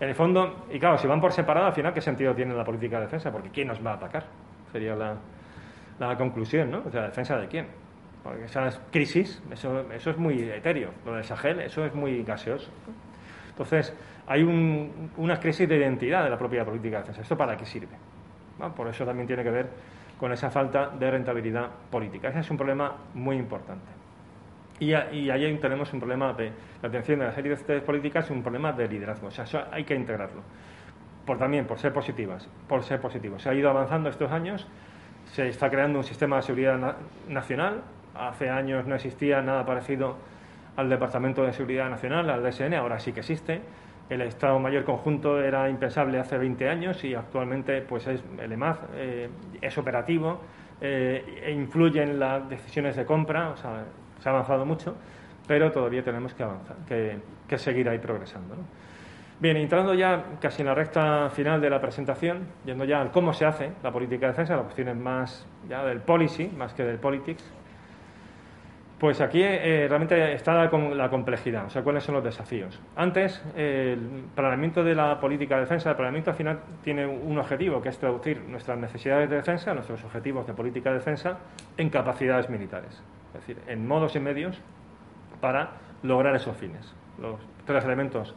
En 0.00 0.08
el 0.08 0.14
fondo, 0.14 0.66
y 0.70 0.78
claro, 0.78 0.98
si 0.98 1.06
van 1.06 1.20
por 1.20 1.32
separado, 1.32 1.66
al 1.66 1.72
final, 1.72 1.94
¿qué 1.94 2.00
sentido 2.00 2.34
tiene 2.34 2.54
la 2.54 2.64
política 2.64 2.96
de 2.96 3.04
defensa? 3.04 3.32
Porque 3.32 3.50
¿quién 3.50 3.68
nos 3.68 3.84
va 3.84 3.92
a 3.92 3.94
atacar? 3.94 4.24
Sería 4.72 4.94
la 4.94 6.16
conclusión, 6.16 6.70
¿no? 6.70 6.82
O 6.84 6.90
sea, 6.90 7.02
¿defensa 7.02 7.38
de 7.38 7.46
quién? 7.46 7.85
Porque 8.26 8.46
esas 8.46 8.80
crisis, 8.90 9.40
eso, 9.52 9.88
eso 9.92 10.10
es 10.10 10.18
muy 10.18 10.42
etéreo. 10.42 10.90
Lo 11.04 11.14
del 11.14 11.22
Sahel, 11.22 11.60
eso 11.60 11.84
es 11.84 11.94
muy 11.94 12.24
gaseoso. 12.24 12.68
Entonces, 13.50 13.94
hay 14.26 14.42
un, 14.42 15.12
una 15.16 15.38
crisis 15.38 15.68
de 15.68 15.76
identidad 15.76 16.24
de 16.24 16.30
la 16.30 16.36
propia 16.36 16.64
política 16.64 16.96
de 16.96 17.02
defensa. 17.02 17.22
¿Esto 17.22 17.36
para 17.36 17.56
qué 17.56 17.64
sirve? 17.64 17.94
Por 18.74 18.88
eso 18.88 19.04
también 19.04 19.28
tiene 19.28 19.44
que 19.44 19.50
ver 19.50 19.68
con 20.18 20.32
esa 20.32 20.50
falta 20.50 20.88
de 20.88 21.08
rentabilidad 21.08 21.68
política. 21.88 22.28
Ese 22.30 22.40
es 22.40 22.50
un 22.50 22.56
problema 22.56 22.96
muy 23.14 23.36
importante. 23.36 23.86
Y, 24.80 24.90
y 24.90 25.30
ahí 25.30 25.56
tenemos 25.58 25.92
un 25.92 26.00
problema 26.00 26.32
de 26.32 26.50
la 26.82 26.88
atención 26.88 27.20
de 27.20 27.26
las 27.26 27.38
élites 27.38 27.62
políticas 27.82 28.28
y 28.28 28.32
un 28.32 28.42
problema 28.42 28.72
de 28.72 28.88
liderazgo. 28.88 29.28
O 29.28 29.30
sea, 29.30 29.44
eso 29.44 29.62
hay 29.70 29.84
que 29.84 29.94
integrarlo. 29.94 30.42
Por 31.24 31.38
también, 31.38 31.64
por 31.64 31.78
ser 31.78 31.92
positivas, 31.92 32.48
por 32.68 32.82
ser 32.82 33.00
positivos. 33.00 33.42
Se 33.42 33.50
ha 33.50 33.54
ido 33.54 33.70
avanzando 33.70 34.08
estos 34.08 34.32
años, 34.32 34.66
se 35.26 35.48
está 35.48 35.70
creando 35.70 35.98
un 35.98 36.04
sistema 36.04 36.36
de 36.36 36.42
seguridad 36.42 36.96
nacional. 37.28 37.82
Hace 38.18 38.50
años 38.50 38.86
no 38.86 38.94
existía 38.94 39.42
nada 39.42 39.64
parecido 39.64 40.16
al 40.76 40.88
Departamento 40.88 41.42
de 41.42 41.52
Seguridad 41.52 41.88
Nacional, 41.88 42.28
al 42.30 42.42
DSN, 42.42 42.74
ahora 42.74 42.98
sí 42.98 43.12
que 43.12 43.20
existe. 43.20 43.60
El 44.08 44.22
Estado 44.22 44.58
Mayor 44.60 44.84
Conjunto 44.84 45.42
era 45.42 45.68
impensable 45.68 46.18
hace 46.20 46.38
20 46.38 46.68
años 46.68 47.02
y 47.02 47.14
actualmente 47.14 47.80
pues 47.82 48.06
es 48.06 48.22
el 48.38 48.52
EMAD, 48.52 48.76
eh, 48.94 49.28
es 49.60 49.76
operativo 49.78 50.40
eh, 50.80 51.42
e 51.44 51.50
influye 51.50 52.02
en 52.02 52.20
las 52.20 52.48
decisiones 52.48 52.94
de 52.94 53.04
compra, 53.04 53.50
o 53.50 53.56
sea, 53.56 53.84
se 54.20 54.28
ha 54.28 54.32
avanzado 54.32 54.64
mucho, 54.64 54.94
pero 55.48 55.72
todavía 55.72 56.04
tenemos 56.04 56.34
que 56.34 56.42
avanzar, 56.42 56.76
que, 56.86 57.58
seguir 57.58 57.88
ahí 57.88 57.98
progresando. 57.98 58.54
Bien, 59.40 59.56
entrando 59.56 59.92
ya 59.92 60.24
casi 60.40 60.62
en 60.62 60.68
la 60.68 60.74
recta 60.74 61.28
final 61.30 61.60
de 61.60 61.68
la 61.68 61.80
presentación, 61.80 62.46
yendo 62.64 62.84
ya 62.84 63.00
al 63.00 63.10
cómo 63.10 63.32
se 63.32 63.44
hace 63.44 63.72
la 63.82 63.90
política 63.90 64.26
de 64.26 64.32
defensa, 64.32 64.54
las 64.54 64.64
cuestiones 64.64 64.96
más 64.96 65.46
ya 65.68 65.84
del 65.84 66.00
policy, 66.00 66.48
más 66.56 66.74
que 66.74 66.84
del 66.84 66.98
politics, 66.98 67.44
pues 68.98 69.20
aquí 69.20 69.42
eh, 69.42 69.86
realmente 69.88 70.32
está 70.32 70.54
la, 70.54 71.10
complejidad, 71.10 71.66
o 71.66 71.70
sea, 71.70 71.82
cuáles 71.82 72.02
son 72.02 72.14
los 72.14 72.24
desafíos. 72.24 72.80
Antes, 72.96 73.42
el 73.54 74.24
planeamiento 74.34 74.82
de 74.82 74.94
la 74.94 75.20
política 75.20 75.56
de 75.56 75.62
defensa, 75.62 75.90
el 75.90 75.96
planeamiento 75.96 76.30
al 76.30 76.36
final 76.36 76.60
tiene 76.82 77.06
un 77.06 77.38
objetivo, 77.38 77.82
que 77.82 77.90
es 77.90 77.98
traducir 77.98 78.40
nuestras 78.48 78.78
necesidades 78.78 79.28
de 79.28 79.36
defensa, 79.36 79.74
nuestros 79.74 80.02
objetivos 80.02 80.46
de 80.46 80.54
política 80.54 80.90
de 80.90 80.96
defensa, 80.96 81.38
en 81.76 81.90
capacidades 81.90 82.48
militares, 82.48 83.02
es 83.34 83.40
decir, 83.40 83.58
en 83.66 83.86
modos 83.86 84.16
y 84.16 84.20
medios 84.20 84.58
para 85.42 85.72
lograr 86.02 86.34
esos 86.34 86.56
fines. 86.56 86.94
Los 87.20 87.38
tres 87.66 87.84
elementos 87.84 88.34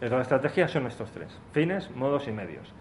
de 0.00 0.10
la 0.10 0.22
estrategia 0.22 0.66
son 0.66 0.86
estos 0.86 1.12
tres, 1.12 1.38
fines, 1.52 1.88
modos 1.94 2.26
y 2.26 2.32
medios. 2.32 2.72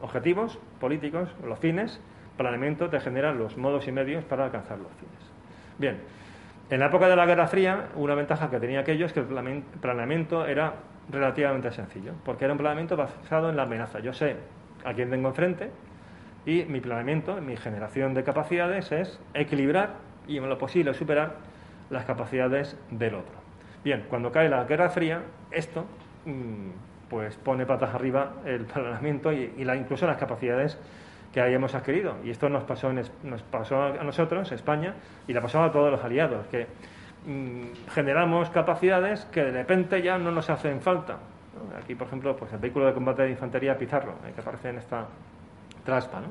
Objetivos 0.00 0.58
políticos, 0.80 1.28
los 1.46 1.58
fines, 1.60 2.00
planeamiento 2.36 2.90
te 2.90 2.98
genera 2.98 3.32
los 3.32 3.56
modos 3.56 3.86
y 3.86 3.92
medios 3.92 4.24
para 4.24 4.46
alcanzar 4.46 4.78
los 4.78 4.92
fines. 4.94 5.34
Bien, 5.78 5.98
en 6.70 6.80
la 6.80 6.86
época 6.86 7.08
de 7.08 7.16
la 7.16 7.26
Guerra 7.26 7.46
Fría, 7.46 7.88
una 7.94 8.14
ventaja 8.14 8.50
que 8.50 8.58
tenía 8.58 8.80
aquello 8.80 9.06
es 9.06 9.12
que 9.12 9.20
el 9.20 9.26
planeamiento 9.80 10.46
era 10.46 10.74
relativamente 11.10 11.70
sencillo, 11.70 12.12
porque 12.24 12.44
era 12.44 12.52
un 12.52 12.58
planeamiento 12.58 12.96
basado 12.96 13.50
en 13.50 13.56
la 13.56 13.64
amenaza. 13.64 14.00
Yo 14.00 14.12
sé 14.12 14.36
a 14.84 14.94
quién 14.94 15.10
tengo 15.10 15.28
enfrente 15.28 15.70
y 16.46 16.64
mi 16.64 16.80
planeamiento, 16.80 17.40
mi 17.40 17.56
generación 17.56 18.14
de 18.14 18.24
capacidades 18.24 18.92
es 18.92 19.20
equilibrar 19.34 19.94
y 20.26 20.38
en 20.38 20.48
lo 20.48 20.58
posible 20.58 20.94
superar 20.94 21.36
las 21.90 22.04
capacidades 22.04 22.78
del 22.90 23.14
otro. 23.14 23.34
Bien, 23.84 24.06
cuando 24.08 24.32
cae 24.32 24.48
la 24.48 24.64
Guerra 24.64 24.88
Fría, 24.88 25.22
esto 25.50 25.84
mm, 26.24 26.70
pues 27.08 27.36
pone 27.36 27.66
patas 27.66 27.94
arriba 27.94 28.36
el 28.44 28.64
planeamiento 28.64 29.32
y, 29.32 29.52
incluso 29.58 30.06
las 30.06 30.16
capacidades 30.16 30.78
que 31.34 31.40
hayamos 31.40 31.74
adquirido. 31.74 32.14
Y 32.22 32.30
esto 32.30 32.48
nos 32.48 32.62
pasó, 32.62 32.92
pasó 33.50 33.82
a 33.82 34.04
nosotros, 34.04 34.52
España, 34.52 34.94
y 35.26 35.32
le 35.32 35.40
pasó 35.40 35.64
a 35.64 35.72
todos 35.72 35.90
los 35.90 36.04
aliados, 36.04 36.46
que 36.46 36.68
mm, 37.26 37.90
generamos 37.90 38.50
capacidades 38.50 39.24
que 39.26 39.42
de 39.42 39.50
repente 39.50 40.00
ya 40.00 40.16
no 40.16 40.30
nos 40.30 40.48
hacen 40.48 40.80
falta. 40.80 41.18
Aquí, 41.82 41.96
por 41.96 42.06
ejemplo, 42.06 42.36
pues 42.36 42.52
el 42.52 42.60
vehículo 42.60 42.86
de 42.86 42.94
combate 42.94 43.22
de 43.22 43.30
infantería 43.30 43.76
Pizarro, 43.76 44.12
eh, 44.24 44.30
que 44.32 44.40
aparece 44.40 44.68
en 44.68 44.78
esta 44.78 45.06
traspa, 45.84 46.22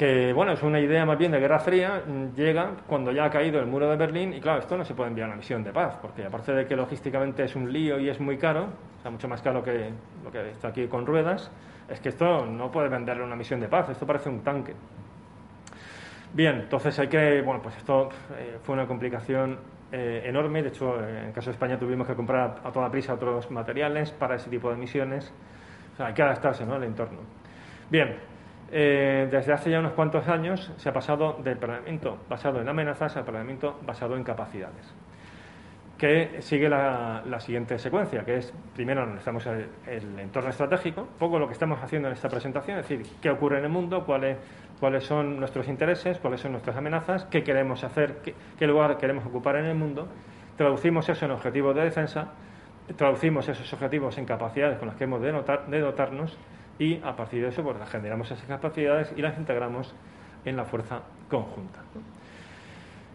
que 0.00 0.32
bueno, 0.32 0.52
es 0.52 0.62
una 0.62 0.80
idea 0.80 1.04
más 1.04 1.18
bien 1.18 1.30
de 1.30 1.38
Guerra 1.38 1.58
Fría, 1.58 2.02
llega 2.34 2.70
cuando 2.86 3.12
ya 3.12 3.26
ha 3.26 3.30
caído 3.30 3.60
el 3.60 3.66
muro 3.66 3.86
de 3.90 3.96
Berlín 3.96 4.32
y 4.32 4.40
claro, 4.40 4.60
esto 4.60 4.74
no 4.78 4.82
se 4.82 4.94
puede 4.94 5.10
enviar 5.10 5.26
a 5.26 5.32
una 5.32 5.36
misión 5.36 5.62
de 5.62 5.74
paz, 5.74 5.98
porque 6.00 6.24
aparte 6.24 6.54
de 6.54 6.66
que 6.66 6.74
logísticamente 6.74 7.44
es 7.44 7.54
un 7.54 7.70
lío 7.70 8.00
y 8.00 8.08
es 8.08 8.18
muy 8.18 8.38
caro, 8.38 8.68
o 8.98 9.02
sea, 9.02 9.10
mucho 9.10 9.28
más 9.28 9.42
caro 9.42 9.62
que 9.62 9.92
lo 10.24 10.32
que 10.32 10.52
está 10.52 10.68
aquí 10.68 10.86
con 10.86 11.04
ruedas, 11.04 11.50
es 11.86 12.00
que 12.00 12.08
esto 12.08 12.46
no 12.46 12.70
puede 12.70 12.88
venderle 12.88 13.22
una 13.22 13.36
misión 13.36 13.60
de 13.60 13.68
paz, 13.68 13.90
esto 13.90 14.06
parece 14.06 14.30
un 14.30 14.40
tanque. 14.40 14.72
Bien, 16.32 16.60
entonces 16.60 16.98
hay 16.98 17.08
que, 17.08 17.42
bueno, 17.42 17.60
pues 17.60 17.76
esto 17.76 18.08
eh, 18.38 18.56
fue 18.62 18.76
una 18.76 18.86
complicación 18.86 19.58
eh, 19.92 20.22
enorme, 20.24 20.62
de 20.62 20.70
hecho, 20.70 20.98
en 20.98 21.26
el 21.26 21.32
caso 21.34 21.50
de 21.50 21.56
España 21.56 21.78
tuvimos 21.78 22.06
que 22.06 22.14
comprar 22.14 22.62
a 22.64 22.72
toda 22.72 22.90
prisa 22.90 23.12
otros 23.12 23.50
materiales 23.50 24.12
para 24.12 24.36
ese 24.36 24.48
tipo 24.48 24.70
de 24.70 24.76
misiones, 24.76 25.30
o 25.92 25.96
sea, 25.98 26.06
hay 26.06 26.14
que 26.14 26.22
adaptarse 26.22 26.64
¿no? 26.64 26.76
al 26.76 26.84
entorno. 26.84 27.18
Bien, 27.90 28.16
eh, 28.72 29.28
desde 29.30 29.52
hace 29.52 29.70
ya 29.70 29.80
unos 29.80 29.92
cuantos 29.92 30.28
años 30.28 30.72
se 30.76 30.88
ha 30.88 30.92
pasado 30.92 31.38
del 31.42 31.56
planeamiento 31.56 32.18
basado 32.28 32.60
en 32.60 32.68
amenazas 32.68 33.16
al 33.16 33.24
planeamiento 33.24 33.78
basado 33.84 34.16
en 34.16 34.24
capacidades 34.24 34.94
que 36.00 36.40
sigue 36.40 36.66
la, 36.70 37.40
siguiente 37.40 37.78
secuencia, 37.78 38.24
que 38.24 38.38
es 38.38 38.54
primero 38.74 39.02
analizamos 39.02 39.44
el, 39.44 39.68
el, 39.86 40.18
entorno 40.18 40.48
estratégico, 40.48 41.06
poco 41.18 41.38
lo 41.38 41.46
que 41.46 41.52
estamos 41.52 41.78
haciendo 41.82 42.08
en 42.08 42.14
esta 42.14 42.30
presentación, 42.30 42.78
es 42.78 42.88
decir, 42.88 43.06
qué 43.20 43.28
ocurre 43.28 43.58
en 43.58 43.64
el 43.64 43.70
mundo, 43.70 44.06
cuáles, 44.06 44.38
cuáles 44.80 45.04
son 45.04 45.38
nuestros 45.38 45.68
intereses, 45.68 46.18
cuáles 46.18 46.40
son 46.40 46.52
nuestras 46.52 46.74
amenazas, 46.78 47.26
qué 47.26 47.44
queremos 47.44 47.84
hacer, 47.84 48.22
qué, 48.58 48.66
lugar 48.66 48.96
queremos 48.96 49.26
ocupar 49.26 49.56
en 49.56 49.66
el 49.66 49.74
mundo, 49.74 50.08
traducimos 50.56 51.06
eso 51.10 51.26
en 51.26 51.32
objetivos 51.32 51.76
de 51.76 51.82
defensa, 51.82 52.32
traducimos 52.96 53.46
esos 53.46 53.70
objetivos 53.70 54.16
en 54.16 54.24
capacidades 54.24 54.78
con 54.78 54.88
las 54.88 54.96
que 54.96 55.04
hemos 55.04 55.20
de, 55.20 55.32
de 55.68 55.80
dotarnos 55.80 56.38
y 56.80 56.98
a 57.04 57.14
partir 57.14 57.42
de 57.42 57.50
eso 57.50 57.62
pues, 57.62 57.76
generamos 57.90 58.28
esas 58.30 58.46
capacidades 58.46 59.12
y 59.14 59.22
las 59.22 59.38
integramos 59.38 59.94
en 60.44 60.56
la 60.56 60.64
fuerza 60.64 61.02
conjunta. 61.28 61.80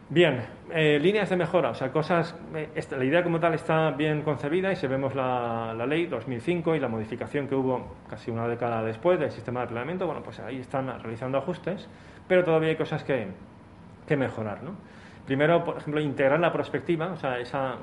Bien, 0.07 0.39
eh, 0.71 0.99
líneas 1.01 1.31
de 1.31 1.35
mejora, 1.35 1.71
o 1.71 1.73
sea, 1.73 1.91
cosas. 1.91 2.35
Eh, 2.53 2.69
la 2.91 3.03
idea 3.03 3.23
como 3.23 3.39
tal 3.39 3.55
está 3.55 3.89
bien 3.89 4.21
concebida 4.21 4.71
y 4.71 4.75
si 4.75 4.85
vemos 4.85 5.15
la, 5.15 5.73
ley 5.87 6.05
2005 6.05 6.75
y 6.75 6.79
la 6.79 6.87
modificación 6.87 7.47
que 7.47 7.55
hubo 7.55 7.95
casi 8.07 8.29
una 8.29 8.47
década 8.47 8.83
después 8.83 9.19
del 9.19 9.31
sistema 9.31 9.61
de 9.61 9.67
planeamiento, 9.67 10.05
bueno, 10.05 10.21
pues 10.21 10.39
ahí 10.39 10.59
están 10.59 10.85
realizando 11.01 11.39
ajustes, 11.39 11.89
pero 12.27 12.43
todavía 12.43 12.69
hay 12.69 12.75
cosas 12.75 13.03
que, 13.03 13.29
que 14.07 14.15
mejorar, 14.15 14.61
¿no? 14.61 14.73
Primero, 15.25 15.63
por 15.63 15.77
ejemplo, 15.77 15.99
integrar 15.99 16.39
la 16.39 16.53
perspectiva, 16.53 17.07
o 17.07 17.17
sea, 17.17 17.39
esa 17.39 17.77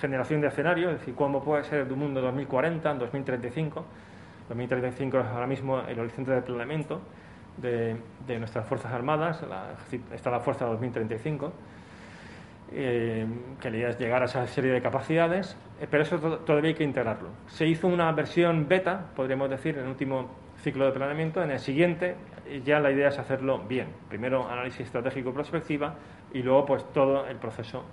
generación 0.00 0.40
de 0.42 0.46
escenario, 0.46 0.90
es 0.90 1.00
decir, 1.00 1.16
cómo 1.16 1.42
puede 1.42 1.64
ser 1.64 1.80
el 1.80 1.96
mundo 1.96 2.20
2040, 2.20 2.94
2035. 2.94 3.84
2035 4.48 5.20
es 5.20 5.26
ahora 5.26 5.46
mismo 5.46 5.80
el 5.80 5.98
horizonte 5.98 6.32
de 6.32 6.42
planeamiento 6.42 7.00
de, 7.56 7.96
nuestras 8.38 8.66
Fuerzas 8.66 8.92
Armadas, 8.92 9.44
está 10.12 10.30
la 10.30 10.40
Fuerza 10.40 10.64
2035, 10.66 11.52
eh, 12.74 13.26
que 13.60 13.70
la 13.70 13.76
idea 13.76 13.88
es 13.90 13.98
llegar 13.98 14.22
a 14.22 14.24
esa 14.24 14.46
serie 14.46 14.72
de 14.72 14.80
capacidades, 14.80 15.56
eh, 15.80 15.86
pero 15.90 16.02
eso 16.02 16.18
todavía 16.18 16.70
hay 16.70 16.74
que 16.74 16.84
integrarlo. 16.84 17.28
Se 17.46 17.66
hizo 17.66 17.86
una 17.88 18.10
versión 18.12 18.66
beta, 18.68 19.10
podríamos 19.14 19.50
decir, 19.50 19.76
en 19.76 19.84
el 19.84 19.90
último 19.90 20.30
ciclo 20.62 20.86
de 20.86 20.92
planeamiento, 20.92 21.42
en 21.42 21.50
el 21.50 21.58
siguiente 21.58 22.16
ya 22.64 22.80
la 22.80 22.90
idea 22.90 23.08
es 23.08 23.18
hacerlo 23.18 23.58
bien. 23.68 23.88
Primero 24.08 24.48
análisis 24.48 24.80
estratégico 24.80 25.32
prospectiva 25.32 25.94
y 26.32 26.42
luego 26.42 26.66
pues 26.66 26.84
todo 26.92 27.26
el 27.26 27.36
proceso 27.36 27.84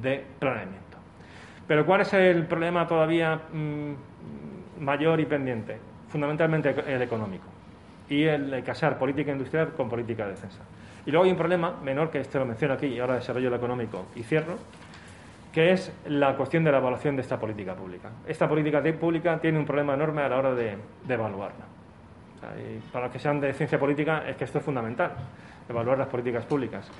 de 0.00 0.24
planeamiento. 0.38 0.98
Pero 1.66 1.84
¿cuál 1.84 2.02
es 2.02 2.12
el 2.14 2.46
problema 2.46 2.86
todavía 2.86 3.36
mm, 3.52 3.92
mayor 4.80 5.20
y 5.20 5.26
pendiente? 5.26 5.78
Fundamentalmente 6.08 6.74
el 6.86 7.02
económico 7.02 7.56
y 8.08 8.24
el 8.24 8.62
casar 8.64 8.98
política 8.98 9.32
industrial 9.32 9.72
con 9.72 9.88
política 9.88 10.24
de 10.24 10.30
defensa. 10.30 10.60
Y 11.04 11.10
luego 11.10 11.24
hay 11.24 11.30
un 11.30 11.36
problema 11.36 11.76
menor, 11.82 12.10
que 12.10 12.20
este 12.20 12.38
lo 12.38 12.46
menciono 12.46 12.74
aquí 12.74 12.86
y 12.86 12.98
ahora 12.98 13.14
desarrollo 13.14 13.48
el 13.48 13.54
económico 13.54 14.06
y 14.14 14.22
cierro, 14.22 14.56
que 15.52 15.72
es 15.72 15.92
la 16.06 16.36
cuestión 16.36 16.64
de 16.64 16.72
la 16.72 16.78
evaluación 16.78 17.16
de 17.16 17.22
esta 17.22 17.38
política 17.38 17.74
pública. 17.74 18.10
Esta 18.26 18.48
política 18.48 18.82
pública 18.98 19.38
tiene 19.38 19.58
un 19.58 19.64
problema 19.64 19.94
enorme 19.94 20.22
a 20.22 20.28
la 20.28 20.36
hora 20.36 20.54
de, 20.54 20.76
evaluarla. 21.08 21.64
para 22.92 23.06
los 23.06 23.12
que 23.12 23.18
sean 23.18 23.40
de 23.40 23.52
ciencia 23.54 23.78
política 23.78 24.28
es 24.28 24.36
que 24.36 24.44
esto 24.44 24.58
es 24.58 24.64
fundamental, 24.64 25.12
evaluar 25.68 25.98
las 25.98 26.08
políticas 26.08 26.44
públicas. 26.44 26.90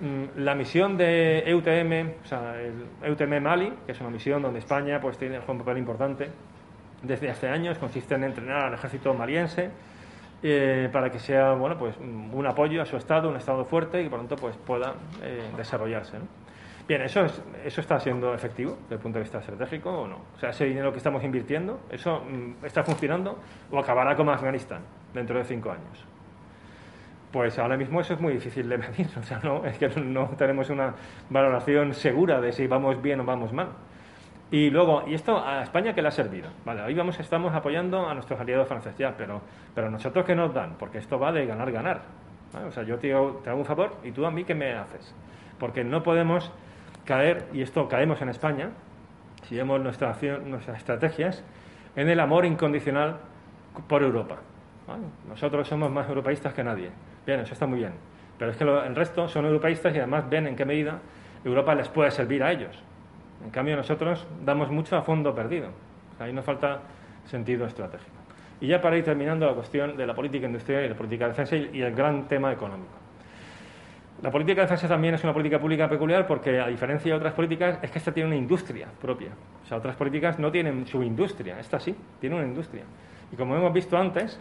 Mm, 0.00 0.40
la 0.40 0.54
misión 0.54 0.96
de 0.96 1.40
EUTM, 1.40 2.22
o 2.24 2.26
sea, 2.26 2.54
el 2.58 2.86
EUTM 3.02 3.42
Mali, 3.42 3.72
que 3.84 3.92
es 3.92 4.00
una 4.00 4.10
misión 4.10 4.40
donde 4.40 4.60
España 4.60 4.98
pues, 5.00 5.18
tiene 5.18 5.40
un 5.46 5.58
papel 5.58 5.76
importante 5.76 6.30
desde 7.02 7.30
hace 7.30 7.48
años, 7.48 7.78
consiste 7.78 8.14
en 8.14 8.24
entrenar 8.24 8.66
al 8.66 8.74
ejército 8.74 9.14
maliense 9.14 9.70
eh, 10.42 10.88
para 10.92 11.10
que 11.10 11.18
sea 11.18 11.52
bueno, 11.52 11.76
pues, 11.76 11.96
un 11.98 12.46
apoyo 12.46 12.80
a 12.80 12.86
su 12.86 12.96
Estado, 12.96 13.28
un 13.28 13.36
Estado 13.36 13.64
fuerte 13.64 14.00
y 14.00 14.04
que 14.04 14.10
tanto 14.10 14.36
pues, 14.36 14.56
pueda 14.56 14.94
eh, 15.22 15.50
desarrollarse. 15.56 16.18
Bien, 16.88 17.02
¿eso, 17.02 17.24
¿eso 17.64 17.80
está 17.80 18.00
siendo 18.00 18.34
efectivo 18.34 18.76
desde 18.82 18.96
el 18.96 19.00
punto 19.00 19.18
de 19.18 19.22
vista 19.22 19.38
estratégico 19.38 19.90
o 19.90 20.08
no? 20.08 20.16
O 20.34 20.38
sea, 20.40 20.50
ese 20.50 20.64
dinero 20.64 20.90
que 20.90 20.98
estamos 20.98 21.22
invirtiendo, 21.22 21.80
¿eso 21.90 22.20
mm, 22.20 22.64
está 22.64 22.82
funcionando 22.82 23.38
o 23.70 23.78
acabará 23.78 24.16
como 24.16 24.32
Afganistán 24.32 24.82
dentro 25.14 25.38
de 25.38 25.44
cinco 25.44 25.70
años? 25.70 26.04
Pues 27.30 27.56
ahora 27.60 27.76
mismo 27.76 28.00
eso 28.00 28.14
es 28.14 28.20
muy 28.20 28.32
difícil 28.32 28.68
de 28.68 28.78
medir, 28.78 29.08
o 29.16 29.22
sea, 29.22 29.38
no, 29.44 29.64
es 29.64 29.78
que 29.78 29.88
no 30.00 30.30
tenemos 30.36 30.68
una 30.70 30.94
valoración 31.28 31.94
segura 31.94 32.40
de 32.40 32.50
si 32.50 32.66
vamos 32.66 33.00
bien 33.00 33.20
o 33.20 33.24
vamos 33.24 33.52
mal. 33.52 33.68
Y 34.50 34.70
luego, 34.70 35.04
¿y 35.06 35.14
esto 35.14 35.44
a 35.44 35.62
España 35.62 35.94
qué 35.94 36.02
le 36.02 36.08
ha 36.08 36.12
servido? 36.12 36.48
Vale, 36.64 36.80
ahí 36.80 36.94
vamos, 36.94 37.18
estamos 37.20 37.54
apoyando 37.54 38.08
a 38.08 38.14
nuestros 38.14 38.40
aliados 38.40 38.66
franceses 38.66 38.98
ya, 38.98 39.14
pero, 39.16 39.40
pero 39.74 39.90
nosotros 39.90 40.24
qué 40.24 40.34
nos 40.34 40.52
dan, 40.52 40.74
porque 40.76 40.98
esto 40.98 41.20
va 41.20 41.30
de 41.30 41.46
ganar, 41.46 41.70
ganar. 41.70 42.00
O 42.66 42.72
sea, 42.72 42.82
yo 42.82 42.98
te 42.98 43.14
hago, 43.14 43.40
te 43.44 43.50
hago 43.50 43.60
un 43.60 43.64
favor 43.64 43.96
y 44.02 44.10
tú 44.10 44.26
a 44.26 44.30
mí 44.32 44.42
qué 44.44 44.56
me 44.56 44.72
haces. 44.72 45.14
Porque 45.60 45.84
no 45.84 46.02
podemos 46.02 46.50
caer, 47.04 47.46
y 47.52 47.62
esto 47.62 47.88
caemos 47.88 48.20
en 48.22 48.28
España, 48.28 48.70
si 49.44 49.56
vemos 49.56 49.80
nuestra 49.80 50.16
nuestras 50.44 50.78
estrategias, 50.78 51.44
en 51.94 52.08
el 52.08 52.18
amor 52.18 52.44
incondicional 52.44 53.18
por 53.88 54.02
Europa. 54.02 54.38
Nosotros 55.28 55.68
somos 55.68 55.92
más 55.92 56.08
europeístas 56.08 56.52
que 56.54 56.64
nadie. 56.64 56.90
Bien, 57.24 57.38
eso 57.40 57.52
está 57.52 57.66
muy 57.66 57.78
bien. 57.78 57.92
Pero 58.38 58.50
es 58.50 58.56
que 58.56 58.64
el 58.64 58.96
resto 58.96 59.28
son 59.28 59.44
europeístas 59.44 59.94
y 59.94 59.98
además 59.98 60.28
ven 60.28 60.48
en 60.48 60.56
qué 60.56 60.64
medida 60.64 60.98
Europa 61.44 61.74
les 61.74 61.88
puede 61.88 62.10
servir 62.10 62.42
a 62.42 62.50
ellos. 62.50 62.82
En 63.44 63.50
cambio, 63.50 63.76
nosotros 63.76 64.26
damos 64.44 64.70
mucho 64.70 64.96
a 64.96 65.02
fondo 65.02 65.34
perdido. 65.34 65.68
ahí 66.18 66.32
nos 66.32 66.44
falta 66.44 66.80
sentido 67.26 67.66
estratégico. 67.66 68.10
Y 68.60 68.66
ya 68.66 68.80
para 68.80 68.96
ir 68.98 69.04
terminando 69.04 69.46
la 69.46 69.54
cuestión 69.54 69.96
de 69.96 70.06
la 70.06 70.14
política 70.14 70.46
industrial 70.46 70.84
y 70.84 70.88
la 70.88 70.94
política 70.94 71.24
de 71.24 71.30
defensa 71.30 71.56
y 71.56 71.80
el 71.80 71.94
gran 71.94 72.28
tema 72.28 72.52
económico. 72.52 73.00
La 74.22 74.30
política 74.30 74.60
de 74.60 74.66
defensa 74.66 74.86
también 74.86 75.14
es 75.14 75.24
una 75.24 75.32
política 75.32 75.58
pública 75.58 75.88
peculiar 75.88 76.26
porque, 76.26 76.60
a 76.60 76.66
diferencia 76.66 77.10
de 77.10 77.16
otras 77.16 77.32
políticas, 77.32 77.78
es 77.80 77.90
que 77.90 77.98
esta 77.98 78.12
tiene 78.12 78.26
una 78.26 78.36
industria 78.36 78.86
propia. 79.00 79.30
O 79.62 79.66
sea, 79.66 79.78
otras 79.78 79.96
políticas 79.96 80.38
no 80.38 80.52
tienen 80.52 80.86
su 80.86 81.02
industria, 81.02 81.58
esta 81.58 81.80
sí, 81.80 81.96
tiene 82.20 82.36
una 82.36 82.44
industria. 82.44 82.84
Y 83.32 83.36
como 83.36 83.56
hemos 83.56 83.72
visto 83.72 83.96
antes, 83.96 84.38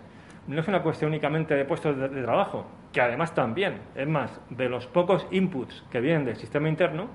no 0.47 0.60
es 0.60 0.68
una 0.68 0.84
cuestión 0.84 1.12
únicamente 1.12 1.54
de 1.54 1.64
puestos 1.64 1.97
de, 1.97 2.10
de 2.10 2.24
trabajo, 2.24 2.66
que 2.91 3.00
además 3.00 3.34
también, 3.34 3.76
es 3.95 4.08
más, 4.08 4.41
de 4.50 4.68
los 4.68 4.86
pocos 4.88 5.26
inputs 5.32 5.86
que 5.89 6.02
vienen 6.02 6.26
del 6.26 6.36
sistema 6.36 6.68
interno, 6.68 7.08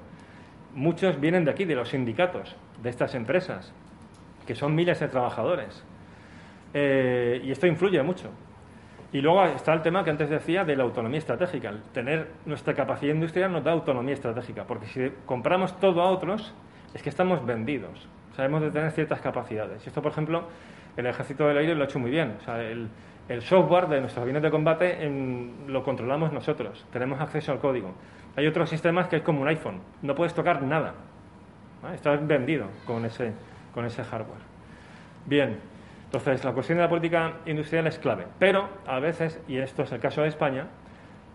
muchos 0.75 1.20
vienen 1.20 1.45
de 1.45 1.51
aquí, 1.51 1.64
de 1.64 1.75
los 1.75 1.89
sindicatos, 1.89 2.57
de 2.83 2.91
estas 2.91 3.14
empresas, 3.14 3.72
que 4.47 4.55
son 4.55 4.75
miles 4.75 5.01
de 5.01 5.09
trabajadores. 5.09 5.85
Eh, 6.75 7.41
y 7.45 7.51
esto 7.51 7.66
influye 7.66 8.03
mucho. 8.03 8.31
Y 9.12 9.20
luego 9.20 9.45
está 9.45 9.72
el 9.72 9.83
tema 9.83 10.03
que 10.03 10.11
antes 10.11 10.29
decía 10.29 10.64
de 10.64 10.75
la 10.75 10.83
autonomía 10.83 11.18
estratégica. 11.18 11.72
tener 11.93 12.33
nuestra 12.47 12.75
capacidad 12.75 13.14
industrial 13.14 13.53
nos 13.53 13.62
da 13.62 13.70
autonomía 13.70 14.14
estratégica, 14.14 14.64
porque 14.64 14.87
si 14.87 15.12
compramos 15.25 15.79
todo 15.79 16.03
a 16.03 16.11
otros, 16.11 16.53
es 16.93 17.03
que 17.03 17.11
estamos 17.11 17.47
vendidos. 17.47 18.09
Sabemos 18.35 18.61
de 18.62 18.72
tener 18.72 18.91
ciertas 18.91 19.20
capacidades. 19.20 19.85
Y 19.85 19.89
esto, 19.89 20.03
por 20.03 20.11
ejemplo, 20.11 20.49
el 20.97 21.07
ejército 21.07 21.47
del 21.47 21.59
aire 21.59 21.77
lo 21.77 21.83
ha 21.83 21.85
hecho 21.85 22.01
muy 22.01 22.11
bien. 22.11 22.35
El, 22.49 22.89
software 23.43 23.89
de 23.89 24.01
nuestros 24.01 24.22
aviones 24.22 24.43
de 24.43 24.51
combate 24.51 24.99
lo 25.66 25.83
controlamos 25.83 26.33
nosotros, 26.33 26.87
tenemos 26.93 27.20
acceso 27.20 27.53
al 27.53 27.59
código. 27.59 27.95
Hay 28.37 28.47
otros 28.47 28.68
sistemas 28.68 29.09
que 29.09 29.16
es 29.16 29.22
como 29.22 29.41
un 29.43 29.49
iPhone, 29.49 29.81
no 30.03 30.14
puedes 30.14 30.35
tocar 30.35 30.62
nada. 30.62 30.95
Estás 31.95 32.27
vendido 32.27 32.66
con 32.87 33.05
ese, 33.05 33.33
con 33.72 33.85
ese 33.85 34.03
hardware. 34.05 34.41
Bien, 35.27 35.59
entonces 36.07 36.45
la 36.45 36.53
cuestión 36.53 36.79
de 36.79 36.85
la 36.85 36.89
política 36.89 37.35
industrial 37.47 37.87
es 37.87 37.99
clave, 37.99 38.27
pero 38.39 38.68
a 38.87 38.99
veces, 39.01 39.41
y 39.49 39.59
esto 39.59 39.83
es 39.83 39.93
el 39.93 40.01
caso 40.01 40.22
de 40.22 40.29
España, 40.29 40.66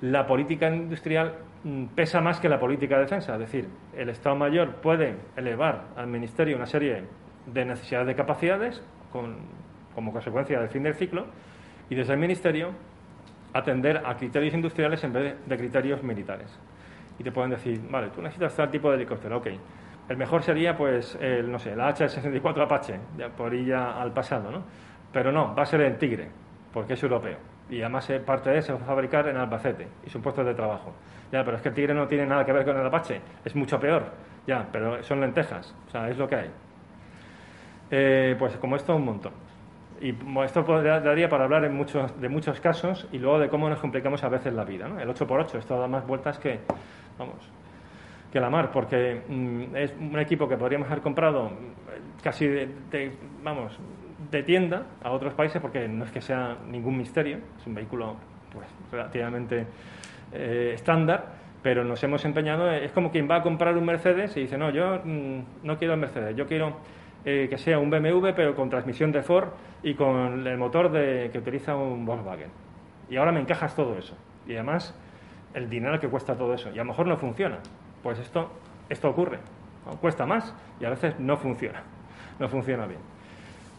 la 0.01 0.27
política 0.27 0.69
industrial 0.69 1.33
mm, 1.63 1.85
pesa 1.87 2.21
más 2.21 2.39
que 2.39 2.49
la 2.49 2.59
política 2.59 2.95
de 2.95 3.01
defensa. 3.01 3.33
Es 3.33 3.39
decir, 3.39 3.67
el 3.95 4.09
Estado 4.09 4.35
Mayor 4.35 4.75
puede 4.75 5.15
elevar 5.35 5.85
al 5.95 6.07
Ministerio 6.07 6.55
una 6.55 6.65
serie 6.65 7.03
de 7.45 7.65
necesidades 7.65 8.07
de 8.07 8.15
capacidades 8.15 8.81
como 9.11 10.13
consecuencia 10.13 10.59
del 10.59 10.69
fin 10.69 10.83
del 10.83 10.93
ciclo 10.93 11.25
y 11.89 11.95
desde 11.95 12.13
el 12.13 12.19
Ministerio 12.19 12.71
atender 13.53 14.03
a 14.05 14.15
criterios 14.15 14.53
industriales 14.53 15.03
en 15.03 15.13
vez 15.13 15.35
de 15.45 15.57
criterios 15.57 16.03
militares 16.03 16.47
y 17.19 17.23
te 17.23 17.31
pueden 17.31 17.51
decir, 17.51 17.81
vale, 17.89 18.09
tú 18.09 18.21
necesitas 18.21 18.55
tal 18.55 18.71
tipo 18.71 18.89
de 18.89 18.95
helicóptero, 18.95 19.37
ok. 19.37 19.47
El 20.07 20.17
mejor 20.17 20.41
sería, 20.41 20.75
pues, 20.75 21.15
el, 21.21 21.51
no 21.51 21.59
sé, 21.59 21.73
el 21.73 21.81
H-64 21.81 22.63
Apache, 22.63 22.99
por 23.37 23.53
ir 23.53 23.67
ya 23.67 24.01
al 24.01 24.11
pasado, 24.13 24.49
¿no? 24.49 24.63
Pero 25.11 25.31
no, 25.31 25.53
va 25.53 25.63
a 25.63 25.65
ser 25.65 25.81
el 25.81 25.97
Tigre, 25.97 26.29
porque 26.73 26.93
es 26.93 27.03
europeo. 27.03 27.37
Y 27.69 27.81
además 27.81 28.09
eh, 28.09 28.19
parte 28.19 28.49
de 28.49 28.59
eso 28.59 28.67
se 28.67 28.73
va 28.73 28.79
a 28.79 28.85
fabricar 28.85 29.27
en 29.27 29.37
Albacete 29.37 29.87
y 30.05 30.09
son 30.09 30.21
puestos 30.21 30.45
de 30.45 30.55
trabajo. 30.55 30.93
Ya, 31.31 31.43
pero 31.43 31.57
es 31.57 31.61
que 31.61 31.69
el 31.69 31.75
Tigre 31.75 31.93
no 31.93 32.07
tiene 32.07 32.25
nada 32.25 32.43
que 32.45 32.53
ver 32.53 32.65
con 32.65 32.75
el 32.77 32.87
Apache, 32.87 33.21
es 33.43 33.55
mucho 33.55 33.79
peor. 33.79 34.05
Ya, 34.47 34.67
pero 34.71 35.03
son 35.03 35.19
lentejas, 35.19 35.75
o 35.87 35.91
sea, 35.91 36.09
es 36.09 36.17
lo 36.17 36.27
que 36.27 36.35
hay. 36.35 36.49
Eh, 37.91 38.35
pues 38.39 38.55
como 38.57 38.77
esto, 38.77 38.95
un 38.95 39.05
montón. 39.05 39.33
Y 40.01 40.15
esto 40.45 40.63
daría 40.63 41.27
para 41.27 41.43
hablar 41.43 41.65
en 41.65 41.75
muchos, 41.75 42.19
de 42.21 42.29
muchos 42.29 42.59
casos 42.59 43.07
y 43.11 43.17
luego 43.17 43.39
de 43.39 43.49
cómo 43.49 43.69
nos 43.69 43.79
complicamos 43.79 44.23
a 44.23 44.29
veces 44.29 44.53
la 44.53 44.63
vida. 44.63 44.87
¿no? 44.87 44.99
El 44.99 45.09
8x8, 45.09 45.55
esto 45.57 45.77
da 45.77 45.87
más 45.87 46.07
vueltas 46.07 46.39
que, 46.39 46.59
vamos, 47.17 47.35
que 48.31 48.39
la 48.39 48.49
mar, 48.49 48.71
porque 48.71 49.21
mm, 49.27 49.75
es 49.75 49.93
un 49.99 50.17
equipo 50.19 50.47
que 50.47 50.55
podríamos 50.55 50.87
haber 50.89 51.01
comprado 51.01 51.51
casi 52.23 52.47
de, 52.47 53.11
vamos, 53.43 53.77
de 54.31 54.43
tienda 54.43 54.85
a 55.03 55.11
otros 55.11 55.33
países, 55.33 55.61
porque 55.61 55.87
no 55.87 56.05
es 56.05 56.11
que 56.11 56.21
sea 56.21 56.57
ningún 56.67 56.97
misterio, 56.97 57.39
es 57.57 57.67
un 57.67 57.75
vehículo 57.75 58.15
pues, 58.53 58.67
relativamente 58.91 59.67
eh, 60.31 60.71
estándar, 60.75 61.25
pero 61.61 61.83
nos 61.83 62.01
hemos 62.03 62.23
empeñado, 62.23 62.71
es 62.71 62.91
como 62.93 63.11
quien 63.11 63.29
va 63.29 63.37
a 63.37 63.41
comprar 63.41 63.75
un 63.75 63.85
Mercedes 63.85 64.37
y 64.37 64.41
dice, 64.41 64.57
no, 64.57 64.69
yo 64.69 65.01
mm, 65.03 65.39
no 65.63 65.77
quiero 65.77 65.95
el 65.95 65.99
Mercedes, 65.99 66.35
yo 66.35 66.47
quiero 66.47 66.77
eh, 67.25 67.47
que 67.49 67.57
sea 67.57 67.79
un 67.79 67.89
BMW, 67.89 68.29
pero 68.35 68.55
con 68.55 68.69
transmisión 68.69 69.11
de 69.11 69.21
Ford 69.21 69.49
y 69.83 69.93
con 69.93 70.47
el 70.47 70.57
motor 70.57 70.91
de, 70.91 71.29
que 71.31 71.39
utiliza 71.39 71.75
un 71.75 72.05
Volkswagen. 72.05 72.49
Y 73.09 73.17
ahora 73.17 73.31
me 73.31 73.39
encajas 73.39 73.75
todo 73.75 73.97
eso. 73.97 74.15
Y 74.47 74.53
además 74.53 74.95
el 75.53 75.69
dinero 75.69 75.99
que 75.99 76.07
cuesta 76.07 76.35
todo 76.35 76.53
eso. 76.53 76.69
Y 76.69 76.73
a 76.73 76.83
lo 76.83 76.85
mejor 76.85 77.07
no 77.07 77.17
funciona. 77.17 77.59
Pues 78.03 78.19
esto, 78.19 78.51
esto 78.89 79.09
ocurre. 79.09 79.39
Cuesta 80.01 80.25
más 80.25 80.53
y 80.79 80.85
a 80.85 80.89
veces 80.89 81.19
no 81.19 81.37
funciona. 81.37 81.83
No 82.39 82.47
funciona 82.47 82.85
bien. 82.85 82.99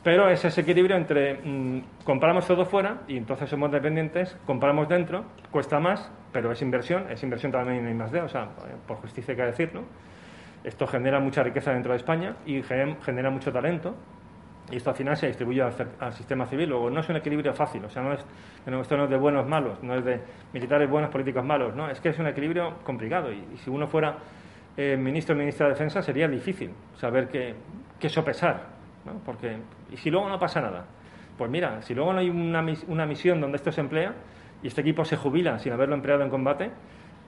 Pero 0.02 0.30
es 0.30 0.44
ese 0.44 0.62
equilibrio 0.62 0.96
entre 0.96 1.34
mm, 1.34 1.82
compramos 2.04 2.46
todo 2.46 2.64
fuera 2.64 3.02
y 3.06 3.18
entonces 3.18 3.50
somos 3.50 3.70
dependientes, 3.70 4.34
compramos 4.46 4.88
dentro, 4.88 5.24
cuesta 5.50 5.78
más, 5.78 6.10
pero 6.32 6.50
es 6.52 6.62
inversión, 6.62 7.10
es 7.10 7.22
inversión 7.22 7.52
también 7.52 7.86
en 7.86 7.98
de, 8.10 8.20
o 8.22 8.28
sea, 8.28 8.48
por 8.86 8.96
justicia 8.96 9.32
hay 9.32 9.36
que 9.36 9.44
decirlo. 9.44 9.82
Esto 10.64 10.86
genera 10.86 11.20
mucha 11.20 11.42
riqueza 11.42 11.72
dentro 11.72 11.92
de 11.92 11.98
España 11.98 12.36
y 12.44 12.62
genera 12.62 13.30
mucho 13.30 13.52
talento 13.52 13.96
y 14.70 14.76
esto 14.76 14.90
al 14.90 14.96
final 14.96 15.16
se 15.16 15.26
distribuye 15.26 15.62
al, 15.62 16.12
sistema 16.12 16.46
civil. 16.46 16.68
Luego, 16.68 16.90
no 16.90 17.00
es 17.00 17.08
un 17.08 17.16
equilibrio 17.16 17.52
fácil, 17.52 17.84
o 17.84 17.90
sea, 17.90 18.02
no 18.02 18.12
es, 18.12 18.20
esto 18.20 18.96
no 18.96 19.04
es 19.04 19.10
de 19.10 19.16
buenos 19.16 19.46
malos, 19.46 19.82
no 19.82 19.94
es 19.94 20.04
de 20.04 20.20
militares 20.52 20.88
buenos, 20.88 21.10
políticos 21.10 21.44
malos, 21.44 21.74
no, 21.74 21.90
es 21.90 22.00
que 22.00 22.10
es 22.10 22.18
un 22.18 22.26
equilibrio 22.26 22.78
complicado 22.84 23.32
y, 23.32 23.44
si 23.56 23.70
uno 23.70 23.86
fuera 23.88 24.16
eh, 24.76 24.96
ministro 24.96 25.34
o 25.34 25.38
ministra 25.38 25.66
de 25.66 25.72
Defensa 25.72 26.02
sería 26.02 26.28
difícil 26.28 26.70
saber 26.96 27.28
qué, 27.28 27.54
qué 27.98 28.08
sopesar, 28.08 28.68
¿no? 29.04 29.14
Porque, 29.24 29.56
y 29.90 29.96
si 29.96 30.10
luego 30.10 30.28
no 30.28 30.38
pasa 30.38 30.60
nada, 30.60 30.84
pues 31.36 31.50
mira, 31.50 31.82
si 31.82 31.94
luego 31.94 32.12
no 32.12 32.20
hay 32.20 32.30
una, 32.30 32.64
una 32.86 33.06
misión 33.06 33.40
donde 33.40 33.56
esto 33.56 33.72
se 33.72 33.80
emplea 33.80 34.14
y 34.62 34.68
este 34.68 34.82
equipo 34.82 35.04
se 35.04 35.16
jubila 35.16 35.58
sin 35.58 35.72
haberlo 35.72 35.94
empleado 35.94 36.22
en 36.22 36.30
combate, 36.30 36.70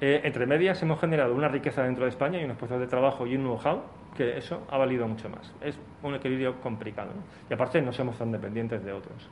eh, 0.05 0.21
entre 0.25 0.47
medias 0.47 0.83
hemos 0.83 0.99
generado 0.99 1.33
una 1.33 1.47
riqueza 1.47 1.85
dentro 1.85 2.03
de 2.03 2.11
España 2.11 2.41
y 2.41 2.45
unos 2.45 2.57
puestos 2.57 2.81
de 2.81 2.89
trabajo 2.89 3.25
y 3.25 3.37
un 3.37 3.43
know-how 3.43 3.85
que 4.17 4.37
eso 4.37 4.67
ha 4.69 4.77
valido 4.77 5.07
mucho 5.07 5.29
más. 5.29 5.55
Es 5.61 5.79
un 6.03 6.17
equilibrio 6.17 6.61
complicado. 6.61 7.13
Y 7.49 7.55
aparte 7.55 7.81
no 7.81 7.93
somos 7.93 8.19
tan 8.19 8.33
dependientes 8.33 8.85
de 8.85 8.93
otros. 8.93 9.31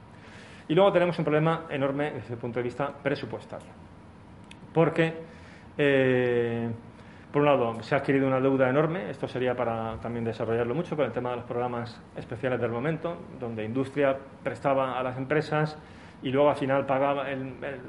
Y 0.69 0.75
luego 0.77 0.93
tenemos 0.93 1.19
un 1.19 1.25
problema 1.25 1.67
enorme 1.71 2.13
desde 2.13 2.35
el 2.35 2.39
punto 2.39 2.61
de 2.61 2.63
vista 2.63 2.89
presupuestario. 3.03 3.67
Porque, 4.73 5.13
eh, 5.77 6.71
por 7.33 7.43
un 7.43 7.47
lado, 7.47 7.83
se 7.83 7.97
ha 7.97 7.99
adquirido 7.99 8.29
una 8.29 8.41
deuda 8.41 8.71
enorme, 8.71 9.11
esto 9.11 9.27
sería 9.27 9.57
para 9.57 9.99
también 9.99 10.25
desarrollarlo 10.25 10.77
mucho 10.77 10.95
con 10.95 11.05
el 11.05 11.11
tema 11.11 11.31
de 11.31 11.37
los 11.39 11.47
programas 11.47 12.01
especiales 12.15 12.61
del 12.61 12.71
momento, 12.71 13.17
donde 13.41 13.65
industria 13.65 14.17
prestaba 14.45 15.01
a 15.01 15.03
las 15.03 15.19
empresas 15.19 15.77
y 16.23 16.31
luego 16.31 16.51
al 16.51 16.57
final 16.57 16.87
pagaba 16.87 17.27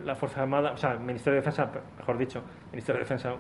la 0.05 0.15
Fuerza 0.15 0.41
Armada, 0.41 0.71
o 0.71 0.77
sea, 0.77 0.93
el 0.93 0.99
Ministerio 0.99 1.34
de 1.34 1.45
Defensa, 1.45 1.69
mejor 1.97 2.17
dicho, 2.17 2.39
el 2.39 2.71
Ministerio 2.71 2.99
de 2.99 3.03
Defensa 3.03 3.34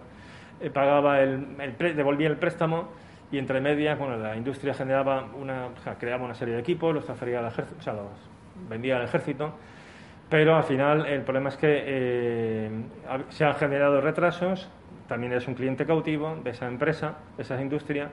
eh, 0.59 0.69
pagaba 0.69 1.21
el, 1.21 1.57
devolvía 1.77 2.27
el 2.27 2.37
préstamo 2.37 2.89
y 3.31 3.37
entre 3.37 3.61
medias, 3.61 3.97
bueno, 3.97 4.17
la 4.17 4.35
industria 4.35 4.73
generaba 4.73 5.25
una, 5.33 5.69
creaba 5.97 6.25
una 6.25 6.33
serie 6.33 6.55
de 6.55 6.59
equipos, 6.59 6.93
los 6.93 7.05
transfería 7.05 7.39
al 7.39 7.47
ejército, 7.47 7.77
o 7.79 7.81
sea, 7.81 7.93
los 7.93 8.09
vendía 8.69 8.97
al 8.97 9.03
ejército, 9.03 9.53
pero 10.29 10.55
al 10.55 10.63
final 10.63 11.05
el 11.05 11.21
problema 11.21 11.49
es 11.49 11.57
que 11.57 11.83
eh, 11.85 12.69
se 13.29 13.45
han 13.45 13.55
generado 13.55 14.01
retrasos, 14.01 14.69
también 15.07 15.33
es 15.33 15.47
un 15.47 15.55
cliente 15.55 15.85
cautivo 15.85 16.37
de 16.43 16.49
esa 16.49 16.67
empresa, 16.67 17.15
de 17.37 17.43
esa 17.43 17.61
industria, 17.61 18.09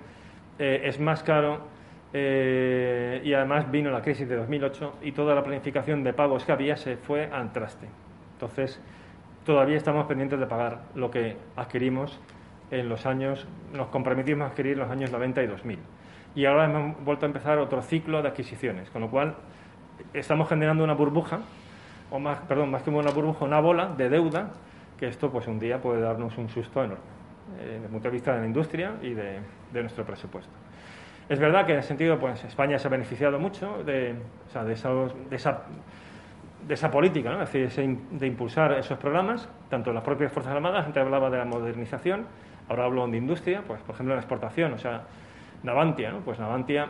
eh, 0.58 0.82
es 0.84 1.00
más 1.00 1.22
caro 1.22 1.77
eh, 2.12 3.20
y 3.24 3.32
además 3.34 3.70
vino 3.70 3.90
la 3.90 4.02
crisis 4.02 4.28
de 4.28 4.36
2008 4.36 4.98
y 5.02 5.12
toda 5.12 5.34
la 5.34 5.42
planificación 5.42 6.02
de 6.02 6.12
pagos 6.12 6.44
que 6.44 6.52
había 6.52 6.76
se 6.76 6.96
fue 6.96 7.26
al 7.26 7.52
traste. 7.52 7.88
Entonces, 8.34 8.80
todavía 9.44 9.76
estamos 9.76 10.06
pendientes 10.06 10.38
de 10.38 10.46
pagar 10.46 10.82
lo 10.94 11.11
que 11.11 11.36
adquirimos 11.56 12.18
en 12.70 12.88
los 12.88 13.06
años, 13.06 13.46
nos 13.74 13.88
comprometimos 13.88 14.46
a 14.46 14.50
adquirir 14.50 14.74
en 14.74 14.80
los 14.80 14.90
años 14.90 15.11
90 15.11 15.42
y 15.42 15.46
2000. 15.46 15.78
Y 16.34 16.44
ahora 16.44 16.66
hemos 16.66 17.04
vuelto 17.04 17.26
a 17.26 17.28
empezar 17.28 17.59
otro 17.59 17.82
ciclo 17.82 18.22
de 18.22 18.28
adquisiciones, 18.28 18.90
con 18.90 19.02
lo 19.02 19.11
cual 19.11 19.36
estamos 20.12 20.48
generando 20.48 20.84
una 20.84 20.94
burbuja, 20.94 21.40
o 22.11 22.18
más, 22.18 22.40
perdón, 22.40 22.70
más 22.70 22.82
que 22.82 22.90
una 22.90 23.11
burbuja, 23.11 23.44
una 23.44 23.61
bola 23.61 23.88
de 23.96 24.09
deuda 24.09 24.52
que 24.98 25.06
esto 25.06 25.30
pues 25.30 25.46
un 25.46 25.59
día 25.59 25.80
puede 25.80 26.00
darnos 26.00 26.36
un 26.36 26.48
susto 26.48 26.82
enorme, 26.82 27.04
eh, 27.61 27.64
desde 27.64 27.84
el 27.84 27.90
punto 27.90 28.09
de 28.09 28.12
vista 28.12 28.34
de 28.34 28.40
la 28.40 28.46
industria 28.46 28.94
y 29.00 29.14
de, 29.14 29.40
nuestro 29.72 30.04
presupuesto. 30.04 30.52
Es 31.28 31.38
verdad 31.38 31.66
que 31.66 31.72
en 31.72 31.80
ese 31.80 31.88
sentido 31.88 32.18
pues 32.18 32.42
España 32.44 32.78
se 32.78 32.88
ha 32.88 32.90
beneficiado 32.90 33.38
mucho 33.38 33.82
de, 33.84 34.14
de, 34.14 34.72
esa, 35.34 35.62
de 36.66 36.74
esa 36.74 36.90
política, 36.90 37.30
¿no? 37.30 37.42
es 37.42 37.52
decir, 37.52 37.98
de 38.12 38.26
impulsar 38.26 38.72
esos 38.72 38.98
programas, 38.98 39.46
tanto 39.68 39.92
las 39.92 40.02
propias 40.02 40.32
Fuerzas 40.32 40.54
Armadas, 40.54 40.86
antes 40.86 41.02
hablaba 41.02 41.28
de 41.28 41.36
la 41.36 41.44
modernización, 41.44 42.26
ahora 42.68 42.84
hablo 42.84 43.06
de 43.06 43.18
industria, 43.18 43.62
pues 43.66 43.80
por 43.82 43.94
ejemplo 43.94 44.14
la 44.14 44.20
exportación, 44.20 44.72
o 44.72 44.78
sea, 44.78 45.02
Navantia, 45.62 46.12
¿no? 46.12 46.20
pues 46.20 46.38
Navantia 46.38 46.86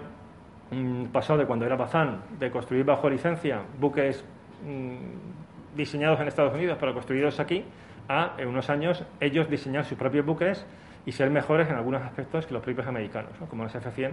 mm, 0.71 1.07
pasó 1.07 1.37
de 1.37 1.45
cuando 1.45 1.67
era 1.67 1.75
Bazán, 1.75 2.21
de 2.39 2.51
construir 2.51 2.85
bajo 2.85 3.11
licencia 3.11 3.63
buques 3.81 4.25
mm, 4.65 5.77
diseñados 5.77 6.21
en 6.21 6.29
Estados 6.29 6.55
Unidos 6.55 6.77
pero 6.79 6.95
construidos 6.95 7.41
aquí, 7.41 7.65
a 8.09 8.35
en 8.39 8.49
unos 8.49 8.71
años 8.71 9.05
ellos 9.19 9.51
diseñar 9.51 9.85
sus 9.85 9.99
propios 9.99 10.25
buques 10.25 10.65
y 11.09 11.13
ser 11.13 11.31
mejores 11.31 11.71
en 11.71 11.77
algunos 11.77 12.03
aspectos 12.03 12.45
que 12.45 12.53
los 12.53 12.63
propios 12.63 12.87
americanos, 12.87 13.33
como 13.49 13.63
los 13.63 13.75
F-100, 13.75 14.11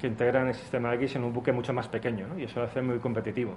que 0.00 0.06
integran 0.06 0.48
el 0.48 0.54
sistema 0.54 0.94
X 0.94 1.16
en 1.16 1.24
un 1.24 1.32
buque 1.34 1.52
mucho 1.52 1.74
más 1.74 1.88
pequeño 1.88 2.26
y 2.38 2.44
eso 2.44 2.60
lo 2.60 2.64
hace 2.64 2.80
muy 2.80 2.98
competitivo. 3.00 3.54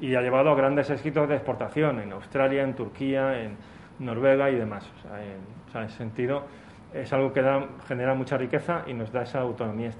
Y 0.00 0.14
ha 0.14 0.22
llevado 0.22 0.48
a 0.48 0.54
grandes 0.54 0.88
éxitos 0.88 1.28
de 1.28 1.34
exportación 1.34 2.00
en 2.00 2.12
Australia, 2.12 2.62
en 2.62 2.72
Turquía, 2.74 3.42
en 3.42 3.58
Noruega 3.98 4.48
y 4.50 4.54
demás. 4.54 4.90
O 4.96 5.02
sea, 5.02 5.22
en, 5.22 5.84
ese 5.84 5.98
sentido, 5.98 6.46
es 6.94 7.12
algo 7.12 7.30
que 7.30 7.42
da, 7.42 7.68
genera 7.86 8.14
mucha 8.14 8.38
riqueza 8.38 8.84
y 8.86 8.94
nos 8.94 9.12
da 9.12 9.24
esa 9.24 9.40
autonomía, 9.40 9.90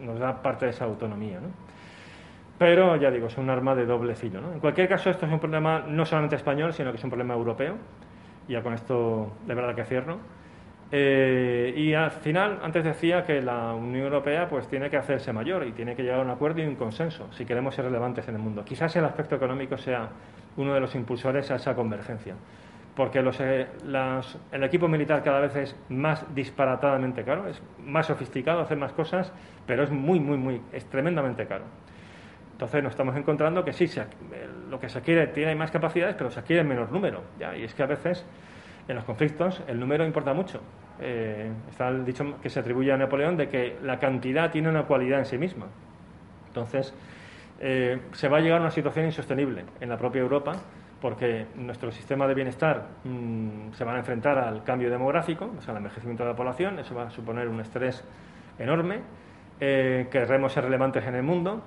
nos 0.00 0.18
da 0.18 0.40
parte 0.40 0.64
de 0.64 0.70
esa 0.70 0.86
autonomía. 0.86 1.38
Pero 2.56 2.96
ya 2.96 3.10
digo, 3.10 3.26
es 3.26 3.36
un 3.36 3.50
arma 3.50 3.74
de 3.74 3.84
doble 3.84 4.14
filo. 4.14 4.40
En 4.54 4.58
cualquier 4.58 4.88
caso, 4.88 5.10
esto 5.10 5.26
es 5.26 5.32
un 5.32 5.38
problema 5.38 5.80
no 5.86 6.06
solamente 6.06 6.36
español, 6.36 6.72
sino 6.72 6.92
que 6.92 6.96
es 6.96 7.04
un 7.04 7.10
problema 7.10 7.34
europeo 7.34 7.76
ya 8.48 8.62
con 8.62 8.74
esto 8.74 9.32
de 9.46 9.54
verdad 9.54 9.74
que 9.74 9.84
cierro. 9.84 10.18
Eh, 10.92 11.72
y 11.76 11.94
al 11.94 12.10
final, 12.10 12.60
antes 12.62 12.84
decía 12.84 13.24
que 13.24 13.40
la 13.40 13.74
Unión 13.74 14.04
Europea 14.04 14.48
pues 14.48 14.68
tiene 14.68 14.90
que 14.90 14.96
hacerse 14.96 15.32
mayor 15.32 15.66
y 15.66 15.72
tiene 15.72 15.96
que 15.96 16.02
llegar 16.02 16.20
a 16.20 16.22
un 16.22 16.30
acuerdo 16.30 16.60
y 16.60 16.66
un 16.66 16.76
consenso 16.76 17.32
si 17.32 17.44
queremos 17.44 17.74
ser 17.74 17.86
relevantes 17.86 18.28
en 18.28 18.36
el 18.36 18.40
mundo. 18.40 18.64
Quizás 18.64 18.94
el 18.96 19.04
aspecto 19.04 19.34
económico 19.34 19.76
sea 19.76 20.08
uno 20.56 20.74
de 20.74 20.80
los 20.80 20.94
impulsores 20.94 21.50
a 21.50 21.56
esa 21.56 21.74
convergencia, 21.74 22.34
porque 22.94 23.22
los, 23.22 23.40
eh, 23.40 23.66
el 24.52 24.64
equipo 24.64 24.86
militar 24.86 25.22
cada 25.22 25.40
vez 25.40 25.56
es 25.56 25.76
más 25.88 26.24
disparatadamente 26.34 27.24
caro, 27.24 27.48
es 27.48 27.60
más 27.78 28.06
sofisticado, 28.06 28.60
hace 28.60 28.76
más 28.76 28.92
cosas, 28.92 29.32
pero 29.66 29.82
es 29.82 29.90
muy, 29.90 30.20
muy, 30.20 30.36
muy, 30.36 30.62
es 30.72 30.84
tremendamente 30.86 31.46
caro. 31.46 31.64
Entonces 32.52 32.84
nos 32.84 32.92
estamos 32.92 33.16
encontrando 33.16 33.64
que 33.64 33.72
sí, 33.72 33.88
se, 33.88 34.04
lo 34.70 34.78
que 34.78 34.88
se 34.88 34.98
adquiere 34.98 35.26
tiene 35.28 35.56
más 35.56 35.72
capacidades, 35.72 36.14
pero 36.14 36.30
se 36.30 36.38
adquiere 36.38 36.62
en 36.62 36.68
menor 36.68 36.92
número. 36.92 37.24
¿ya? 37.36 37.56
Y 37.56 37.64
es 37.64 37.74
que 37.74 37.82
a 37.82 37.86
veces 37.86 38.24
en 38.88 38.96
los 38.96 39.04
conflictos 39.04 39.62
el 39.66 39.80
número 39.80 40.04
importa 40.04 40.34
mucho. 40.34 40.60
Eh, 41.00 41.50
está 41.70 41.88
el 41.88 42.04
dicho 42.04 42.40
que 42.40 42.48
se 42.48 42.60
atribuye 42.60 42.92
a 42.92 42.96
Napoleón 42.96 43.36
de 43.36 43.48
que 43.48 43.78
la 43.82 43.98
cantidad 43.98 44.50
tiene 44.50 44.68
una 44.68 44.84
cualidad 44.84 45.18
en 45.18 45.24
sí 45.26 45.38
misma. 45.38 45.66
Entonces, 46.48 46.94
eh, 47.60 48.00
se 48.12 48.28
va 48.28 48.38
a 48.38 48.40
llegar 48.40 48.58
a 48.58 48.62
una 48.62 48.70
situación 48.70 49.06
insostenible 49.06 49.64
en 49.80 49.88
la 49.88 49.96
propia 49.96 50.20
Europa 50.20 50.52
porque 51.00 51.46
nuestro 51.56 51.92
sistema 51.92 52.26
de 52.26 52.34
bienestar 52.34 52.86
mm, 53.04 53.72
se 53.72 53.84
va 53.84 53.94
a 53.94 53.98
enfrentar 53.98 54.38
al 54.38 54.64
cambio 54.64 54.88
demográfico, 54.88 55.52
o 55.58 55.60
sea, 55.60 55.72
al 55.72 55.78
envejecimiento 55.78 56.22
de 56.22 56.30
la 56.30 56.36
población, 56.36 56.78
eso 56.78 56.94
va 56.94 57.08
a 57.08 57.10
suponer 57.10 57.46
un 57.48 57.60
estrés 57.60 58.02
enorme, 58.58 59.02
eh, 59.60 60.08
querremos 60.10 60.54
ser 60.54 60.64
relevantes 60.64 61.06
en 61.06 61.14
el 61.14 61.22
mundo, 61.22 61.62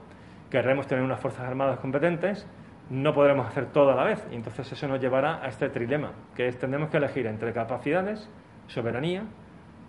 querremos 0.49 0.87
tener 0.87 1.03
unas 1.03 1.19
Fuerzas 1.19 1.45
Armadas 1.45 1.77
competentes, 1.77 2.47
no 2.89 3.13
podremos 3.13 3.47
hacer 3.47 3.67
todo 3.67 3.91
a 3.91 3.95
la 3.95 4.03
vez. 4.03 4.25
Y 4.31 4.35
entonces 4.35 4.71
eso 4.71 4.87
nos 4.87 4.99
llevará 4.99 5.43
a 5.43 5.47
este 5.47 5.69
trilema, 5.69 6.11
que 6.35 6.47
es 6.47 6.57
tenemos 6.57 6.89
que 6.89 6.97
elegir 6.97 7.27
entre 7.27 7.53
capacidades, 7.53 8.29
soberanía 8.67 9.23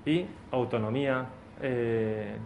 y 0.04 0.26
autonomía 0.52 1.26
eh, 1.62 2.36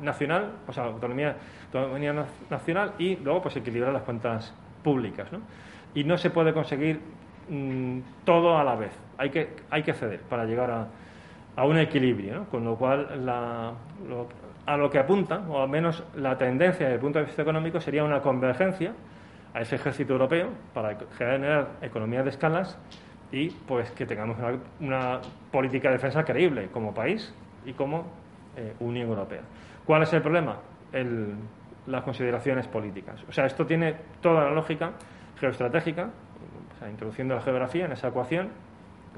nacional, 0.00 0.52
o 0.66 0.72
sea, 0.72 0.84
autonomía, 0.84 1.36
autonomía 1.72 2.26
nacional 2.50 2.92
y 2.98 3.16
luego 3.16 3.42
pues 3.42 3.56
equilibrar 3.56 3.92
las 3.92 4.02
cuentas 4.02 4.54
públicas. 4.82 5.30
¿no? 5.32 5.40
Y 5.94 6.04
no 6.04 6.16
se 6.18 6.30
puede 6.30 6.52
conseguir 6.52 7.00
mm, 7.48 7.98
todo 8.24 8.58
a 8.58 8.64
la 8.64 8.76
vez. 8.76 8.92
Hay 9.18 9.30
que, 9.30 9.56
hay 9.70 9.82
que 9.82 9.92
ceder 9.94 10.20
para 10.20 10.44
llegar 10.44 10.70
a, 10.70 10.88
a 11.56 11.66
un 11.66 11.78
equilibrio, 11.78 12.46
con 12.50 12.64
lo 12.64 12.76
cual 12.76 13.24
la, 13.24 13.72
a 14.66 14.76
lo 14.76 14.90
que 14.90 14.98
apunta, 14.98 15.42
o 15.48 15.62
al 15.62 15.68
menos 15.68 16.02
la 16.16 16.36
tendencia 16.36 16.86
desde 16.86 16.94
el 16.94 17.00
punto 17.00 17.18
de 17.18 17.26
vista 17.26 17.42
económico, 17.42 17.80
sería 17.80 18.02
una 18.02 18.20
convergencia 18.20 18.92
a 19.54 19.60
ese 19.60 19.76
ejército 19.76 20.12
europeo 20.12 20.50
para 20.74 20.98
generar 21.16 21.76
economías 21.80 22.24
de 22.24 22.30
escalas 22.30 22.78
y 23.32 23.50
pues 23.50 23.90
que 23.92 24.04
tengamos 24.04 24.36
una, 24.80 25.20
política 25.50 25.88
de 25.88 25.94
defensa 25.94 26.24
creíble 26.24 26.68
como 26.72 26.92
país 26.92 27.32
y 27.64 27.72
como 27.72 28.06
eh, 28.56 28.74
Unión 28.80 29.08
Europea. 29.08 29.42
¿Cuál 29.84 30.02
es 30.02 30.12
el 30.12 30.22
problema? 30.22 30.58
las 31.86 32.04
consideraciones 32.04 32.68
políticas. 32.68 33.20
O 33.28 33.32
sea, 33.32 33.46
esto 33.46 33.66
tiene 33.66 33.96
toda 34.22 34.44
la 34.44 34.50
lógica 34.52 34.92
geoestratégica, 35.40 36.10
introduciendo 36.88 37.34
la 37.34 37.40
geografía 37.40 37.86
en 37.86 37.92
esa 37.92 38.08
ecuación, 38.08 38.50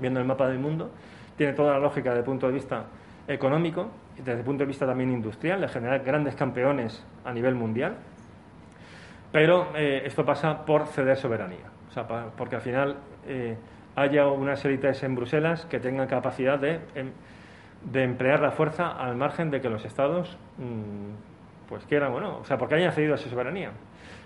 viendo 0.01 0.21
el 0.21 0.27
mapa 0.27 0.49
del 0.49 0.59
mundo, 0.59 0.91
tiene 1.37 1.53
toda 1.53 1.73
la 1.73 1.79
lógica 1.79 2.11
desde 2.11 2.21
el 2.21 2.25
punto 2.25 2.47
de 2.47 2.55
vista 2.55 2.87
económico 3.29 3.91
y 4.17 4.19
desde 4.19 4.39
el 4.39 4.45
punto 4.45 4.63
de 4.63 4.69
vista 4.69 4.87
también 4.87 5.13
industrial, 5.13 5.61
de 5.61 5.69
generar 5.69 6.03
grandes 6.03 6.35
campeones 6.35 7.05
a 7.25 7.33
nivel 7.33 7.55
mundial. 7.55 7.97
Pero 9.33 9.77
eh, 9.77 10.03
esto 10.05 10.25
pasa 10.25 10.65
por 10.65 10.87
ceder 10.87 11.17
soberanía, 11.17 11.67
o 11.89 11.93
sea, 11.93 12.07
porque 12.37 12.57
al 12.57 12.63
final 12.63 12.97
eh, 13.27 13.57
haya 13.95 14.27
unas 14.29 14.65
élites 14.65 15.03
en 15.03 15.15
Bruselas 15.15 15.67
que 15.67 15.81
tengan 15.81 16.07
capacidad 16.07 16.59
de, 16.59 16.81
em, 16.95 17.11
de, 17.83 18.05
emplear 18.05 18.41
la 18.41 18.53
fuerza 18.53 18.93
al 18.93 19.17
margen 19.17 19.51
de 19.51 19.61
que 19.61 19.69
los 19.69 19.85
estados 19.85 20.37
mm, 20.59 21.69
pues 21.69 21.85
quieran 21.87 22.13
o 22.13 22.21
no, 22.21 22.39
o 22.39 22.45
sea, 22.45 22.57
porque 22.57 22.77
hayan 22.77 22.93
cedido 22.93 23.15
a 23.15 23.17
su 23.17 23.29
soberanía. 23.29 23.73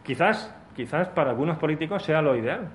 Quizás, 0.04 0.54
quizás 0.76 1.08
para 1.08 1.30
algunos 1.30 1.58
políticos 1.58 2.02
sea 2.02 2.20
lo 2.20 2.36
ideal, 2.36 2.68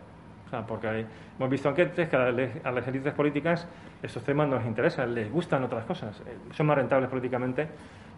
o 0.45 0.49
sea, 0.49 0.65
porque 0.65 1.05
hemos 1.37 1.49
visto 1.49 1.69
enquetes 1.69 2.07
que 2.07 2.15
a 2.15 2.71
las 2.71 2.87
élites 2.87 3.13
políticas 3.13 3.67
estos 4.01 4.23
temas 4.23 4.47
no 4.47 4.57
les 4.57 4.67
interesan, 4.67 5.13
les 5.13 5.31
gustan 5.31 5.63
otras 5.63 5.85
cosas, 5.85 6.21
eh, 6.21 6.37
son 6.51 6.67
más 6.67 6.77
rentables 6.77 7.09
políticamente 7.09 7.67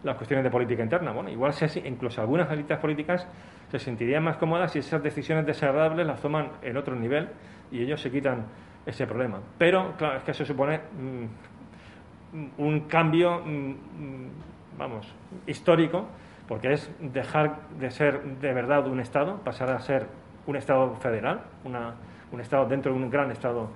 las 0.02 0.16
cuestiones 0.16 0.44
de 0.44 0.50
política 0.50 0.82
interna. 0.82 1.12
Bueno, 1.12 1.30
igual 1.30 1.52
si 1.52 1.80
incluso 1.80 2.20
algunas 2.20 2.50
élites 2.50 2.78
políticas 2.78 3.26
se 3.70 3.78
sentirían 3.78 4.22
más 4.22 4.36
cómodas 4.36 4.72
si 4.72 4.78
esas 4.78 5.02
decisiones 5.02 5.46
desagradables 5.46 6.06
las 6.06 6.20
toman 6.20 6.50
en 6.62 6.76
otro 6.76 6.94
nivel 6.94 7.28
y 7.70 7.82
ellos 7.82 8.00
se 8.00 8.10
quitan 8.10 8.46
ese 8.86 9.06
problema. 9.06 9.40
Pero, 9.58 9.94
claro, 9.96 10.18
es 10.18 10.24
que 10.24 10.30
eso 10.30 10.44
supone 10.44 10.78
mm, 10.78 12.46
un 12.58 12.80
cambio, 12.80 13.40
mm, 13.44 13.70
mm, 13.70 14.30
vamos, 14.78 15.12
histórico, 15.46 16.06
porque 16.46 16.72
es 16.72 16.90
dejar 17.00 17.68
de 17.78 17.90
ser 17.90 18.22
de 18.22 18.54
verdad 18.54 18.86
un 18.86 19.00
Estado, 19.00 19.36
pasar 19.44 19.70
a 19.70 19.80
ser 19.80 20.06
un 20.46 20.56
Estado 20.56 20.94
federal, 20.96 21.42
una 21.64 21.94
un 22.32 22.40
Estado 22.40 22.66
dentro 22.66 22.92
de 22.92 22.98
un 22.98 23.10
gran 23.10 23.30
Estado, 23.30 23.68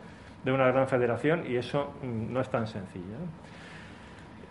de 0.44 0.52
una 0.52 0.66
gran 0.68 0.88
federación, 0.88 1.44
y 1.48 1.56
eso 1.56 1.92
mm, 2.02 2.32
no 2.32 2.40
es 2.40 2.48
tan 2.48 2.66
sencillo. 2.66 3.16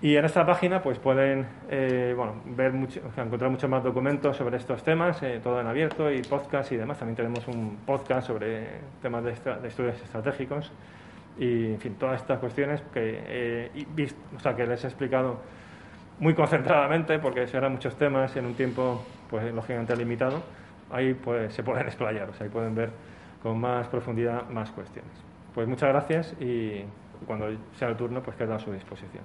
Y 0.02 0.16
en 0.16 0.26
esta 0.26 0.44
página 0.48 0.82
pues 0.82 0.98
pueden 0.98 1.46
eh, 1.70 2.14
bueno, 2.18 2.42
ver 2.46 2.74
mucho, 2.74 3.02
encontrar 3.16 3.52
muchos 3.52 3.70
más 3.70 3.84
documentos 3.84 4.36
sobre 4.36 4.58
estos 4.58 4.84
temas, 4.84 5.22
eh, 5.22 5.40
todo 5.44 5.62
en 5.62 5.68
abierto 5.68 6.12
y 6.12 6.24
podcast 6.24 6.72
y 6.72 6.78
demás. 6.78 6.98
También 6.98 7.16
tenemos 7.16 7.48
un 7.48 7.78
podcast 7.86 8.26
sobre 8.26 8.68
temas 9.00 9.24
de, 9.24 9.32
estudios 9.68 10.02
estratégicos 10.02 10.72
y, 11.38 11.74
en 11.74 11.80
fin, 11.80 11.96
todas 12.00 12.20
estas 12.20 12.40
cuestiones 12.40 12.82
que, 12.92 13.22
eh, 13.28 13.86
o 14.36 14.40
sea, 14.40 14.56
que 14.56 14.66
les 14.66 14.84
he 14.84 14.88
explicado 14.88 15.38
muy 16.18 16.34
concentradamente, 16.34 17.20
porque 17.20 17.48
serán 17.48 17.74
muchos 17.74 17.96
temas 17.96 18.36
en 18.36 18.46
un 18.48 18.56
tiempo, 18.56 19.06
pues, 19.30 19.54
lógicamente 19.54 19.96
limitado, 19.96 20.42
ahí 20.92 21.14
pues, 21.14 21.54
se 21.54 21.62
pueden 21.62 21.86
explayar, 21.86 22.28
o 22.30 22.34
sea, 22.34 22.46
ahí 22.46 22.52
pueden 22.52 22.74
ver 22.74 22.90
con 23.42 23.60
más 23.60 23.88
profundidad 23.88 24.50
más 24.50 24.72
cuestiones. 24.72 25.12
Pues 25.54 25.68
muchas 25.68 25.90
gracias 25.90 26.36
y 26.40 26.84
cuando 27.26 27.48
sea 27.74 27.90
el 27.90 27.98
turno, 27.98 28.22
pues 28.22 28.36
quedo 28.38 28.54
a 28.54 28.60
su 28.60 28.72
disposición. 28.72 29.24